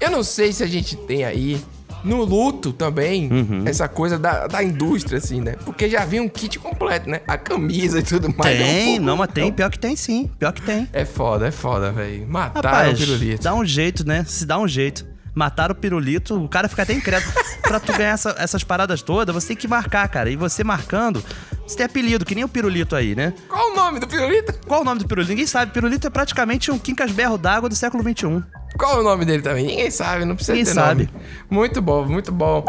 Eu 0.00 0.10
não 0.10 0.22
sei 0.22 0.52
se 0.52 0.62
a 0.62 0.66
gente 0.66 0.96
tem 0.96 1.24
aí. 1.24 1.60
No 2.04 2.22
luto 2.24 2.72
também, 2.72 3.30
Uhum. 3.30 3.62
essa 3.66 3.88
coisa 3.88 4.18
da, 4.18 4.46
da 4.46 4.62
indústria, 4.62 5.18
assim, 5.18 5.40
né? 5.40 5.56
Porque 5.64 5.88
já 5.88 6.04
vinha 6.04 6.22
um 6.22 6.28
kit 6.28 6.58
completo, 6.58 7.08
né? 7.10 7.20
A 7.26 7.36
camisa 7.36 7.98
e 7.98 8.02
tudo 8.02 8.32
mais. 8.36 8.58
É 8.58 8.62
um 8.62 8.66
Tem, 8.66 8.86
pouco- 8.86 9.04
não, 9.06 9.16
mas 9.16 9.30
tem. 9.32 9.52
Pior 9.52 9.70
que 9.70 9.78
tem 9.78 9.96
sim. 9.96 10.30
Pior 10.38 10.52
que 10.52 10.62
tem. 10.62 10.88
É 10.92 11.04
foda, 11.04 11.48
é 11.48 11.50
foda, 11.50 11.90
velho. 11.92 12.26
Mataram 12.28 12.68
Rapaz, 12.68 12.94
o 12.94 13.04
pirulito. 13.04 13.42
dá 13.42 13.54
um 13.54 13.64
jeito, 13.64 14.06
né? 14.06 14.24
Se 14.26 14.46
dá 14.46 14.58
um 14.58 14.68
jeito. 14.68 15.04
Mataram 15.34 15.72
o 15.72 15.76
pirulito, 15.76 16.34
o 16.42 16.48
cara 16.48 16.68
fica 16.68 16.82
até 16.82 16.92
incrédulo. 16.92 17.32
pra 17.62 17.78
tu 17.78 17.92
ganhar 17.92 18.10
essa- 18.14 18.34
essas 18.38 18.64
paradas 18.64 19.02
todas, 19.02 19.34
você 19.34 19.48
tem 19.48 19.56
que 19.56 19.68
marcar, 19.68 20.08
cara. 20.08 20.30
E 20.30 20.36
você 20.36 20.64
marcando, 20.64 21.22
você 21.66 21.76
tem 21.76 21.86
apelido, 21.86 22.24
que 22.24 22.34
nem 22.34 22.42
o 22.44 22.48
pirulito 22.48 22.96
aí, 22.96 23.14
né? 23.14 23.32
Qual 23.48 23.70
o 23.70 23.74
nome 23.76 24.00
do 24.00 24.08
pirulito? 24.08 24.54
Qual 24.66 24.80
o 24.80 24.84
nome 24.84 24.98
do 25.00 25.06
pirulito? 25.06 25.30
Ninguém 25.30 25.46
sabe. 25.46 25.70
Pirulito 25.72 26.06
é 26.06 26.10
praticamente 26.10 26.70
um 26.70 26.78
quincas 26.78 27.12
berro 27.12 27.36
d'água 27.38 27.68
do 27.68 27.74
século 27.76 28.02
XXI. 28.02 28.42
Qual 28.78 29.00
o 29.00 29.02
nome 29.02 29.24
dele 29.24 29.42
também? 29.42 29.66
Ninguém 29.66 29.90
sabe, 29.90 30.24
não 30.24 30.34
precisa 30.36 30.52
Ninguém 30.56 30.72
ter 30.72 30.74
sabe. 30.80 31.10
nome. 31.12 31.24
Muito 31.50 31.82
bom, 31.82 32.04
muito 32.06 32.30
bom. 32.32 32.64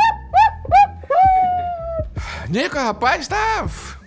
Nico, 2.49 2.75
rapaz, 2.77 3.27
tá 3.27 3.65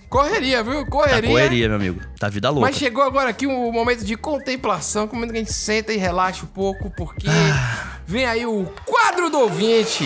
correria, 0.08 0.62
viu? 0.62 0.84
Tá 0.84 0.90
Correria. 0.90 1.30
correria, 1.30 1.68
meu 1.68 1.76
amigo. 1.76 2.00
Tá 2.18 2.28
vida 2.28 2.50
louca. 2.50 2.68
Mas 2.68 2.76
chegou 2.76 3.02
agora 3.02 3.30
aqui 3.30 3.46
um 3.46 3.70
momento 3.72 4.04
de 4.04 4.16
contemplação, 4.16 5.06
que 5.08 5.14
é 5.14 5.18
o 5.18 5.22
que 5.22 5.30
a 5.32 5.36
gente 5.36 5.52
senta 5.52 5.92
e 5.92 5.96
relaxa 5.96 6.44
um 6.44 6.48
pouco, 6.48 6.90
porque 6.90 7.26
Ah. 7.30 7.91
Vem 8.06 8.24
aí 8.26 8.46
o 8.46 8.66
quadro 8.84 9.30
do 9.30 9.38
ouvinte. 9.40 10.04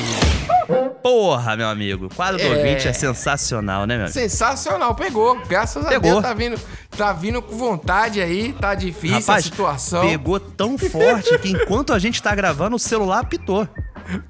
Porra, 1.02 1.56
meu 1.56 1.68
amigo. 1.68 2.06
O 2.06 2.14
quadro 2.14 2.38
do 2.38 2.44
É. 2.46 2.56
ouvinte 2.56 2.88
é 2.88 2.92
sensacional, 2.92 3.87
né, 3.87 3.94
meu 3.96 4.04
amigo? 4.06 4.12
Sensacional, 4.18 4.94
pegou. 4.94 5.38
Graças 5.46 5.85
a 5.85 5.88
Pegou. 5.88 6.11
Deus 6.12 6.22
tá 6.22 6.35
vindo, 6.35 6.61
tá 6.96 7.12
vindo 7.12 7.40
com 7.42 7.56
vontade 7.56 8.20
aí, 8.20 8.52
tá 8.54 8.74
difícil 8.74 9.32
a 9.32 9.40
situação. 9.40 10.09
pegou 10.09 10.40
tão 10.40 10.76
forte 10.76 11.38
que 11.38 11.50
enquanto 11.50 11.92
a 11.92 11.98
gente 11.98 12.20
tá 12.22 12.35
gravando, 12.35 12.76
o 12.76 12.78
celular 12.78 13.20
apitou. 13.20 13.68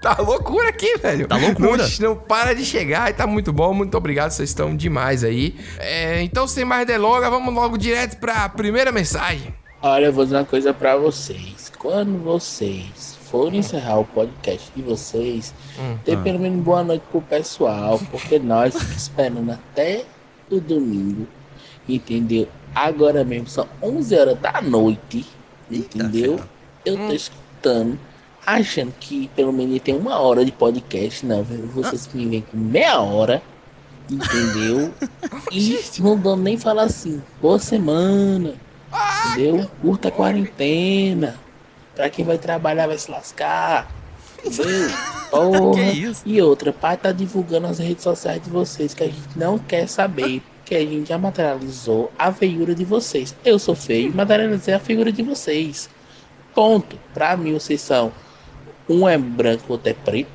Tá 0.01 0.17
loucura 0.19 0.71
aqui, 0.71 0.97
velho. 0.97 1.29
Tá 1.29 1.37
loucura. 1.37 1.87
Não, 2.01 2.09
não 2.09 2.17
para 2.17 2.55
de 2.55 2.65
chegar 2.65 3.11
e 3.11 3.13
tá 3.13 3.27
muito 3.27 3.53
bom. 3.53 3.75
Muito 3.75 3.95
obrigado, 3.95 4.31
vocês 4.31 4.49
estão 4.49 4.75
demais 4.75 5.23
aí. 5.23 5.55
É, 5.79 6.23
então, 6.23 6.47
sem 6.49 6.65
mais 6.65 6.87
delongas, 6.87 7.29
vamos 7.29 7.53
logo 7.53 7.77
direto 7.77 8.17
pra 8.17 8.49
primeira 8.49 8.91
mensagem. 8.91 9.55
Olha, 9.83 10.07
eu 10.07 10.13
vou 10.15 10.25
dizer 10.25 10.37
uma 10.39 10.47
coisa 10.47 10.73
pra 10.73 10.97
vocês. 10.97 11.71
Quando 11.79 12.17
vocês 12.25 13.16
forem 13.31 13.61
encerrar 13.61 13.99
o 14.01 14.05
podcast 14.05 14.71
de 14.75 14.83
vocês, 14.83 15.53
Hum. 15.79 15.97
dê 16.05 16.13
Ah. 16.15 16.19
pelo 16.19 16.39
menos 16.39 16.63
boa 16.65 16.83
noite 16.85 17.03
pro 17.11 17.21
pessoal, 17.21 18.01
porque 18.11 18.39
nós 18.39 18.75
ficamos 18.75 18.97
esperando 18.97 19.51
até 19.53 20.05
o 20.51 20.61
domingo, 20.61 21.27
entendeu? 21.89 22.49
Agora 22.75 23.25
mesmo 23.25 23.49
são 23.49 23.67
11 23.83 24.15
horas 24.19 24.39
da 24.41 24.61
noite, 24.63 25.25
entendeu? 25.71 26.39
Eu 26.85 26.97
tô 26.97 27.13
escutando, 27.13 27.99
achando 28.47 28.93
que 29.01 29.29
pelo 29.35 29.53
menos 29.53 29.81
tem 29.81 29.97
uma 29.97 30.19
hora 30.21 30.45
de 30.45 30.53
podcast, 30.53 31.25
não, 31.27 31.43
vocês 31.43 32.07
que 32.07 32.17
me 32.17 32.27
vêm 32.27 32.41
com 32.43 32.57
meia 32.57 33.01
hora, 33.01 33.43
entendeu? 34.11 34.93
E 35.51 35.79
não 36.01 36.19
dão 36.19 36.37
nem 36.37 36.57
falar 36.59 36.85
assim, 36.85 37.23
boa 37.41 37.59
semana, 37.59 38.55
entendeu? 39.33 39.69
Curta 39.81 40.09
a 40.09 40.11
quarentena. 40.13 41.37
Pra 41.97 42.11
quem 42.11 42.25
vai 42.25 42.37
trabalhar 42.37 42.87
vai 42.87 42.99
se 42.99 43.11
lascar. 43.11 43.91
Porra. 45.31 45.83
E 46.25 46.43
outra, 46.43 46.73
pai 46.73 46.97
tá 46.97 47.11
divulgando 47.11 47.67
as 47.67 47.79
redes 47.79 48.05
sociais 48.05 48.41
de 48.43 48.51
vocês 48.51 48.95
que 48.95 49.03
a 49.03 49.07
gente 49.07 49.37
não 49.37 49.59
quer 49.59 49.89
saber. 49.89 50.43
Que 50.65 50.75
a 50.75 50.81
gente 50.81 51.09
já 51.09 51.17
materializou 51.17 52.13
a 52.19 52.31
figura 52.33 52.75
de 52.75 52.85
vocês. 52.85 53.35
Eu 53.45 53.59
sou 53.59 53.75
feio, 53.75 54.15
materializei 54.15 54.75
a 54.75 54.79
figura 54.79 55.11
de 55.11 55.23
vocês. 55.23 55.89
Ponto. 56.55 56.99
Pra 57.15 57.37
mim, 57.37 57.55
vocês 57.55 57.81
são. 57.81 58.13
Um 58.89 59.09
é 59.09 59.17
branco, 59.17 59.65
outro 59.73 59.91
é 59.91 59.95
preto. 59.95 60.31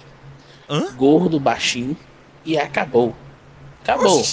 Gordo, 0.96 1.40
baixinho. 1.40 1.96
E 2.44 2.58
acabou. 2.58 3.14
Acabou. 3.84 4.24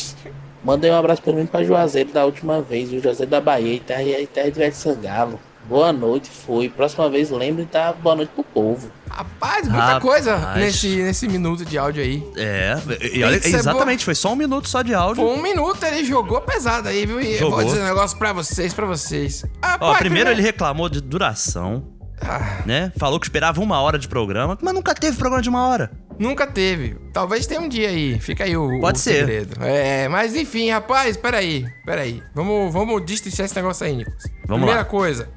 Mandei 0.64 0.90
um 0.90 0.94
abraço 0.94 1.22
pelo 1.22 1.36
menos 1.36 1.50
pra 1.50 1.62
Juazeiro 1.62 2.12
da 2.12 2.24
última 2.24 2.60
vez, 2.60 2.92
o 2.92 3.00
Juazeiro 3.00 3.30
da 3.30 3.40
Bahia 3.40 3.74
e 3.74 3.80
terra, 3.80 4.02
e 4.02 4.26
terra 4.26 4.50
de 4.50 4.76
Sangalo. 4.76 5.38
Boa 5.68 5.92
noite, 5.92 6.30
foi. 6.30 6.68
Próxima 6.70 7.10
vez 7.10 7.30
lembre 7.30 7.64
de 7.66 7.70
dar 7.72 7.92
boa 7.92 8.16
noite 8.16 8.30
pro 8.34 8.42
povo. 8.42 8.90
Rapaz, 9.10 9.64
muita 9.68 9.84
Rapaz. 9.84 10.02
coisa 10.02 10.54
nesse, 10.54 10.96
nesse 11.02 11.28
minuto 11.28 11.64
de 11.64 11.76
áudio 11.76 12.02
aí. 12.02 12.24
É, 12.36 12.74
e 13.12 13.22
olha, 13.24 13.36
exatamente, 13.36 14.04
foi 14.04 14.14
só 14.14 14.32
um 14.32 14.36
minuto 14.36 14.68
só 14.68 14.80
de 14.80 14.94
áudio. 14.94 15.22
Foi 15.24 15.34
um 15.36 15.42
minuto, 15.42 15.82
ele 15.84 16.04
jogou 16.04 16.40
pesado 16.40 16.88
aí, 16.88 17.04
viu? 17.04 17.20
E 17.20 17.32
eu 17.32 17.38
Jogou. 17.40 17.56
vou 17.56 17.64
dizer 17.64 17.80
um 17.82 17.84
negócio 17.84 18.16
pra 18.18 18.32
vocês, 18.32 18.72
pra 18.72 18.86
vocês. 18.86 19.44
Ó, 19.62 19.66
Rapaz, 19.66 19.98
primeiro 19.98 20.30
ele 20.30 20.40
reclamou 20.40 20.88
de 20.88 21.00
duração, 21.00 21.84
Ah. 22.22 22.62
né? 22.64 22.92
Falou 22.96 23.18
que 23.20 23.26
esperava 23.26 23.60
uma 23.60 23.80
hora 23.80 23.98
de 23.98 24.08
programa, 24.08 24.56
mas 24.62 24.72
nunca 24.74 24.94
teve 24.94 25.16
programa 25.18 25.42
de 25.42 25.48
uma 25.48 25.66
hora. 25.68 25.90
Nunca 26.18 26.46
teve. 26.46 26.96
Talvez 27.12 27.46
tenha 27.46 27.60
um 27.60 27.68
dia 27.68 27.88
aí. 27.90 28.18
Fica 28.20 28.44
aí 28.44 28.56
o, 28.56 28.80
Pode 28.80 28.98
o 28.98 29.00
ser. 29.00 29.18
segredo. 29.26 29.62
É, 29.64 30.08
mas 30.08 30.34
enfim, 30.34 30.70
rapaz, 30.70 31.16
peraí. 31.16 31.64
Peraí. 31.84 32.22
Vamos, 32.34 32.72
vamos 32.72 33.04
destrinchar 33.04 33.46
esse 33.46 33.54
negócio 33.54 33.84
aí, 33.86 33.94
Nicolas. 33.96 34.22
Vamos 34.46 34.62
Primeira 34.62 34.80
lá. 34.80 34.84
coisa. 34.84 35.28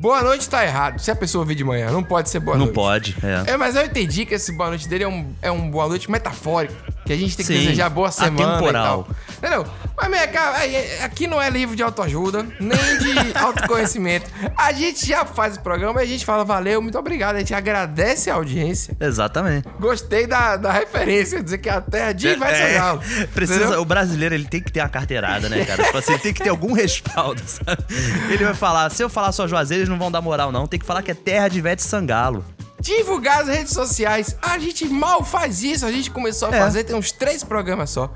Boa 0.00 0.22
noite 0.22 0.48
tá 0.48 0.64
errado. 0.64 0.98
Se 0.98 1.10
a 1.10 1.14
pessoa 1.14 1.42
ouvir 1.42 1.54
de 1.54 1.62
manhã, 1.62 1.90
não 1.90 2.02
pode 2.02 2.30
ser 2.30 2.40
boa 2.40 2.56
não 2.56 2.64
noite. 2.64 2.74
pode, 2.74 3.16
é. 3.22 3.50
É, 3.52 3.56
mas 3.58 3.76
eu 3.76 3.84
entendi 3.84 4.24
que 4.24 4.32
esse 4.32 4.50
boa 4.50 4.70
noite 4.70 4.88
dele 4.88 5.04
é 5.04 5.08
um, 5.08 5.34
é 5.42 5.50
um 5.50 5.70
boa 5.70 5.86
noite 5.88 6.10
metafórico. 6.10 6.74
Que 7.04 7.12
a 7.12 7.16
gente 7.16 7.36
tem 7.36 7.44
que 7.44 7.52
Sim, 7.52 7.58
desejar 7.58 7.90
boa 7.90 8.10
semana 8.10 8.54
atemporal. 8.54 9.06
e 9.10 9.14
tal. 9.14 9.16
Entendeu? 9.36 9.72
Mas, 10.00 10.08
minha 10.10 10.26
cara, 10.28 10.56
aí, 10.58 11.00
aqui 11.02 11.26
não 11.26 11.40
é 11.40 11.50
livro 11.50 11.76
de 11.76 11.82
autoajuda, 11.82 12.42
nem 12.58 12.78
de 12.98 13.36
autoconhecimento. 13.38 14.30
A 14.56 14.72
gente 14.72 15.06
já 15.06 15.24
faz 15.24 15.56
o 15.56 15.60
programa 15.60 16.00
e 16.00 16.04
a 16.04 16.08
gente 16.08 16.24
fala, 16.24 16.44
valeu, 16.44 16.80
muito 16.80 16.98
obrigado. 16.98 17.36
A 17.36 17.38
gente 17.40 17.52
agradece 17.54 18.30
a 18.30 18.34
audiência. 18.34 18.96
Exatamente. 18.98 19.68
Gostei 19.78 20.26
da, 20.26 20.56
da 20.56 20.72
referência, 20.72 21.42
dizer 21.42 21.58
que 21.58 21.68
é 21.68 21.72
a 21.72 21.80
terra 21.80 22.12
de 22.12 22.28
Ivete 22.28 22.52
É, 22.52 22.72
Sangalo. 22.74 23.00
precisa, 23.34 23.60
Entendeu? 23.60 23.80
o 23.82 23.84
brasileiro 23.84 24.34
ele 24.34 24.46
tem 24.46 24.60
que 24.62 24.72
ter 24.72 24.80
uma 24.80 24.88
carteirada, 24.88 25.48
né, 25.48 25.64
cara? 25.64 25.84
Tipo 25.84 25.98
assim, 25.98 26.12
ele 26.12 26.22
tem 26.22 26.32
que 26.32 26.42
ter 26.42 26.48
algum 26.50 26.72
respaldo, 26.72 27.42
sabe? 27.46 27.84
Ele 28.30 28.44
vai 28.44 28.54
falar, 28.54 28.90
se 28.90 29.02
eu 29.02 29.08
falar 29.10 29.32
só 29.32 29.46
Juazeiro, 29.46 29.80
eles 29.82 29.88
não 29.90 29.98
vão 29.98 30.10
dar 30.10 30.20
moral, 30.22 30.50
não. 30.50 30.66
Tem 30.66 30.80
que 30.80 30.86
falar 30.86 31.02
que 31.02 31.10
é 31.10 31.14
terra 31.14 31.48
de 31.48 31.58
Ivete 31.58 31.82
Sangalo. 31.82 32.44
Divulgar 32.80 33.42
as 33.42 33.48
redes 33.48 33.74
sociais. 33.74 34.36
A 34.40 34.58
gente 34.58 34.86
mal 34.88 35.22
faz 35.22 35.62
isso. 35.62 35.84
A 35.84 35.92
gente 35.92 36.10
começou 36.10 36.48
a 36.48 36.56
É. 36.56 36.58
fazer, 36.58 36.84
tem 36.84 36.96
uns 36.96 37.12
três 37.12 37.44
programas 37.44 37.90
só. 37.90 38.10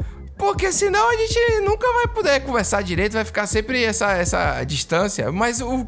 Porque 0.45 0.71
senão 0.73 1.09
a 1.11 1.17
gente 1.17 1.61
nunca 1.63 1.87
vai 1.93 2.07
poder 2.09 2.41
conversar 2.41 2.83
direito, 2.83 3.13
vai 3.15 3.25
ficar 3.25 3.47
sempre 3.47 3.83
essa, 3.83 4.13
essa 4.13 4.63
distância. 4.65 5.33
Mas 5.33 5.61
o. 5.61 5.87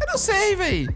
Eu 0.00 0.06
não 0.08 0.18
sei, 0.18 0.56
velho. 0.56 0.92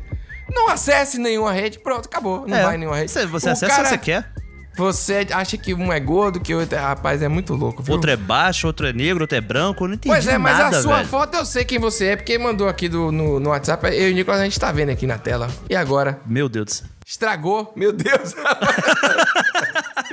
Não 0.52 0.68
acesse 0.68 1.18
nenhuma 1.18 1.52
rede, 1.52 1.78
pronto, 1.78 2.06
acabou. 2.06 2.46
Não 2.48 2.56
É. 2.56 2.62
vai 2.62 2.76
nenhuma 2.78 2.96
rede. 2.96 3.10
Você- 3.12 3.26
você 3.26 3.48
O 3.48 3.52
acessa 3.52 3.84
se 3.84 3.88
você 3.90 3.98
quer. 3.98 4.32
Você 4.78 5.26
acha 5.32 5.56
que 5.56 5.72
um 5.72 5.90
é 5.92 5.98
gordo, 5.98 6.38
que 6.40 6.54
o 6.54 6.60
outro 6.60 6.76
é. 6.76 6.80
Rapaz, 6.80 7.22
é 7.22 7.28
muito 7.28 7.54
louco, 7.54 7.82
viu? 7.82 7.94
Outro 7.94 8.10
é 8.10 8.16
baixo, 8.16 8.66
outro 8.66 8.86
é 8.86 8.92
negro, 8.92 9.22
outro 9.24 9.36
é 9.36 9.40
branco. 9.40 9.84
Eu 9.84 9.88
não 9.88 9.94
entendi 9.94 10.14
Pois 10.14 10.26
é, 10.26 10.36
mas 10.36 10.58
nada, 10.58 10.78
a 10.78 10.82
sua 10.82 10.96
velho. 10.96 11.08
foto 11.08 11.34
eu 11.36 11.44
sei 11.46 11.64
quem 11.64 11.78
você 11.78 12.08
é, 12.08 12.16
porque 12.16 12.36
mandou 12.38 12.68
aqui 12.68 12.88
do, 12.88 13.10
no, 13.12 13.40
no 13.40 13.50
WhatsApp. 13.50 13.86
Eu 13.86 14.08
e 14.08 14.12
o 14.12 14.14
Nicolas, 14.14 14.40
a 14.40 14.44
gente 14.44 14.58
tá 14.60 14.70
vendo 14.72 14.90
aqui 14.90 15.06
na 15.06 15.16
tela. 15.18 15.48
E 15.70 15.74
agora? 15.76 16.20
Meu 16.26 16.48
Deus. 16.48 16.82
Estragou? 17.06 17.72
Meu 17.76 17.92
Deus. 17.92 18.34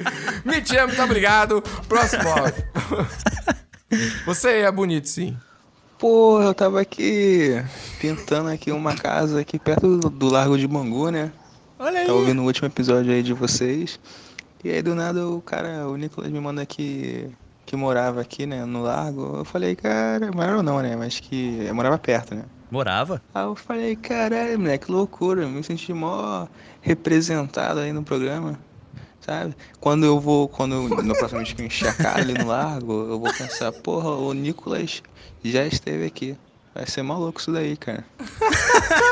Mentira, 0.45 0.87
muito 0.87 1.01
obrigado. 1.01 1.61
Próximo 1.87 2.29
áudio. 2.29 2.63
Você 4.25 4.61
é 4.61 4.71
bonito, 4.71 5.07
sim. 5.07 5.37
Pô, 5.99 6.41
eu 6.41 6.53
tava 6.53 6.81
aqui 6.81 7.63
pintando 7.99 8.49
aqui 8.49 8.71
uma 8.71 8.95
casa 8.95 9.39
aqui 9.39 9.57
perto 9.57 9.97
do, 9.97 10.09
do 10.09 10.29
Largo 10.29 10.57
de 10.57 10.67
Bangu, 10.67 11.09
né? 11.09 11.31
Olha 11.79 11.99
aí. 11.99 12.05
Tava 12.05 12.17
ouvindo 12.17 12.41
o 12.41 12.45
último 12.45 12.67
episódio 12.67 13.13
aí 13.13 13.21
de 13.23 13.33
vocês. 13.33 13.99
E 14.63 14.69
aí 14.69 14.81
do 14.81 14.95
nada 14.95 15.27
o 15.27 15.41
cara, 15.41 15.87
o 15.87 15.95
Nicolas 15.95 16.31
me 16.31 16.39
manda 16.39 16.65
que 16.65 17.29
que 17.65 17.75
morava 17.75 18.21
aqui, 18.21 18.45
né, 18.45 18.65
no 18.65 18.81
Largo. 18.81 19.37
Eu 19.37 19.45
falei, 19.45 19.75
cara, 19.75 20.31
morava 20.31 20.61
não, 20.61 20.81
né, 20.81 20.95
mas 20.95 21.19
que 21.19 21.65
eu 21.65 21.73
morava 21.73 21.97
perto, 21.97 22.35
né? 22.35 22.43
Morava? 22.69 23.21
Aí 23.33 23.43
eu 23.43 23.55
falei, 23.55 23.95
caralho, 23.95 24.59
moleque, 24.59 24.85
que 24.87 24.91
loucura, 24.91 25.43
eu 25.43 25.49
me 25.49 25.63
senti 25.63 25.93
mó 25.93 26.47
representado 26.81 27.79
aí 27.79 27.93
no 27.93 28.03
programa, 28.03 28.59
sabe? 29.25 29.55
Quando 29.79 30.05
eu 30.05 30.19
vou, 30.19 30.47
quando 30.47 30.75
eu, 30.75 31.03
no 31.03 31.13
próximo 31.15 31.39
vez 31.39 31.53
que 31.53 31.61
eu 31.61 31.65
encher 31.65 31.87
a 31.89 31.93
cara 31.93 32.21
ali 32.21 32.33
no 32.33 32.47
largo, 32.47 32.91
eu 33.11 33.19
vou 33.19 33.33
pensar, 33.33 33.71
porra, 33.71 34.09
o 34.11 34.33
Nicolas 34.33 35.01
já 35.43 35.65
esteve 35.65 36.05
aqui. 36.05 36.37
Vai 36.75 36.87
ser 36.87 37.03
maluco 37.03 37.39
isso 37.39 37.51
daí, 37.51 37.77
cara. 37.77 38.03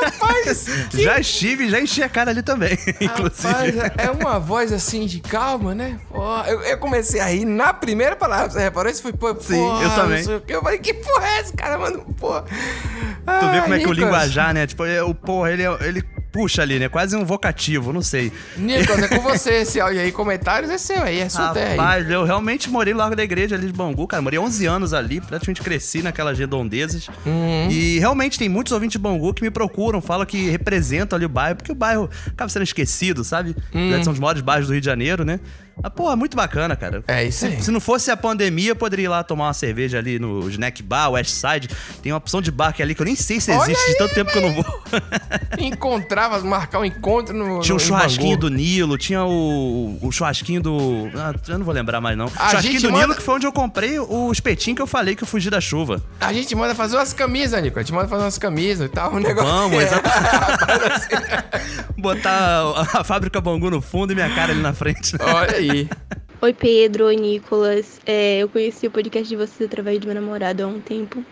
Rapaz, 0.04 0.66
Já 0.94 1.20
estive, 1.20 1.68
já 1.68 1.80
enchi 1.80 2.02
a 2.02 2.08
cara 2.08 2.32
ali 2.32 2.42
também, 2.42 2.72
inclusive. 3.00 3.48
Rapaz, 3.78 3.92
é 3.98 4.10
uma 4.10 4.40
voz 4.40 4.72
assim 4.72 5.06
de 5.06 5.20
calma, 5.20 5.72
né? 5.72 6.00
Pô, 6.10 6.38
eu, 6.40 6.60
eu 6.62 6.78
comecei 6.78 7.20
a 7.20 7.26
rir 7.26 7.44
na 7.44 7.72
primeira 7.72 8.16
palavra. 8.16 8.50
Você 8.50 8.58
reparou? 8.58 8.90
Isso 8.90 9.02
foi, 9.02 9.12
pô, 9.12 9.28
Sim, 9.40 9.54
pô, 9.54 9.80
eu 9.80 9.90
também. 9.94 10.18
não 10.18 10.24
sei 10.24 10.36
o 10.36 10.40
quê. 10.40 10.54
Eu 10.56 10.62
falei, 10.62 10.78
que 10.78 10.92
porra 10.94 11.24
é 11.26 11.38
essa, 11.38 11.52
cara, 11.56 11.78
mano? 11.78 12.04
Pô. 12.18 12.40
Tu 12.42 13.50
vê 13.52 13.60
como 13.62 13.74
é 13.74 13.78
que 13.78 13.86
o 13.86 13.92
linguajar, 13.92 14.52
né? 14.52 14.66
Tipo, 14.66 14.84
é- 14.84 15.02
o 15.02 15.14
porra, 15.14 15.52
ele, 15.52 15.62
é- 15.62 15.78
ele 15.86 16.02
puxa 16.32 16.62
ali, 16.62 16.78
né? 16.78 16.88
Quase 16.88 17.14
um 17.14 17.24
vocativo, 17.24 17.92
não 17.92 18.00
sei. 18.02 18.32
Nicolas, 18.56 19.02
é 19.02 19.08
com 19.08 19.20
você 19.22 19.56
esse 19.56 19.78
áudio 19.78 20.00
aí. 20.00 20.10
Comentários 20.10 20.70
é 20.70 20.78
seu 20.78 21.02
aí, 21.02 21.20
é 21.20 21.28
sua. 21.28 21.52
Rapaz, 21.52 22.10
eu 22.10 22.24
realmente 22.24 22.70
morei 22.70 22.94
Largo 22.94 23.14
da 23.14 23.22
Igreja 23.22 23.54
ali 23.54 23.66
de 23.66 23.72
Bangu, 23.72 24.06
cara. 24.06 24.22
Morei 24.22 24.38
11 24.38 24.66
anos 24.66 24.94
ali, 24.94 25.20
praticamente 25.20 25.60
cresci 25.60 26.02
naquelas 26.02 26.38
redondezas. 26.38 27.08
Uhum. 27.26 27.68
E 27.70 27.98
realmente 27.98 28.38
tem 28.38 28.48
muitos 28.48 28.72
ouvintes 28.72 28.92
de 28.92 28.98
Bangu 28.98 29.34
que 29.34 29.42
me 29.42 29.50
procuram, 29.50 30.00
falam 30.00 30.24
que 30.24 30.48
representam 30.48 31.16
ali 31.16 31.26
o 31.26 31.28
bairro, 31.28 31.56
porque 31.56 31.72
o 31.72 31.74
bairro 31.74 32.08
acaba 32.26 32.48
sendo 32.48 32.62
esquecido, 32.62 33.22
sabe? 33.22 33.54
Hum. 33.74 34.02
São 34.02 34.12
os 34.12 34.18
maiores 34.18 34.40
bairros 34.40 34.68
do 34.68 34.72
Rio 34.72 34.80
de 34.80 34.86
Janeiro, 34.86 35.24
né? 35.24 35.38
Mas, 35.80 35.92
porra, 35.92 36.16
muito 36.16 36.36
bacana, 36.36 36.74
cara. 36.74 37.02
É 37.06 37.24
isso 37.24 37.46
aí. 37.46 37.56
Se, 37.58 37.64
se 37.64 37.70
não 37.70 37.80
fosse 37.80 38.10
a 38.10 38.16
pandemia, 38.16 38.70
eu 38.70 38.76
poderia 38.76 39.04
ir 39.04 39.08
lá 39.08 39.22
tomar 39.22 39.46
uma 39.46 39.54
cerveja 39.54 39.98
ali 39.98 40.18
no 40.18 40.48
Snack 40.50 40.82
Bar, 40.82 41.10
West 41.10 41.30
Side. 41.30 41.68
Tem 42.02 42.10
uma 42.12 42.18
opção 42.18 42.40
de 42.42 42.50
bar 42.50 42.72
que 42.72 42.82
é 42.82 42.84
ali 42.84 42.94
que 42.94 43.00
eu 43.02 43.06
nem 43.06 43.14
sei 43.16 43.40
se 43.40 43.50
Olha 43.50 43.70
existe 43.70 43.90
de 43.92 43.98
tanto 43.98 44.14
tempo 44.14 44.32
que 44.32 44.38
eu 44.38 44.42
não 44.42 44.52
vou. 44.54 44.82
Encontrava, 45.58 46.40
marcar 46.40 46.80
um 46.80 46.84
encontro 46.84 47.34
no. 47.34 47.60
Tinha 47.60 47.74
o 47.74 47.78
em 47.80 47.80
churrasquinho 47.80 48.36
do 48.36 48.48
Nilo, 48.48 48.98
tinha 48.98 49.24
o, 49.24 49.98
o 50.00 50.10
churrasquinho 50.12 50.60
do. 50.62 51.10
Ah, 51.14 51.34
eu 51.48 51.58
não 51.58 51.64
vou 51.64 51.74
lembrar 51.74 52.00
mais, 52.00 52.16
não. 52.16 52.26
A 52.36 52.48
churrasquinho 52.50 52.80
do 52.80 52.90
manda- 52.90 53.06
Nilo, 53.06 53.14
que 53.16 53.22
foi 53.22 53.34
onde 53.36 53.46
eu 53.46 53.52
comprei 53.52 53.98
o 53.98 54.30
espetinho 54.32 54.76
que 54.76 54.82
eu 54.82 54.86
falei 54.86 55.14
que 55.14 55.22
eu 55.22 55.26
fugi 55.26 55.50
da 55.50 55.60
chuva. 55.60 56.02
A 56.20 56.32
gente 56.32 56.54
manda 56.54 56.74
fazer 56.74 56.96
umas 56.96 57.12
camisas, 57.12 57.62
Nico. 57.62 57.78
A 57.78 57.82
gente 57.82 57.92
manda 57.92 58.08
fazer 58.08 58.24
umas 58.24 58.38
camisas 58.38 58.86
e 58.86 58.88
tal. 58.90 59.12
Um 59.14 59.18
negócio. 59.20 59.50
Vamos, 59.50 59.78
É. 59.78 59.84
exatamente. 59.84 61.52
Botar 61.98 62.62
a 62.94 63.04
fábrica 63.04 63.40
Bangu 63.40 63.70
no 63.70 63.80
fundo 63.80 64.12
e 64.12 64.14
minha 64.14 64.28
cara 64.34 64.52
ali 64.52 64.60
na 64.60 64.72
frente. 64.72 65.14
Olha 65.20 65.60
aí. 65.70 65.88
Oi 66.40 66.52
Pedro, 66.52 67.04
oi 67.04 67.14
Nicolas. 67.14 68.00
É, 68.04 68.38
eu 68.38 68.48
conheci 68.48 68.88
o 68.88 68.90
podcast 68.90 69.28
de 69.28 69.36
vocês 69.36 69.68
através 69.68 70.00
do 70.00 70.06
meu 70.06 70.14
namorado 70.16 70.64
há 70.64 70.66
um 70.66 70.80
tempo. 70.80 71.24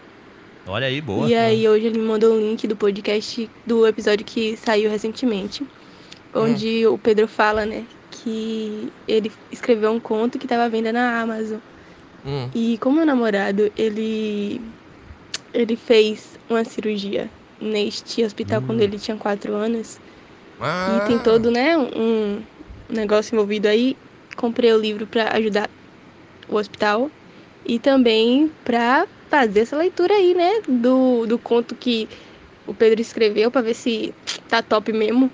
Olha 0.68 0.86
aí, 0.86 1.00
boa. 1.00 1.28
E 1.28 1.34
aí 1.34 1.68
hoje 1.68 1.86
ele 1.86 1.98
me 1.98 2.07
mandou 2.07 2.32
um 2.32 2.38
link 2.38 2.64
do 2.68 2.76
podcast 2.76 3.50
do 3.66 3.84
episódio 3.84 4.24
que 4.24 4.57
saiu 4.57 4.88
recentemente. 4.88 5.66
Onde 6.32 6.86
o 6.86 6.96
Pedro 6.96 7.26
fala, 7.26 7.66
né, 7.66 7.84
que 8.12 8.92
ele 9.09 9.32
escreveu 9.50 9.90
um 9.90 9.98
conto 9.98 10.38
que 10.38 10.46
estava 10.46 10.62
à 10.62 10.68
venda 10.68 10.92
na 10.92 11.20
Amazon. 11.20 11.59
Hum. 12.24 12.48
E 12.54 12.78
como 12.78 12.98
meu 12.98 13.07
namorado, 13.07 13.72
ele 13.76 14.61
ele 15.52 15.74
fez 15.74 16.38
uma 16.48 16.64
cirurgia 16.64 17.28
neste 17.61 18.22
hospital 18.22 18.62
quando 18.62 18.80
ele 18.80 18.96
tinha 18.96 19.16
quatro 19.16 19.54
anos. 19.54 19.98
Ah. 20.61 21.00
E 21.02 21.09
tem 21.09 21.18
todo, 21.18 21.50
né, 21.50 21.76
um, 21.76 22.40
negócio 22.88 23.34
envolvido 23.34 23.68
aí, 23.68 23.96
comprei 24.36 24.72
o 24.72 24.80
livro 24.80 25.06
para 25.06 25.34
ajudar 25.36 25.68
o 26.48 26.56
hospital 26.56 27.10
e 27.64 27.78
também 27.78 28.50
para 28.64 29.06
fazer 29.28 29.60
essa 29.60 29.76
leitura 29.76 30.14
aí, 30.14 30.34
né, 30.34 30.60
do, 30.68 31.26
do 31.26 31.38
conto 31.38 31.74
que 31.74 32.08
o 32.66 32.74
Pedro 32.74 33.00
escreveu 33.00 33.50
para 33.50 33.62
ver 33.62 33.74
se 33.74 34.12
tá 34.48 34.62
top 34.62 34.92
mesmo. 34.92 35.30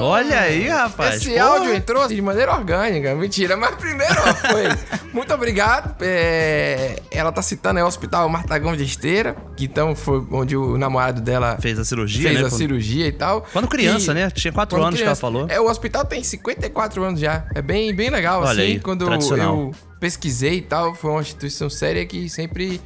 Olha 0.00 0.40
aí, 0.40 0.68
rapaz. 0.68 1.16
Esse 1.16 1.30
Porra. 1.30 1.44
áudio 1.44 1.74
entrou 1.74 2.06
de 2.08 2.20
maneira 2.22 2.52
orgânica, 2.52 3.14
mentira. 3.14 3.56
Mas 3.56 3.74
primeiro 3.76 4.14
foi. 4.14 4.64
Muito 5.12 5.32
obrigado. 5.34 5.94
É, 6.02 6.96
ela 7.10 7.32
tá 7.32 7.42
citando 7.42 7.78
aí 7.78 7.84
o 7.84 7.86
Hospital 7.86 8.28
Martagão 8.28 8.76
de 8.76 8.84
Esteira, 8.84 9.36
que 9.56 9.64
então 9.64 9.94
foi 9.94 10.24
onde 10.30 10.56
o 10.56 10.78
namorado 10.78 11.20
dela 11.20 11.58
Fez 11.60 11.78
a 11.78 11.84
cirurgia, 11.84 12.22
fez 12.28 12.34
né? 12.34 12.40
a 12.40 12.48
Quando- 12.48 12.58
cirurgia 12.58 13.06
e 13.06 13.12
tal. 13.12 13.46
Quando 13.52 13.68
criança, 13.68 14.12
E- 14.12 14.14
né? 14.14 14.30
Tinha 14.30 14.52
quatro 14.52 14.76
quando 14.78 14.86
anos 14.88 14.96
que 14.98 15.02
ela 15.04 15.16
criança. 15.16 15.20
falou. 15.20 15.46
É, 15.48 15.60
o 15.60 15.68
hospital 15.68 16.04
tem 16.04 16.22
54 16.22 17.02
anos 17.04 17.20
já. 17.20 17.44
É 17.54 17.60
bem, 17.60 17.94
bem 17.94 18.10
legal, 18.10 18.40
Olha 18.42 18.50
assim. 18.52 18.60
aí, 18.60 18.80
quando 18.80 19.04
tradicional. 19.04 19.56
eu 19.56 19.89
pesquisei 20.00 20.54
e 20.54 20.62
tal, 20.62 20.94
foi 20.94 21.10
uma 21.10 21.20
instituição 21.20 21.68
séria 21.68 22.04
que 22.06 22.28
sempre 22.28 22.80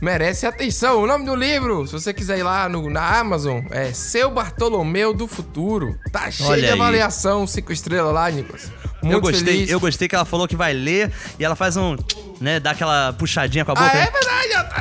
merece 0.00 0.46
atenção. 0.46 1.02
O 1.02 1.06
nome 1.06 1.26
do 1.26 1.34
livro, 1.34 1.84
se 1.86 1.92
você 1.92 2.14
quiser 2.14 2.38
ir 2.38 2.44
lá 2.44 2.68
no, 2.68 2.88
na 2.88 3.18
Amazon, 3.18 3.62
é 3.70 3.92
Seu 3.92 4.30
Bartolomeu 4.30 5.12
do 5.12 5.26
Futuro. 5.26 5.98
Tá 6.12 6.30
cheio 6.30 6.48
Olha 6.48 6.60
de 6.60 6.66
aí. 6.68 6.72
avaliação, 6.72 7.46
cinco 7.46 7.72
estrelas 7.72 8.14
lá, 8.14 8.30
Nicolas. 8.30 8.70
Muito 9.02 9.14
eu 9.16 9.20
gostei, 9.20 9.44
feliz. 9.54 9.70
eu 9.70 9.80
gostei 9.80 10.08
que 10.08 10.14
ela 10.14 10.24
falou 10.24 10.46
que 10.48 10.56
vai 10.56 10.72
ler 10.72 11.10
e 11.38 11.44
ela 11.44 11.56
faz 11.56 11.76
um, 11.76 11.96
né, 12.40 12.60
dá 12.60 12.72
aquela 12.72 13.12
puxadinha 13.14 13.64
com 13.64 13.72
a 13.72 13.74
boca. 13.74 13.86
Ah, 13.92 13.96
é 13.98 14.10
verdade. 14.10 14.30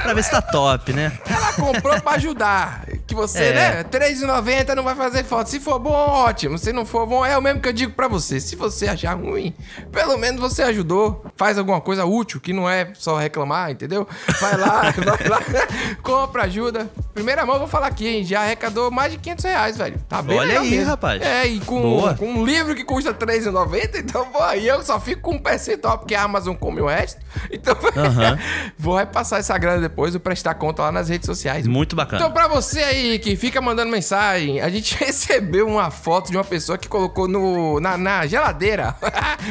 Pra 0.04 0.14
ver 0.14 0.24
se 0.24 0.32
tá 0.32 0.42
top, 0.42 0.94
né? 0.94 1.12
Ela 1.30 1.54
comprou 1.54 2.00
pra 2.02 2.14
ajudar. 2.14 2.86
Que 3.06 3.14
você, 3.16 3.40
É. 3.46 3.54
né? 3.54 3.70
R$3,90 3.92 4.76
não 4.76 4.84
vai 4.84 4.96
fazer 4.96 5.24
falta. 5.26 5.50
Se 5.50 5.60
for 5.60 5.78
bom, 5.80 5.92
ótimo. 5.92 6.58
Se 6.58 6.72
não 6.72 6.86
for 6.86 7.06
bom, 7.06 7.26
é 7.26 7.38
o 7.38 7.42
mesmo 7.42 7.60
que 7.60 7.68
eu 7.68 7.74
digo 7.74 7.94
pra 7.94 8.08
você. 8.08 8.40
Se 8.40 8.56
você 8.56 8.88
achar 8.88 9.14
ruim, 9.16 9.54
pelo 9.92 10.18
menos 10.18 10.40
você 10.40 10.62
ajudou. 10.64 11.26
Faz 11.36 11.58
alguma 11.58 11.82
coisa 11.82 12.06
útil, 12.06 12.40
que 12.40 12.54
não 12.54 12.70
é 12.70 12.92
só 12.94 13.18
reclamar, 13.18 13.72
entendeu? 13.72 14.08
Vai 14.40 14.58
lá, 14.58 14.82
vai 14.96 15.28
lá, 15.28 15.42
compra, 16.02 16.44
ajuda. 16.44 16.90
Primeira 17.14 17.46
mão, 17.46 17.58
vou 17.60 17.68
falar 17.68 17.88
aqui, 17.88 18.08
hein? 18.08 18.24
Já 18.24 18.42
arrecadou 18.42 18.90
mais 18.92 19.12
de 19.12 19.18
500 19.18 19.46
reais, 19.46 19.78
velho. 19.78 20.00
Tá 20.08 20.22
bem 20.22 20.38
Olha 20.40 20.60
aí, 20.62 20.70
mesmo. 20.72 20.86
rapaz. 20.90 21.22
É, 21.22 21.46
e 21.48 21.60
com, 21.62 21.82
Boa. 21.82 22.14
com 22.16 22.28
um 22.28 22.46
livro 22.46 22.76
que 22.76 22.84
custa 22.84 23.12
R$3,90, 23.12 24.09
então, 24.10 24.26
pô, 24.26 24.42
aí 24.44 24.68
eu 24.68 24.82
só 24.84 25.00
fico 25.00 25.22
com 25.22 25.36
um 25.36 25.40
percentual, 25.40 25.98
porque 26.00 26.16
a 26.16 26.24
Amazon 26.24 26.56
come 26.56 26.82
o 26.82 26.88
resto. 26.88 27.22
Então, 27.52 27.76
Aham. 27.96 28.38
vou 28.78 28.96
repassar 28.98 29.40
essa 29.40 29.58
grana 29.58 29.82
depois, 29.82 30.14
vou 30.14 30.20
prestar 30.20 30.56
conta 30.56 30.82
lá 30.84 30.92
nas 30.92 31.10
redes 31.10 31.26
sociais. 31.26 31.68
Muito 31.68 31.96
bacana. 31.96 32.22
Então, 32.22 32.32
pra 32.34 32.48
você 32.48 32.80
aí 32.80 33.20
que 33.20 33.36
fica 33.36 33.62
mandando 33.62 33.92
mensagem, 33.92 34.60
a 34.62 34.70
gente 34.70 34.96
recebeu 35.00 35.68
uma 35.68 35.92
foto 35.92 36.32
de 36.32 36.38
uma 36.38 36.44
pessoa 36.44 36.78
que 36.78 36.88
colocou 36.88 37.28
no, 37.28 37.80
na, 37.80 37.98
na 37.98 38.26
geladeira 38.28 38.96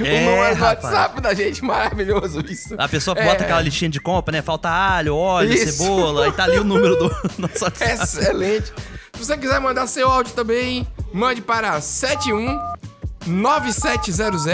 É, 0.04 0.20
o 0.26 0.30
número 0.30 0.56
do. 0.56 0.62
WhatsApp 0.64 1.20
da 1.20 1.34
gente. 1.34 1.64
Maravilhoso 1.64 2.40
isso. 2.48 2.74
A 2.78 2.88
pessoa 2.88 3.16
É. 3.18 3.24
bota 3.24 3.44
aquela 3.44 3.60
listinha 3.60 3.88
de 3.90 4.00
compra, 4.00 4.32
né? 4.32 4.42
Falta 4.42 4.68
alho, 4.68 5.16
óleo, 5.16 5.52
Isso. 5.52 5.72
cebola, 5.82 6.24
aí 6.26 6.32
tá 6.32 6.44
ali 6.44 6.58
o 6.58 6.64
número 6.64 6.96
do 6.96 7.08
nosso 7.38 7.64
WhatsApp. 7.64 7.92
Excelente. 8.02 8.72
Se 9.14 9.24
você 9.24 9.36
quiser 9.36 9.60
mandar 9.60 9.86
seu 9.86 10.08
áudio 10.10 10.32
também, 10.34 10.86
mande 11.12 11.40
para 11.40 11.80
71 11.80 12.58
9700 13.28 14.44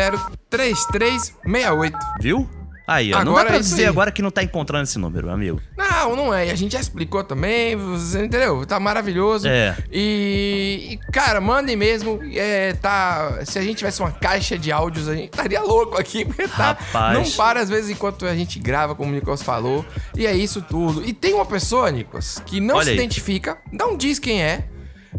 3368. 0.51 1.99
Viu? 2.21 2.49
Aí, 2.87 3.15
ó. 3.15 3.25
não 3.25 3.33
Agora 3.33 3.45
dá 3.45 3.49
pra 3.51 3.57
é 3.57 3.61
dizer 3.61 3.87
agora 3.87 4.13
que 4.13 4.21
não 4.21 4.31
tá 4.31 4.43
encontrando 4.43 4.85
esse 4.85 4.99
número, 4.99 5.31
amigo. 5.31 5.59
Não, 5.75 6.15
não 6.15 6.35
é. 6.35 6.49
E 6.49 6.51
A 6.51 6.55
gente 6.55 6.73
já 6.73 6.81
explicou 6.81 7.25
também, 7.25 7.75
você 7.77 8.27
entendeu? 8.27 8.67
Tá 8.67 8.79
maravilhoso. 8.79 9.49
É. 9.49 9.75
E, 9.91 10.91
e, 10.91 11.11
cara, 11.11 11.41
mandem 11.41 11.77
mesmo. 11.77 12.21
É, 12.35 12.75
tá, 12.75 13.41
se 13.47 13.59
a 13.59 13.63
gente 13.63 13.79
tivesse 13.79 14.01
uma 14.01 14.13
caixa 14.13 14.59
de 14.59 14.71
áudios, 14.71 15.09
a 15.09 15.15
gente 15.15 15.31
estaria 15.31 15.63
louco 15.63 15.99
aqui. 15.99 16.27
Porque 16.27 16.47
tá, 16.47 16.77
Rapaz. 16.79 17.15
não 17.15 17.31
para 17.31 17.61
às 17.61 17.71
vezes 17.71 17.89
enquanto 17.89 18.27
a 18.27 18.35
gente 18.35 18.59
grava, 18.59 18.95
como 18.95 19.11
o 19.11 19.15
Nicolas 19.15 19.43
falou. 19.43 19.85
E 20.15 20.27
é 20.27 20.37
isso 20.37 20.61
tudo. 20.61 21.03
E 21.07 21.15
tem 21.15 21.33
uma 21.33 21.47
pessoa, 21.47 21.91
Nicolas, 21.91 22.43
que 22.45 22.61
não 22.61 22.77
Olha 22.77 22.85
se 22.85 22.91
aí. 22.91 22.97
identifica, 22.97 23.57
não 23.73 23.97
diz 23.97 24.19
quem 24.19 24.43
é, 24.43 24.69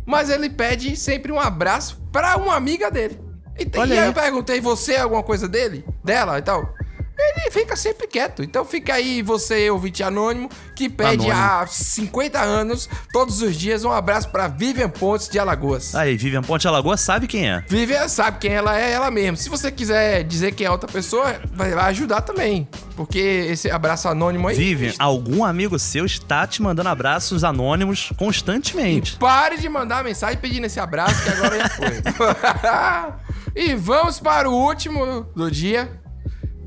mas 0.06 0.30
ele 0.30 0.52
pede 0.52 0.96
sempre 0.96 1.32
um 1.32 1.40
abraço 1.40 2.00
pra 2.12 2.38
uma 2.38 2.56
amiga 2.56 2.92
dele. 2.92 3.20
E, 3.58 3.64
e 3.64 3.82
aí 3.82 4.00
aí. 4.00 4.08
eu 4.08 4.14
perguntei, 4.14 4.60
você 4.60 4.94
é 4.94 5.02
alguma 5.02 5.24
coisa 5.24 5.48
dele? 5.48 5.86
Dela 6.04 6.38
e 6.38 6.42
tal? 6.42 6.74
Ele 7.18 7.50
fica 7.50 7.76
sempre 7.76 8.08
quieto. 8.08 8.44
Então 8.44 8.66
fica 8.66 8.94
aí 8.94 9.22
você, 9.22 9.70
ouvinte 9.70 10.04
anônimo, 10.04 10.50
que 10.76 10.90
pede 10.90 11.32
Anônimo. 11.32 11.62
há 11.62 11.66
50 11.66 12.40
anos, 12.40 12.90
todos 13.14 13.42
os 13.42 13.56
dias, 13.56 13.86
um 13.86 13.92
abraço 13.92 14.30
pra 14.30 14.48
Vivian 14.48 14.90
Pontes 14.90 15.30
de 15.30 15.40
Alagoas. 15.40 15.96
Aí, 15.96 16.18
Vivian 16.18 16.42
Ponte 16.42 16.68
Alagoas 16.68 17.00
sabe 17.00 17.26
quem 17.28 17.50
é. 17.50 17.64
Vivian 17.70 18.08
sabe 18.10 18.40
quem 18.40 18.52
ela 18.52 18.78
é, 18.78 18.92
ela 18.92 19.10
mesma. 19.10 19.38
Se 19.38 19.48
você 19.48 19.72
quiser 19.72 20.24
dizer 20.24 20.54
quem 20.54 20.68
é 20.68 20.72
outra 20.72 20.92
pessoa, 20.92 21.40
vai 21.54 21.72
ajudar 21.74 22.22
também. 22.22 22.68
Porque 22.98 23.20
esse 23.20 23.72
abraço 23.72 24.10
anônimo 24.10 24.50
aí. 24.50 24.58
Vivian, 24.58 24.94
algum 25.00 25.46
amigo 25.46 25.80
seu 25.80 26.06
está 26.06 26.46
te 26.46 26.62
mandando 26.62 26.90
abraços 26.90 27.46
anônimos 27.46 28.12
constantemente. 28.18 29.18
Pare 29.18 29.58
de 29.58 29.70
mandar 29.70 30.04
mensagem 30.04 30.38
pedindo 30.38 30.66
esse 30.66 30.80
abraço, 30.80 31.24
que 31.24 31.30
agora 31.30 31.60
já 31.60 31.70
foi. 31.70 32.02
e 33.56 33.74
vamos 33.74 34.20
para 34.20 34.50
o 34.50 34.54
último 34.54 35.24
do 35.34 35.50
dia, 35.50 36.02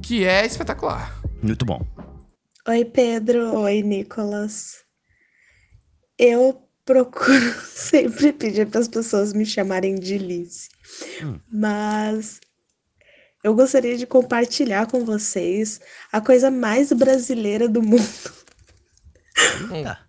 que 0.03 0.25
é 0.25 0.47
espetacular. 0.47 1.21
Muito 1.43 1.65
bom. 1.65 1.87
Oi, 2.67 2.85
Pedro. 2.85 3.59
Oi, 3.59 3.83
Nicolas. 3.83 4.85
Eu 6.19 6.67
procuro 6.85 7.53
sempre 7.69 8.33
pedir 8.33 8.67
para 8.67 8.81
as 8.81 8.89
pessoas 8.89 9.35
me 9.35 9.45
chamarem 9.45 9.97
de 9.97 10.17
Liz, 10.17 10.71
mas 11.53 12.41
eu 13.45 13.55
gostaria 13.55 13.97
de 13.97 14.07
compartilhar 14.07 14.87
com 14.87 15.05
vocês 15.05 15.81
a 16.11 16.21
coisa 16.21 16.51
mais 16.51 16.91
brasileira 16.93 17.69
do 17.69 17.83
mundo. 17.83 18.39
Tá. 19.85 20.07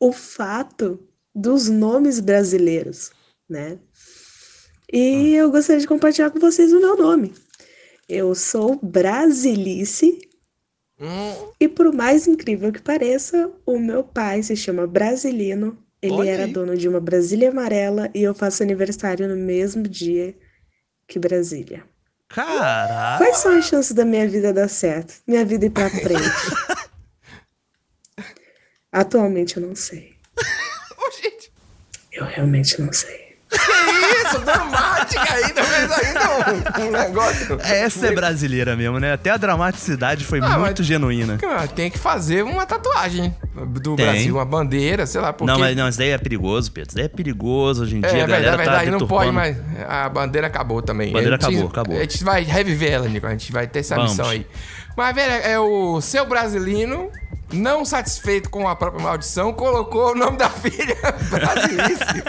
O 0.00 0.12
fato 0.12 1.06
dos 1.34 1.68
nomes 1.68 2.20
brasileiros, 2.20 3.10
né? 3.48 3.78
E 4.92 5.34
eu 5.34 5.50
gostaria 5.50 5.80
de 5.80 5.86
compartilhar 5.86 6.30
com 6.30 6.38
vocês 6.38 6.72
o 6.72 6.80
meu 6.80 6.96
nome. 6.96 7.34
Eu 8.08 8.34
sou 8.34 8.78
Brasilice. 8.82 10.18
E 11.60 11.68
por 11.68 11.92
mais 11.92 12.26
incrível 12.26 12.72
que 12.72 12.80
pareça, 12.80 13.50
o 13.66 13.78
meu 13.78 14.02
pai 14.04 14.42
se 14.42 14.56
chama 14.56 14.86
Brasilino. 14.86 15.76
Ele 16.00 16.14
Olha 16.14 16.30
era 16.30 16.44
aí. 16.44 16.52
dono 16.52 16.76
de 16.76 16.88
uma 16.88 17.00
Brasília 17.00 17.50
amarela 17.50 18.10
e 18.14 18.22
eu 18.22 18.34
faço 18.34 18.62
aniversário 18.62 19.28
no 19.28 19.36
mesmo 19.36 19.82
dia 19.82 20.34
que 21.08 21.18
Brasília. 21.18 21.84
Caraca. 22.28 23.18
Quais 23.18 23.38
são 23.38 23.56
as 23.56 23.66
chances 23.66 23.92
da 23.92 24.04
minha 24.04 24.28
vida 24.28 24.52
dar 24.52 24.68
certo? 24.68 25.14
Minha 25.26 25.44
vida 25.44 25.66
ir 25.66 25.70
pra 25.70 25.90
frente? 25.90 26.16
Atualmente 28.92 29.56
eu 29.56 29.62
não 29.62 29.74
sei. 29.74 30.14
Eu 32.12 32.24
realmente 32.24 32.80
não 32.80 32.92
sei. 32.92 33.25
Isso, 33.86 34.38
dramática 34.40 35.22
ainda, 35.34 35.64
fez 35.64 35.92
ainda 35.92 36.82
um, 36.82 36.86
um 36.86 36.90
negócio. 36.90 37.58
Essa 37.62 38.08
é 38.08 38.14
brasileira 38.14 38.74
mesmo, 38.76 38.98
né? 38.98 39.12
Até 39.12 39.30
a 39.30 39.36
dramaticidade 39.36 40.24
foi 40.24 40.40
Ah, 40.40 40.58
muito 40.58 40.78
mas- 40.80 40.86
genuína. 40.86 41.36
Cara, 41.38 41.66
tem 41.68 41.90
que 41.90 41.98
fazer 41.98 42.42
uma 42.42 42.66
tatuagem 42.66 43.34
do 43.54 43.96
Tem. 43.96 44.06
Brasil, 44.06 44.34
uma 44.34 44.44
bandeira, 44.44 45.06
sei 45.06 45.20
lá, 45.20 45.32
porque... 45.32 45.50
Não, 45.52 45.58
mas 45.58 45.76
não, 45.76 45.88
isso 45.88 45.98
daí 45.98 46.10
é 46.10 46.18
perigoso, 46.18 46.70
Pedro. 46.72 46.88
Isso 46.90 46.96
daí 46.96 47.06
é 47.06 47.08
perigoso 47.08 47.82
hoje 47.84 47.96
em 47.96 48.00
dia. 48.00 48.08
É, 48.10 48.12
a 48.12 48.14
verdade, 48.26 48.42
galera 48.44 48.56
verdade, 48.56 48.84
tá 48.84 48.90
não 48.90 48.98
deturpando. 48.98 49.20
pode 49.20 49.32
mais. 49.32 49.56
A 49.88 50.08
bandeira 50.08 50.46
acabou 50.46 50.82
também. 50.82 51.12
Bandeira 51.12 51.34
A 51.34 51.38
acabou, 51.38 51.66
acabou. 51.68 51.96
A 51.96 52.00
gente 52.00 52.24
vai 52.24 52.42
reviver 52.42 52.92
ela, 52.92 53.08
Nico. 53.08 53.26
A 53.26 53.30
gente 53.30 53.52
vai 53.52 53.66
ter 53.66 53.80
essa 53.80 53.94
Vamos. 53.94 54.10
missão 54.12 54.28
aí. 54.28 54.46
Mas, 54.96 55.14
velho, 55.14 55.32
é 55.46 55.58
o 55.60 56.00
seu 56.00 56.24
brasilino, 56.26 57.10
não 57.52 57.84
satisfeito 57.84 58.48
com 58.50 58.66
a 58.66 58.74
própria 58.74 59.02
maldição, 59.02 59.52
colocou 59.52 60.12
o 60.12 60.14
nome 60.14 60.36
da 60.38 60.48
filha 60.50 60.96
Brasilice 61.30 62.22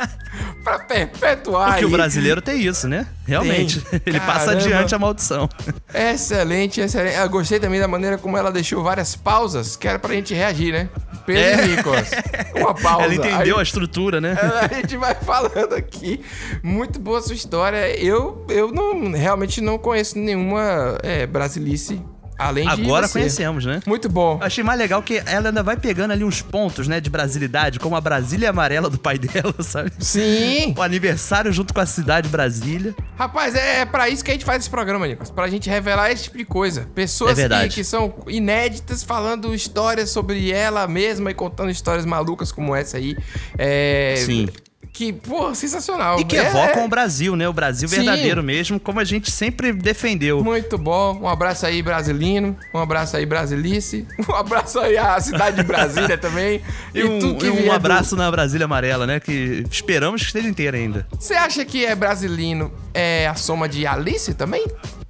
pra 0.64 0.80
perpetuar. 0.80 1.72
Porque 1.72 1.86
o 1.86 1.90
brasileiro 1.90 2.42
tem 2.42 2.62
isso, 2.62 2.88
né? 2.90 3.08
Realmente. 3.26 3.80
Tem. 3.82 4.02
Ele 4.06 4.20
passa 4.20 4.48
Caramba. 4.48 4.64
adiante 4.66 4.94
a 4.96 5.00
maldição. 5.00 5.50
Excelente, 5.94 6.82
excelente. 6.82 7.16
Eu 7.16 7.30
gostei 7.30 7.60
também 7.60 7.80
da 7.80 7.88
maneira 7.88 8.18
como 8.18 8.38
ela 8.38 8.52
deixou 8.52 8.84
várias 8.84 9.16
pausas, 9.16 9.76
que 9.78 9.88
era 9.88 9.98
pra 9.98 10.14
gente 10.14 10.34
reagir, 10.34 10.74
né? 10.74 10.90
Pedro 11.26 11.62
É. 11.62 11.66
e 11.66 11.76
Nicolas. 11.76 12.12
Uma 12.56 12.74
pausa. 12.80 13.04
Ela 13.06 13.16
entendeu 13.16 13.56
Aí- 13.56 13.60
a 13.60 13.64
estrutura, 13.64 14.20
né? 14.22 14.38
a 14.62 14.74
gente 14.76 14.96
vai 14.98 15.16
falando 15.16 15.74
aqui. 15.74 16.24
Muito 16.62 17.00
boa 17.00 17.22
sua 17.22 17.34
história. 17.36 17.98
Eu, 17.98 18.46
eu 18.50 18.72
não, 18.72 19.12
realmente 19.12 19.60
não 19.62 19.78
conheço 19.78 20.18
nenhuma 20.20 20.98
é, 21.04 21.26
brasilice 21.26 22.02
além 22.38 22.68
de 22.68 22.84
Agora 22.84 23.08
conhecemos, 23.08 23.66
né? 23.66 23.82
Muito 23.86 24.10
bom. 24.10 24.40
Achei 24.42 24.64
mais 24.64 24.80
legal 24.80 25.02
que 25.02 25.22
ela 25.26 25.50
ainda 25.50 25.64
vai 25.64 25.78
pegando 25.78 26.12
ali 26.12 26.24
uns 26.24 26.42
pontos, 26.42 26.88
né, 26.88 27.00
de 27.00 27.10
brasilidade, 27.10 27.80
como 27.80 27.96
a 27.96 28.02
Brasília 28.02 28.50
amarela 28.50 28.90
do 28.90 28.98
pai 28.98 29.18
dela, 29.20 29.56
sabe? 29.60 29.92
Sim. 30.00 30.74
O 30.78 30.82
aniversário 30.82 31.52
junto 31.52 31.74
com 31.74 31.80
a 31.80 31.86
cidade 31.86 32.30
Brasília. 32.30 32.96
Rapaz, 33.18 33.56
é, 33.56 33.82
é 33.82 33.86
pra 33.86 34.10
isso 34.10 34.24
que 34.24 34.32
a 34.32 34.34
gente 34.34 34.46
faz 34.46 34.62
esse 34.62 34.70
programa, 34.70 35.08
Nicolas. 35.08 35.32
Pra 35.32 35.48
gente 35.48 35.70
revelar 35.70 36.12
esse 36.12 36.24
tipo 36.24 36.38
de 36.38 36.46
coisa. 36.46 36.88
Pessoas 36.94 37.38
É 37.40 37.68
que, 37.68 37.76
que 37.76 37.84
são 37.84 38.14
inéditas, 38.28 39.04
falando 39.04 39.54
histórias 39.54 40.10
sobre 40.10 40.52
ela 40.52 40.88
mesma 40.88 41.32
e 41.32 41.34
contando 41.34 41.70
histórias 41.70 42.06
malucas 42.06 42.52
como 42.52 42.76
essa 42.76 42.98
aí. 42.98 43.18
É, 43.58 44.16
Sim. 44.26 44.48
Que, 44.98 45.14
pô, 45.14 45.54
sensacional. 45.54 46.20
E 46.20 46.24
que 46.26 46.36
É, 46.36 46.48
evocam 46.48 46.82
é. 46.82 46.86
o 46.86 46.88
Brasil, 46.88 47.36
né? 47.36 47.48
O 47.48 47.54
Brasil 47.54 47.88
Sim. 47.88 47.98
verdadeiro 47.98 48.42
mesmo, 48.42 48.80
como 48.80 49.00
a 49.00 49.04
gente 49.04 49.30
sempre 49.30 49.72
defendeu. 49.72 50.44
Muito 50.44 50.76
bom. 50.78 51.20
Um 51.22 51.28
abraço 51.28 51.68
aí, 51.68 51.84
Brasilino. 51.84 52.58
Um 52.74 52.80
abraço 52.80 53.16
aí, 53.16 53.26
Brasilice. 53.26 54.08
Um 54.28 54.34
abraço 54.34 54.80
aí 54.80 54.98
à 54.98 55.20
cidade 55.20 55.58
de 55.58 55.64
Brasília 55.64 56.18
também. 56.18 56.62
E 56.94 57.04
um, 57.04 57.20
tudo 57.20 57.40
que 57.40 57.46
e 57.46 57.50
um 57.50 57.54
vier 57.56 57.66
do- 57.70 57.72
abraço 57.76 58.16
na 58.16 58.30
Brasília 58.32 58.66
Amarela, 58.66 59.06
né? 59.06 59.20
Que 59.20 59.64
esperamos 59.72 60.22
que 60.22 60.28
esteja 60.28 60.48
inteira 60.50 60.76
ainda. 60.78 61.08
Você 61.20 61.34
acha 61.36 61.64
que 61.64 61.86
é 61.86 61.94
brasilino 61.96 62.72
é 62.94 63.28
a 63.28 63.36
soma 63.36 63.70
de 63.70 63.86
Alice 63.86 64.34
também? 64.34 64.66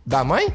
Da 0.06 0.24
mãe? 0.24 0.48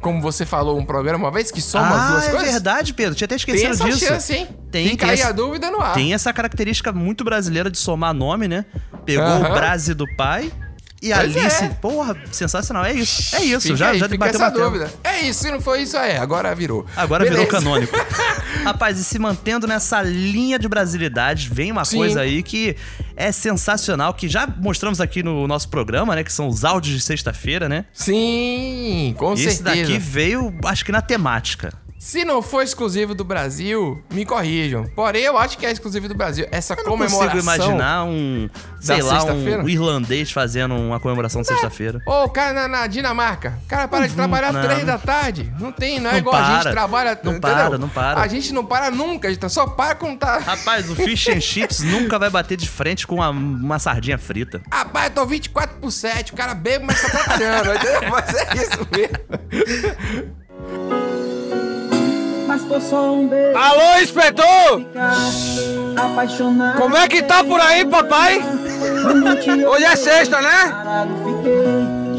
Como 0.00 0.20
você 0.22 0.46
falou 0.46 0.78
um 0.78 0.84
programa 0.84 1.24
uma 1.26 1.30
vez, 1.30 1.50
que 1.50 1.60
soma 1.60 1.88
as 1.88 2.00
ah, 2.02 2.10
duas 2.12 2.28
é 2.28 2.30
coisas? 2.30 2.52
verdade, 2.52 2.94
Pedro. 2.94 3.14
Tinha 3.14 3.26
até 3.26 3.36
Tem 3.36 3.54
esquecido 3.54 3.70
essa 3.72 3.84
disso. 3.84 4.06
chance, 4.06 4.32
hein? 4.34 4.48
Tem, 4.70 4.88
Fica 4.88 5.04
tem 5.06 5.14
aí 5.14 5.20
essa- 5.20 5.28
a 5.28 5.32
dúvida 5.32 5.70
no 5.70 5.80
ar. 5.80 5.92
Tem 5.94 6.14
essa 6.14 6.32
característica 6.32 6.90
muito 6.90 7.22
brasileira 7.22 7.70
de 7.70 7.76
somar 7.78 8.14
nome, 8.14 8.48
né? 8.48 8.64
Pegou 9.04 9.24
Aham. 9.24 9.50
o 9.50 9.52
Brase 9.52 9.92
do 9.92 10.06
pai 10.16 10.50
e 11.02 11.08
Pois 11.12 11.36
Alice. 11.36 11.64
é. 11.64 11.68
Porra, 11.80 12.16
sensacional. 12.30 12.84
É 12.84 12.92
isso. 12.92 13.34
É 13.36 13.42
isso. 13.42 13.62
Fica 13.62 13.76
já 13.76 13.90
aí, 13.90 13.98
já 13.98 14.08
fica 14.08 14.18
bateu 14.24 14.40
essa 14.40 14.50
bateu. 14.50 14.64
dúvida. 14.70 14.92
É 15.02 15.20
isso, 15.22 15.40
se 15.42 15.50
não 15.50 15.60
foi 15.60 15.82
isso, 15.82 15.96
é. 15.96 16.18
Agora 16.18 16.54
virou. 16.54 16.84
Agora 16.96 17.24
virou 17.24 17.38
Beleza. 17.46 17.56
canônico. 17.58 17.96
Rapaz, 18.64 18.98
e 18.98 19.04
se 19.04 19.18
mantendo 19.18 19.66
nessa 19.66 20.02
linha 20.02 20.58
de 20.58 20.68
brasilidade, 20.68 21.48
vem 21.50 21.72
uma 21.72 21.84
Sim. 21.84 21.96
coisa 21.98 22.20
aí 22.20 22.42
que 22.42 22.76
é 23.16 23.32
sensacional, 23.32 24.12
que 24.12 24.28
já 24.28 24.46
mostramos 24.46 25.00
aqui 25.00 25.22
no 25.22 25.46
nosso 25.48 25.68
programa, 25.68 26.14
né? 26.14 26.22
Que 26.24 26.32
são 26.32 26.48
os 26.48 26.64
áudios 26.64 26.94
de 26.96 27.00
sexta-feira, 27.02 27.68
né? 27.68 27.84
Sim, 27.92 29.14
com 29.16 29.32
Esse 29.34 29.42
certeza. 29.56 29.62
daqui 29.64 29.98
veio, 29.98 30.54
acho 30.64 30.84
que 30.84 30.92
na 30.92 31.00
temática. 31.00 31.72
Se 32.02 32.24
não 32.24 32.40
for 32.40 32.62
exclusivo 32.62 33.14
do 33.14 33.22
Brasil, 33.24 34.02
me 34.10 34.24
corrijam. 34.24 34.86
Porém, 34.96 35.20
eu 35.22 35.36
acho 35.36 35.58
que 35.58 35.66
é 35.66 35.70
exclusivo 35.70 36.08
do 36.08 36.14
Brasil. 36.14 36.46
Essa 36.50 36.74
Não 36.74 36.82
comemoração. 36.84 37.18
consigo 37.28 37.42
imaginar 37.42 38.04
um, 38.04 38.48
sei 38.80 39.02
lá, 39.02 39.22
um 39.24 39.68
irlandês 39.68 40.32
fazendo 40.32 40.74
uma 40.74 40.98
comemoração 40.98 41.42
de 41.42 41.48
sexta-feira. 41.48 42.00
Ô, 42.06 42.24
o 42.24 42.30
cara 42.30 42.54
na, 42.54 42.66
na 42.68 42.86
Dinamarca, 42.86 43.58
o 43.64 43.66
cara 43.68 43.86
para 43.86 44.06
de 44.06 44.12
Uhum, 44.12 44.16
trabalhar 44.16 44.50
não. 44.50 44.62
três 44.62 44.82
da 44.86 44.96
tarde. 44.96 45.52
Não 45.60 45.70
tem, 45.70 46.00
não 46.00 46.08
é 46.08 46.12
Não 46.14 46.18
igual 46.20 46.36
a 46.36 46.52
gente 46.54 46.62
para. 46.62 46.70
trabalha. 46.72 47.20
Não 47.22 47.32
entendeu? 47.36 47.40
para, 47.56 47.76
não 47.78 47.88
para. 47.90 48.20
A 48.22 48.26
gente 48.28 48.54
não 48.54 48.64
para 48.64 48.90
nunca, 48.90 49.28
a 49.28 49.30
gente 49.30 49.46
só 49.50 49.66
para 49.66 49.94
quando 49.94 50.18
tá. 50.20 50.38
Rapaz, 50.38 50.88
o 50.88 50.96
fish 50.96 51.28
and 51.28 51.40
chips 51.42 51.80
nunca 51.84 52.18
vai 52.18 52.30
bater 52.30 52.56
de 52.56 52.66
frente 52.66 53.06
com 53.06 53.16
uma, 53.16 53.28
uma 53.28 53.78
sardinha 53.78 54.16
frita. 54.16 54.62
Rapaz, 54.72 55.08
eu 55.08 55.14
tô 55.16 55.26
24 55.26 55.76
por 55.76 55.90
7, 55.90 56.32
o 56.32 56.36
cara 56.36 56.54
bebe, 56.54 56.82
mas 56.86 56.98
tá 57.02 57.24
trabalhando? 57.36 58.10
Mas 58.10 58.34
é 58.34 58.56
isso 58.56 58.88
mesmo. 58.90 60.99
Mas 62.50 62.64
tô 62.64 62.80
só 62.80 63.12
um 63.12 63.28
beijo. 63.28 63.56
Alô, 63.56 64.00
inspetor! 64.02 64.82
Apaixonado. 65.96 66.78
Como 66.78 66.96
é 66.96 67.06
que 67.06 67.22
tá 67.22 67.44
por 67.44 67.60
aí, 67.60 67.84
papai? 67.84 68.42
Hoje 69.68 69.84
é 69.84 69.94
sexta, 69.94 70.40
né? 70.40 70.74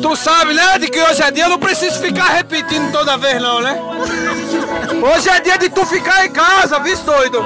Tu 0.01 0.15
sabe, 0.15 0.53
né, 0.53 0.79
de 0.79 0.87
que 0.87 1.01
hoje 1.01 1.21
é 1.21 1.31
dia, 1.31 1.43
eu 1.43 1.49
não 1.49 1.59
preciso 1.59 1.99
ficar 1.99 2.29
repetindo 2.29 2.93
toda 2.93 3.17
vez, 3.17 3.41
não, 3.41 3.59
né? 3.59 3.77
Hoje 5.03 5.27
é 5.27 5.41
dia 5.41 5.57
de 5.57 5.67
tu 5.67 5.85
ficar 5.85 6.25
em 6.25 6.31
casa, 6.31 6.79
viu, 6.79 6.97
doido? 6.99 7.43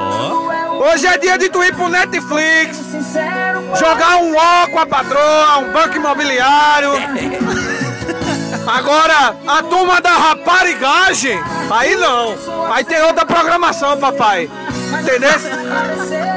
Hoje 0.79 1.07
é 1.07 1.17
dia 1.17 1.39
de 1.39 1.49
tu 1.49 1.63
ir 1.63 1.73
pro 1.73 1.89
Netflix, 1.89 2.77
jogar 3.79 4.17
um 4.17 4.35
ó 4.35 4.67
com 4.67 4.77
a 4.77 4.85
patroa, 4.85 5.57
um 5.57 5.71
banco 5.71 5.95
imobiliário. 5.95 6.91
Agora, 8.67 9.35
a 9.47 9.63
turma 9.63 10.01
da 10.01 10.11
raparigagem, 10.11 11.39
aí 11.69 11.95
não. 11.95 12.35
Aí 12.73 12.83
tem 12.83 13.01
outra 13.01 13.25
programação, 13.25 13.97
papai. 13.97 14.49
Entendeu? 15.01 15.29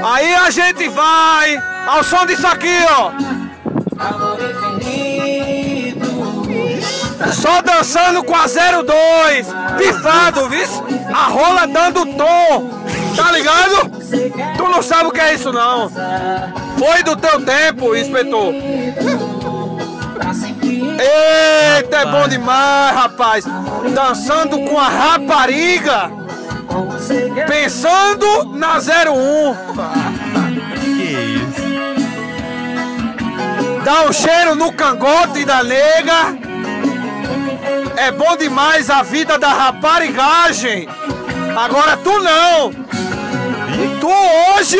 Aí 0.05 0.35
a 0.35 0.51
gente 0.51 0.89
vai 0.89 1.63
ao 1.87 2.05
som 2.05 2.27
disso 2.27 2.47
aqui, 2.47 2.77
ó. 2.91 3.13
Só 7.33 7.61
dançando 7.63 8.23
com 8.23 8.35
a 8.35 8.47
02, 8.47 9.49
pifado, 9.77 10.49
viu? 10.49 10.67
A 11.13 11.25
rola 11.25 11.67
dando 11.67 12.07
tom, 12.07 12.71
tá 13.17 13.33
ligado? 13.33 13.91
Tu 14.57 14.63
não 14.63 14.83
sabe 14.83 15.09
o 15.09 15.13
que 15.13 15.21
é 15.21 15.35
isso, 15.35 15.53
não. 15.53 15.91
Foi 16.79 17.03
do 17.03 17.17
teu 17.17 17.45
tempo, 17.45 17.97
inspetor. 17.97 18.55
Eita, 20.69 21.97
é 21.97 22.07
bom 22.07 22.29
demais, 22.29 22.95
rapaz. 22.95 23.45
Dançando 23.95 24.59
com 24.61 24.79
a 24.79 24.89
rapariga. 24.89 26.11
Pensando 27.47 28.45
na 28.55 28.79
01. 28.79 28.81
Que 30.75 30.91
isso? 31.37 31.69
Dá 33.85 34.03
um 34.03 34.13
cheiro 34.13 34.55
no 34.55 34.73
cangote 34.73 35.45
da 35.45 35.65
nega. 35.65 36.37
É 37.97 38.13
bom 38.13 38.37
demais 38.37 38.91
a 38.91 39.03
vida 39.03 39.39
da 39.39 39.49
raparigagem. 39.49 40.89
Agora 41.57 41.97
tu 41.97 42.13
não. 42.21 42.73
Tu 44.01 44.09
hoje 44.09 44.79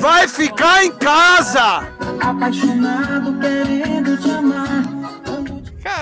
vai 0.00 0.26
ficar 0.26 0.84
em 0.84 0.90
casa. 0.90 1.84
Apaixonado. 2.20 3.61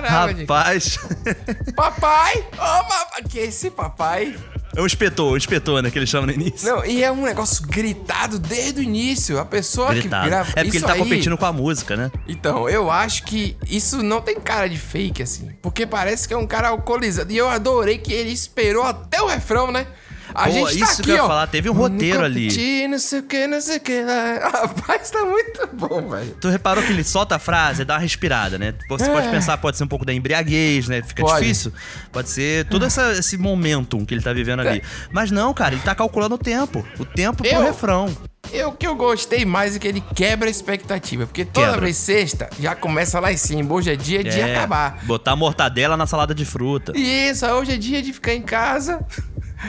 Rapaz. 0.09 0.98
Papai! 1.76 2.38
Ô, 2.53 2.57
papai! 2.84 3.22
Que 3.28 3.38
esse 3.40 3.70
papai? 3.70 4.36
É 4.76 4.80
o 4.80 4.86
inspetor, 4.86 5.32
o 5.32 5.36
inspetor, 5.36 5.82
né? 5.82 5.90
Que 5.90 5.98
ele 5.98 6.07
chama 6.07 6.26
no 6.28 6.32
início. 6.32 6.68
Não, 6.68 6.84
e 6.84 7.03
é 7.03 7.11
um 7.11 7.22
negócio 7.24 7.66
gritado 7.66 8.38
desde 8.38 8.80
o 8.80 8.82
início. 8.82 9.38
A 9.40 9.44
pessoa 9.44 9.92
Gritado. 9.92 10.22
que 10.22 10.28
grava. 10.30 10.51
É 10.55 10.62
porque 10.62 10.76
ele 10.78 10.86
tá 10.86 10.92
aí- 10.92 10.98
competindo 11.01 11.36
com 11.36 11.44
a 11.44 11.53
música, 11.53 11.96
né? 11.96 12.11
Então, 12.28 12.68
eu 12.68 12.88
acho 12.90 13.24
que 13.24 13.57
isso 13.68 14.01
não 14.03 14.20
tem 14.20 14.38
cara 14.38 14.68
de 14.68 14.78
fake, 14.78 15.22
assim. 15.22 15.51
Porque 15.61 15.84
parece 15.86 16.28
que 16.28 16.34
é 16.34 16.36
um 16.36 16.46
cara 16.46 16.68
alcoolizado. 16.68 17.32
E 17.32 17.36
eu 17.36 17.48
adorei 17.48 17.98
que 17.98 18.12
ele 18.12 18.30
esperou 18.30 18.84
até 18.84 19.20
o 19.20 19.26
refrão, 19.26 19.72
né? 19.72 19.86
A 20.34 20.44
Pô, 20.44 20.50
gente 20.50 20.64
tá 20.66 20.72
isso 20.72 20.92
aqui, 20.94 21.02
que 21.02 21.10
eu 21.10 21.16
ia 21.16 21.24
ó. 21.24 21.26
falar, 21.26 21.46
teve 21.46 21.68
um 21.70 21.72
roteiro 21.72 22.24
ali. 22.24 22.86
Não 22.88 22.98
sei 22.98 23.18
o 23.20 23.22
que, 23.22 23.46
não 23.46 23.60
sei 23.60 23.76
o 23.76 23.80
que. 23.80 24.02
lá. 24.02 24.50
Rapaz, 24.60 25.10
tá 25.10 25.24
muito 25.24 25.68
bom, 25.72 26.08
velho. 26.08 26.36
Tu 26.40 26.48
reparou 26.48 26.82
que 26.84 26.92
ele 26.92 27.04
solta 27.04 27.36
a 27.36 27.38
frase, 27.38 27.84
dá 27.84 27.94
uma 27.94 28.00
respirada, 28.00 28.58
né? 28.58 28.74
Você 28.88 29.04
É. 29.04 29.08
pode 29.12 29.28
pensar, 29.28 29.56
pode 29.58 29.76
ser 29.76 29.84
um 29.84 29.88
pouco 29.88 30.04
da 30.04 30.12
embriaguez, 30.12 30.88
né? 30.88 31.02
Fica 31.02 31.22
Pode. 31.22 31.40
difícil. 31.40 31.72
Pode 32.12 32.28
ser 32.28 32.64
todo 32.66 32.84
essa, 32.84 33.12
esse 33.12 33.36
momentum 33.36 34.04
que 34.04 34.14
ele 34.14 34.22
tá 34.22 34.32
vivendo 34.32 34.60
ali. 34.60 34.82
Mas 35.10 35.30
não, 35.30 35.52
cara, 35.54 35.74
ele 35.74 35.82
tá 35.82 35.94
calculando 35.94 36.34
o 36.34 36.38
tempo. 36.38 36.84
O 36.98 37.04
tempo 37.04 37.38
pro 37.42 37.46
Eu- 37.46 37.62
refrão. 37.62 38.14
Eu, 38.52 38.70
o 38.70 38.72
que 38.72 38.84
eu 38.84 38.96
gostei 38.96 39.44
mais 39.44 39.76
é 39.76 39.78
que 39.78 39.86
ele 39.86 40.02
quebra 40.14 40.48
a 40.48 40.50
expectativa. 40.50 41.24
Porque 41.24 41.44
toda 41.44 41.66
Quebra. 41.68 41.82
vez 41.82 41.96
sexta 41.96 42.50
já 42.58 42.74
começa 42.74 43.20
lá 43.20 43.30
em 43.32 43.36
cima. 43.36 43.72
Hoje 43.72 43.92
é 43.92 43.96
dia 43.96 44.24
de 44.24 44.40
É, 44.40 44.56
acabar. 44.56 44.98
Botar 45.04 45.36
mortadela 45.36 45.96
na 45.96 46.04
salada 46.06 46.34
de 46.34 46.44
fruta. 46.44 46.92
Isso, 46.98 47.46
hoje 47.46 47.72
é 47.74 47.76
dia 47.76 48.02
de 48.02 48.12
ficar 48.12 48.34
em 48.34 48.42
casa. 48.42 49.06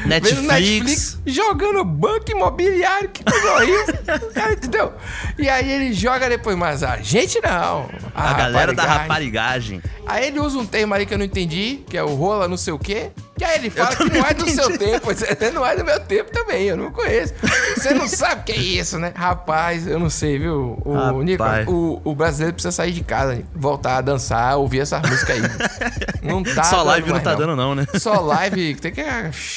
Netflix. 0.05 0.41
Netflix, 0.41 1.19
jogando 1.25 1.83
banco 1.83 2.31
imobiliário, 2.31 3.09
que 3.09 3.23
coisa 3.23 3.53
horrível. 3.53 3.95
Cara, 4.33 4.53
entendeu? 4.53 4.93
E 5.37 5.49
aí 5.49 5.69
ele 5.69 5.93
joga 5.93 6.29
depois, 6.29 6.57
mas 6.57 6.83
a 6.83 6.97
gente 6.97 7.39
não. 7.41 7.89
A, 8.15 8.33
galera 8.33 8.73
da 8.73 8.83
raparigagem. 8.83 9.77
raparigagem. 9.77 9.81
Aí 10.07 10.27
ele 10.27 10.39
usa 10.39 10.57
um 10.57 10.65
termo 10.65 10.93
ali 10.93 11.05
que 11.05 11.13
eu 11.13 11.17
não 11.17 11.25
entendi, 11.25 11.81
que 11.89 11.97
é 11.97 12.03
o 12.03 12.15
rola 12.15 12.47
não 12.47 12.57
sei 12.57 12.73
o 12.73 12.79
quê. 12.79 13.11
Que 13.41 13.45
aí 13.45 13.55
ele 13.57 13.71
fala 13.71 13.95
que 13.95 14.03
não 14.03 14.23
é 14.23 14.33
do 14.35 14.47
seu 14.47 14.77
tempo, 14.77 15.07
não 15.51 15.65
é 15.65 15.75
do 15.75 15.83
meu 15.83 15.99
tempo 15.99 16.31
também, 16.31 16.65
eu 16.65 16.77
não 16.77 16.91
conheço. 16.91 17.33
Você 17.75 17.91
não 17.91 18.05
sabe 18.07 18.41
o 18.41 18.43
que 18.43 18.51
é 18.51 18.55
isso, 18.57 18.99
né? 18.99 19.11
Rapaz, 19.15 19.87
eu 19.87 19.97
não 19.97 20.11
sei, 20.11 20.37
viu? 20.37 20.79
O, 20.85 20.93
Rapaz. 20.93 21.25
Nicolas, 21.25 21.67
o, 21.67 22.01
o 22.03 22.13
brasileiro 22.13 22.53
precisa 22.53 22.71
sair 22.71 22.91
de 22.91 23.01
casa, 23.03 23.41
voltar 23.55 23.97
a 23.97 24.01
dançar, 24.01 24.57
ouvir 24.57 24.81
essas 24.81 25.01
músicas 25.09 25.37
aí. 25.37 25.41
Não 26.21 26.43
tá 26.43 26.63
Só 26.63 26.83
live 26.83 27.07
não 27.07 27.13
mais, 27.13 27.23
tá 27.23 27.33
dando 27.33 27.55
não, 27.55 27.73
né? 27.73 27.87
Só 27.95 28.19
live, 28.21 28.75
tem 28.75 28.91
que. 28.91 29.03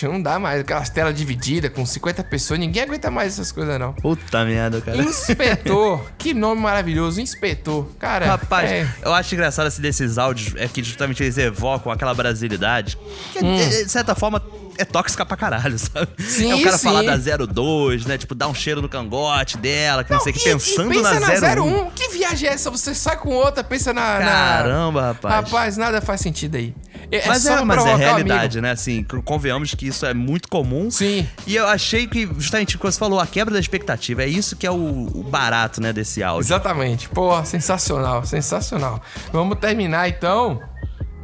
Não 0.03 0.21
dá 0.21 0.39
mais. 0.39 0.61
Aquelas 0.61 0.89
telas 0.89 1.15
divididas 1.15 1.71
com 1.71 1.85
50 1.85 2.25
pessoas, 2.25 2.59
ninguém 2.59 2.83
aguenta 2.85 3.11
mais 3.11 3.35
essas 3.35 3.53
coisas, 3.53 3.79
não. 3.79 3.93
Puta 3.93 4.47
merda, 4.47 4.81
cara. 4.81 4.97
Inspetor, 4.97 6.01
que 6.17 6.33
nome 6.33 6.63
maravilhoso, 6.63 7.21
Inspetor. 7.21 7.87
Cara, 7.99 8.25
Rapaz, 8.27 8.71
é- 8.71 8.89
eu 9.03 9.13
acho 9.13 9.35
engraçado 9.35 9.67
assim, 9.67 9.83
desses 9.83 10.17
áudios 10.17 10.55
é 10.57 10.67
que 10.67 10.83
justamente 10.83 11.23
eles 11.23 11.37
evocam 11.37 11.93
aquela 11.93 12.15
brasilidade. 12.15 12.97
Que, 13.35 13.45
Hum. 13.45 13.57
De, 13.83 13.89
certa 13.91 14.15
forma, 14.15 14.41
é 14.79 14.85
tóxica 14.85 15.27
pra 15.27 15.37
caralho, 15.37 15.77
sabe? 15.79 16.09
Sim, 16.23 16.53
é 16.53 16.55
o 16.55 16.63
cara 16.63 16.79
sim. 16.79 16.85
falar 16.89 17.03
da 17.03 17.17
02, 17.47 18.07
né? 18.07 18.17
Tipo, 18.17 18.35
dar 18.35 18.49
um 18.49 18.55
cheiro 18.55 18.81
no 18.81 18.89
cangote 18.89 19.57
dela, 19.59 20.05
que 20.05 20.13
não, 20.13 20.21
sei 20.21 20.33
o 20.33 20.35
que, 20.37 20.45
pensando 20.45 20.93
e 20.93 20.97
pensa 20.97 21.21
na, 21.21 21.41
na 21.41 21.63
01. 21.63 21.87
01. 21.87 21.91
Que 21.91 22.09
viagem 22.11 22.49
é 22.49 22.53
essa? 22.53 22.71
Você 22.71 22.95
sai 22.95 23.17
com 23.17 23.31
outra, 23.31 23.65
pensa 23.65 23.93
na. 23.93 24.19
na- 24.21 24.25
Caramba, 24.27 25.03
rapaz. 25.09 25.35
Rapaz, 25.35 25.77
nada 25.77 26.01
faz 26.01 26.21
sentido 26.21 26.57
aí. 26.57 26.75
É, 27.11 27.27
Mas 27.29 27.45
é, 27.47 27.57
pra 27.57 27.65
mas 27.65 27.77
é 27.79 27.81
provocar 27.83 27.95
o 27.97 27.99
realidade, 27.99 28.59
amigo. 28.59 28.63
né? 28.63 28.71
Assim, 28.73 29.05
co- 29.05 29.23
convenhamos 29.23 29.75
que 29.75 29.87
isso 29.87 30.07
é 30.07 30.15
muito 30.15 30.49
comum. 30.49 30.91
Sim. 30.91 31.27
E 31.47 31.55
eu 31.55 31.67
achei 31.67 32.07
que, 32.07 32.27
justamente, 32.39 32.77
o 32.77 32.79
que 32.79 32.85
você 32.87 32.99
falou, 32.99 33.21
a 33.21 33.27
quebra 33.27 33.53
da 33.53 33.61
expectativa, 33.61 34.23
é 34.23 34.27
isso 34.27 34.57
que 34.57 34.67
é 34.67 34.71
o, 34.71 34.75
o 35.15 35.23
barato, 35.23 35.81
né, 35.83 35.93
desse 35.93 36.23
áudio. 36.23 36.47
Exatamente. 36.47 37.09
Pô, 37.11 37.45
sensacional, 37.45 38.25
sensacional. 38.25 39.01
Vamos 39.33 39.59
terminar 39.59 40.09
então 40.09 40.61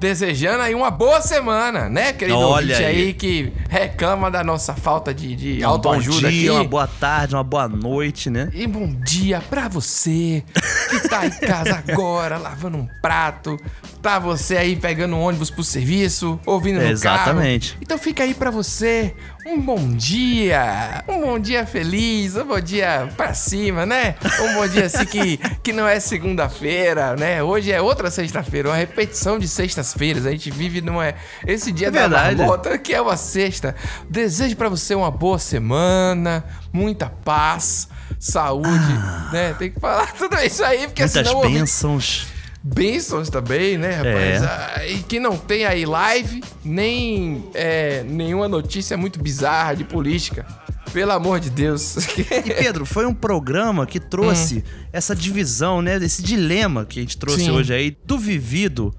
desejando 0.00 0.62
aí 0.62 0.74
uma 0.74 0.90
boa 0.90 1.20
semana, 1.20 1.88
né, 1.88 2.12
querido 2.12 2.38
Olha 2.38 2.74
ouvinte 2.74 2.82
aí. 2.82 2.96
aí 3.02 3.12
que 3.12 3.52
reclama 3.68 4.30
da 4.30 4.42
nossa 4.42 4.74
falta 4.74 5.12
de, 5.12 5.36
de 5.36 5.56
Um 5.58 5.60
bom 5.60 5.66
autoajuda 5.68 6.30
dia, 6.30 6.50
aqui. 6.50 6.50
uma 6.50 6.64
boa 6.64 6.86
tarde, 6.86 7.34
uma 7.36 7.44
boa 7.44 7.68
noite, 7.68 8.30
né? 8.30 8.48
E 8.54 8.66
bom 8.66 8.86
dia 9.04 9.40
pra 9.48 9.68
você 9.68 10.42
que 10.88 11.08
tá 11.08 11.26
em 11.26 11.30
casa 11.30 11.84
agora, 11.86 12.38
lavando 12.38 12.78
um 12.78 12.88
prato. 13.02 13.56
Tá 14.00 14.18
você 14.18 14.56
aí 14.56 14.74
pegando 14.76 15.14
um 15.14 15.20
ônibus 15.20 15.50
pro 15.50 15.62
serviço, 15.62 16.40
ouvindo 16.46 16.80
no 16.80 16.86
Exatamente. 16.88 17.72
carro. 17.72 17.82
Então 17.82 17.98
fica 17.98 18.24
aí 18.24 18.32
pra 18.32 18.50
você 18.50 19.14
um 19.46 19.60
bom 19.60 19.88
dia. 19.96 21.02
Um 21.08 21.20
bom 21.20 21.38
dia 21.38 21.66
feliz, 21.66 22.36
um 22.36 22.44
bom 22.44 22.60
dia 22.60 23.08
pra 23.16 23.32
cima, 23.34 23.86
né? 23.86 24.14
Um 24.40 24.54
bom 24.54 24.68
dia 24.68 24.86
assim 24.86 25.04
que, 25.06 25.38
que 25.62 25.72
não 25.72 25.88
é 25.88 25.98
segunda-feira, 25.98 27.16
né? 27.16 27.42
Hoje 27.42 27.72
é 27.72 27.80
outra 27.80 28.10
sexta-feira, 28.10 28.68
uma 28.68 28.76
repetição 28.76 29.38
de 29.38 29.48
sextas-feiras. 29.48 30.26
A 30.26 30.30
gente 30.30 30.50
vive 30.50 30.80
numa... 30.80 31.14
Esse 31.46 31.72
dia 31.72 31.88
É 31.88 31.90
da 31.90 32.08
marmota, 32.08 32.76
que 32.78 32.92
é 32.94 33.00
uma 33.00 33.16
sexta. 33.16 33.74
Desejo 34.08 34.56
pra 34.56 34.68
você 34.68 34.94
uma 34.94 35.10
boa 35.10 35.38
semana, 35.38 36.44
muita 36.72 37.06
paz, 37.08 37.88
saúde, 38.18 38.68
né? 39.32 39.54
Tem 39.58 39.70
que 39.70 39.80
falar 39.80 40.12
tudo 40.14 40.36
isso 40.40 40.62
aí, 40.62 40.86
porque 40.86 41.02
Ah. 41.02 41.06
Muitas 41.06 41.26
senão... 41.28 41.40
bênçãos. 41.40 42.26
Bênçãos 42.62 43.30
também, 43.30 43.78
né, 43.78 43.90
rapaz? 43.92 44.42
É. 44.42 44.46
Ah, 44.46 44.86
e 44.86 44.98
que 44.98 45.18
não 45.18 45.36
tem 45.36 45.64
aí 45.64 45.86
live, 45.86 46.42
nem 46.64 47.48
é, 47.54 48.02
nenhuma 48.06 48.48
notícia 48.48 48.96
muito 48.96 49.18
bizarra 49.22 49.74
de 49.74 49.84
política. 49.84 50.44
Pelo 50.92 51.12
amor 51.12 51.38
de 51.40 51.50
Deus. 51.50 51.96
E 52.18 52.24
Pedro, 52.24 52.84
foi 52.84 53.06
um 53.06 53.14
programa 53.14 53.86
que 53.86 54.00
trouxe 54.00 54.56
Hum. 54.58 54.86
essa 54.92 55.14
divisão, 55.14 55.80
né? 55.80 55.96
Esse 55.98 56.20
dilema 56.20 56.84
que 56.84 56.98
a 56.98 57.02
gente 57.02 57.16
trouxe 57.16 57.44
Sim. 57.44 57.50
hoje 57.52 57.72
aí 57.72 57.96
do 58.04 58.18
vivido 58.18 58.92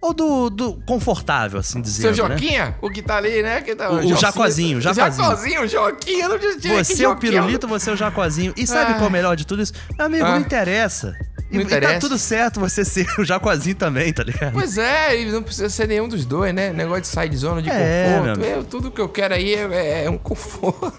ou 0.00 0.14
do, 0.14 0.48
do 0.50 0.74
confortável, 0.86 1.58
assim 1.60 1.80
dizendo. 1.80 2.14
Seu 2.14 2.28
né? 2.28 2.36
Joquinha, 2.36 2.76
o 2.80 2.88
que 2.90 3.02
tá 3.02 3.16
ali, 3.16 3.42
né? 3.42 3.60
Que 3.60 3.74
tá, 3.74 3.90
O- 3.90 3.98
o. 4.12 4.16
Jacozinho, 4.16 4.78
o 4.78 4.80
Jacozinho. 4.80 5.24
Jacozinho, 5.24 5.62
o 5.62 5.66
Joquinha, 5.68 6.28
não 6.28 6.38
que 6.38 6.68
Você 6.68 7.04
é 7.04 7.08
o 7.08 7.16
pirulito, 7.16 7.66
você 7.68 7.90
é 7.90 7.92
o 7.92 7.96
jacozinho. 7.96 8.52
E 8.56 8.64
sabe 8.66 8.92
Ah. 8.92 8.94
qual 8.94 9.04
é 9.06 9.08
o 9.08 9.12
melhor 9.12 9.36
de 9.36 9.44
tudo 9.46 9.62
isso? 9.62 9.72
Meu 9.98 10.06
amigo, 10.06 10.24
Ah. 10.24 10.30
não 10.32 10.40
interessa. 10.40 11.12
E, 11.52 11.56
Não 11.56 11.60
e 11.60 11.64
interessa. 11.64 11.92
tá 11.94 12.00
tudo 12.00 12.16
certo 12.18 12.58
você 12.58 12.82
ser 12.84 13.06
o 13.20 13.24
jacozinho 13.24 13.76
também, 13.76 14.10
tá 14.12 14.24
ligado? 14.24 14.52
Pois 14.54 14.78
é, 14.78 15.20
e 15.20 15.30
não 15.30 15.42
precisa 15.42 15.68
ser 15.68 15.86
nenhum 15.86 16.08
dos 16.08 16.24
dois, 16.24 16.54
né? 16.54 16.72
Negócio 16.72 17.02
de 17.02 17.08
sair 17.08 17.28
de 17.28 17.36
zona 17.36 17.60
de 17.60 17.68
É, 17.68 18.16
conforto. 18.18 18.40
Eu, 18.40 18.64
tudo 18.64 18.90
que 18.90 19.00
eu 19.00 19.08
quero 19.08 19.34
aí 19.34 19.54
é, 19.54 20.04
é 20.06 20.10
um 20.10 20.16
conforto. 20.18 20.92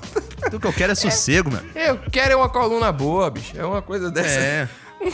Tudo 0.44 0.60
que 0.60 0.68
eu 0.68 0.74
quero 0.74 0.92
é 0.92 0.96
sossego, 0.96 1.52
mano. 1.52 1.66
Eu 1.74 1.98
quero 2.12 2.34
é 2.34 2.36
uma 2.36 2.50
coluna 2.50 2.92
boa, 2.92 3.30
bicho. 3.32 3.54
É 3.58 3.66
uma 3.66 3.82
coisa 3.82 4.12
dessa. 4.12 4.30
É. 4.40 4.70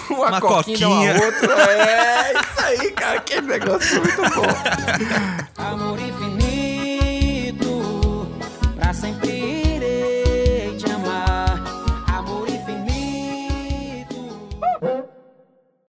Uma, 0.09 0.27
Uma 0.27 0.39
coquinha, 0.41 0.77
coquinha. 0.87 1.13
uma 1.15 1.25
outra. 1.25 1.53
É, 1.71 2.31
isso 2.33 2.61
aí, 2.81 2.91
cara. 2.91 3.17
Aquele 3.17 3.47
negócio 3.47 4.01
muito 4.01 4.21
bom. 4.21 4.45
Amor 5.57 5.97
infinito, 6.99 8.27
pra 8.75 8.93
sempre 8.93 9.58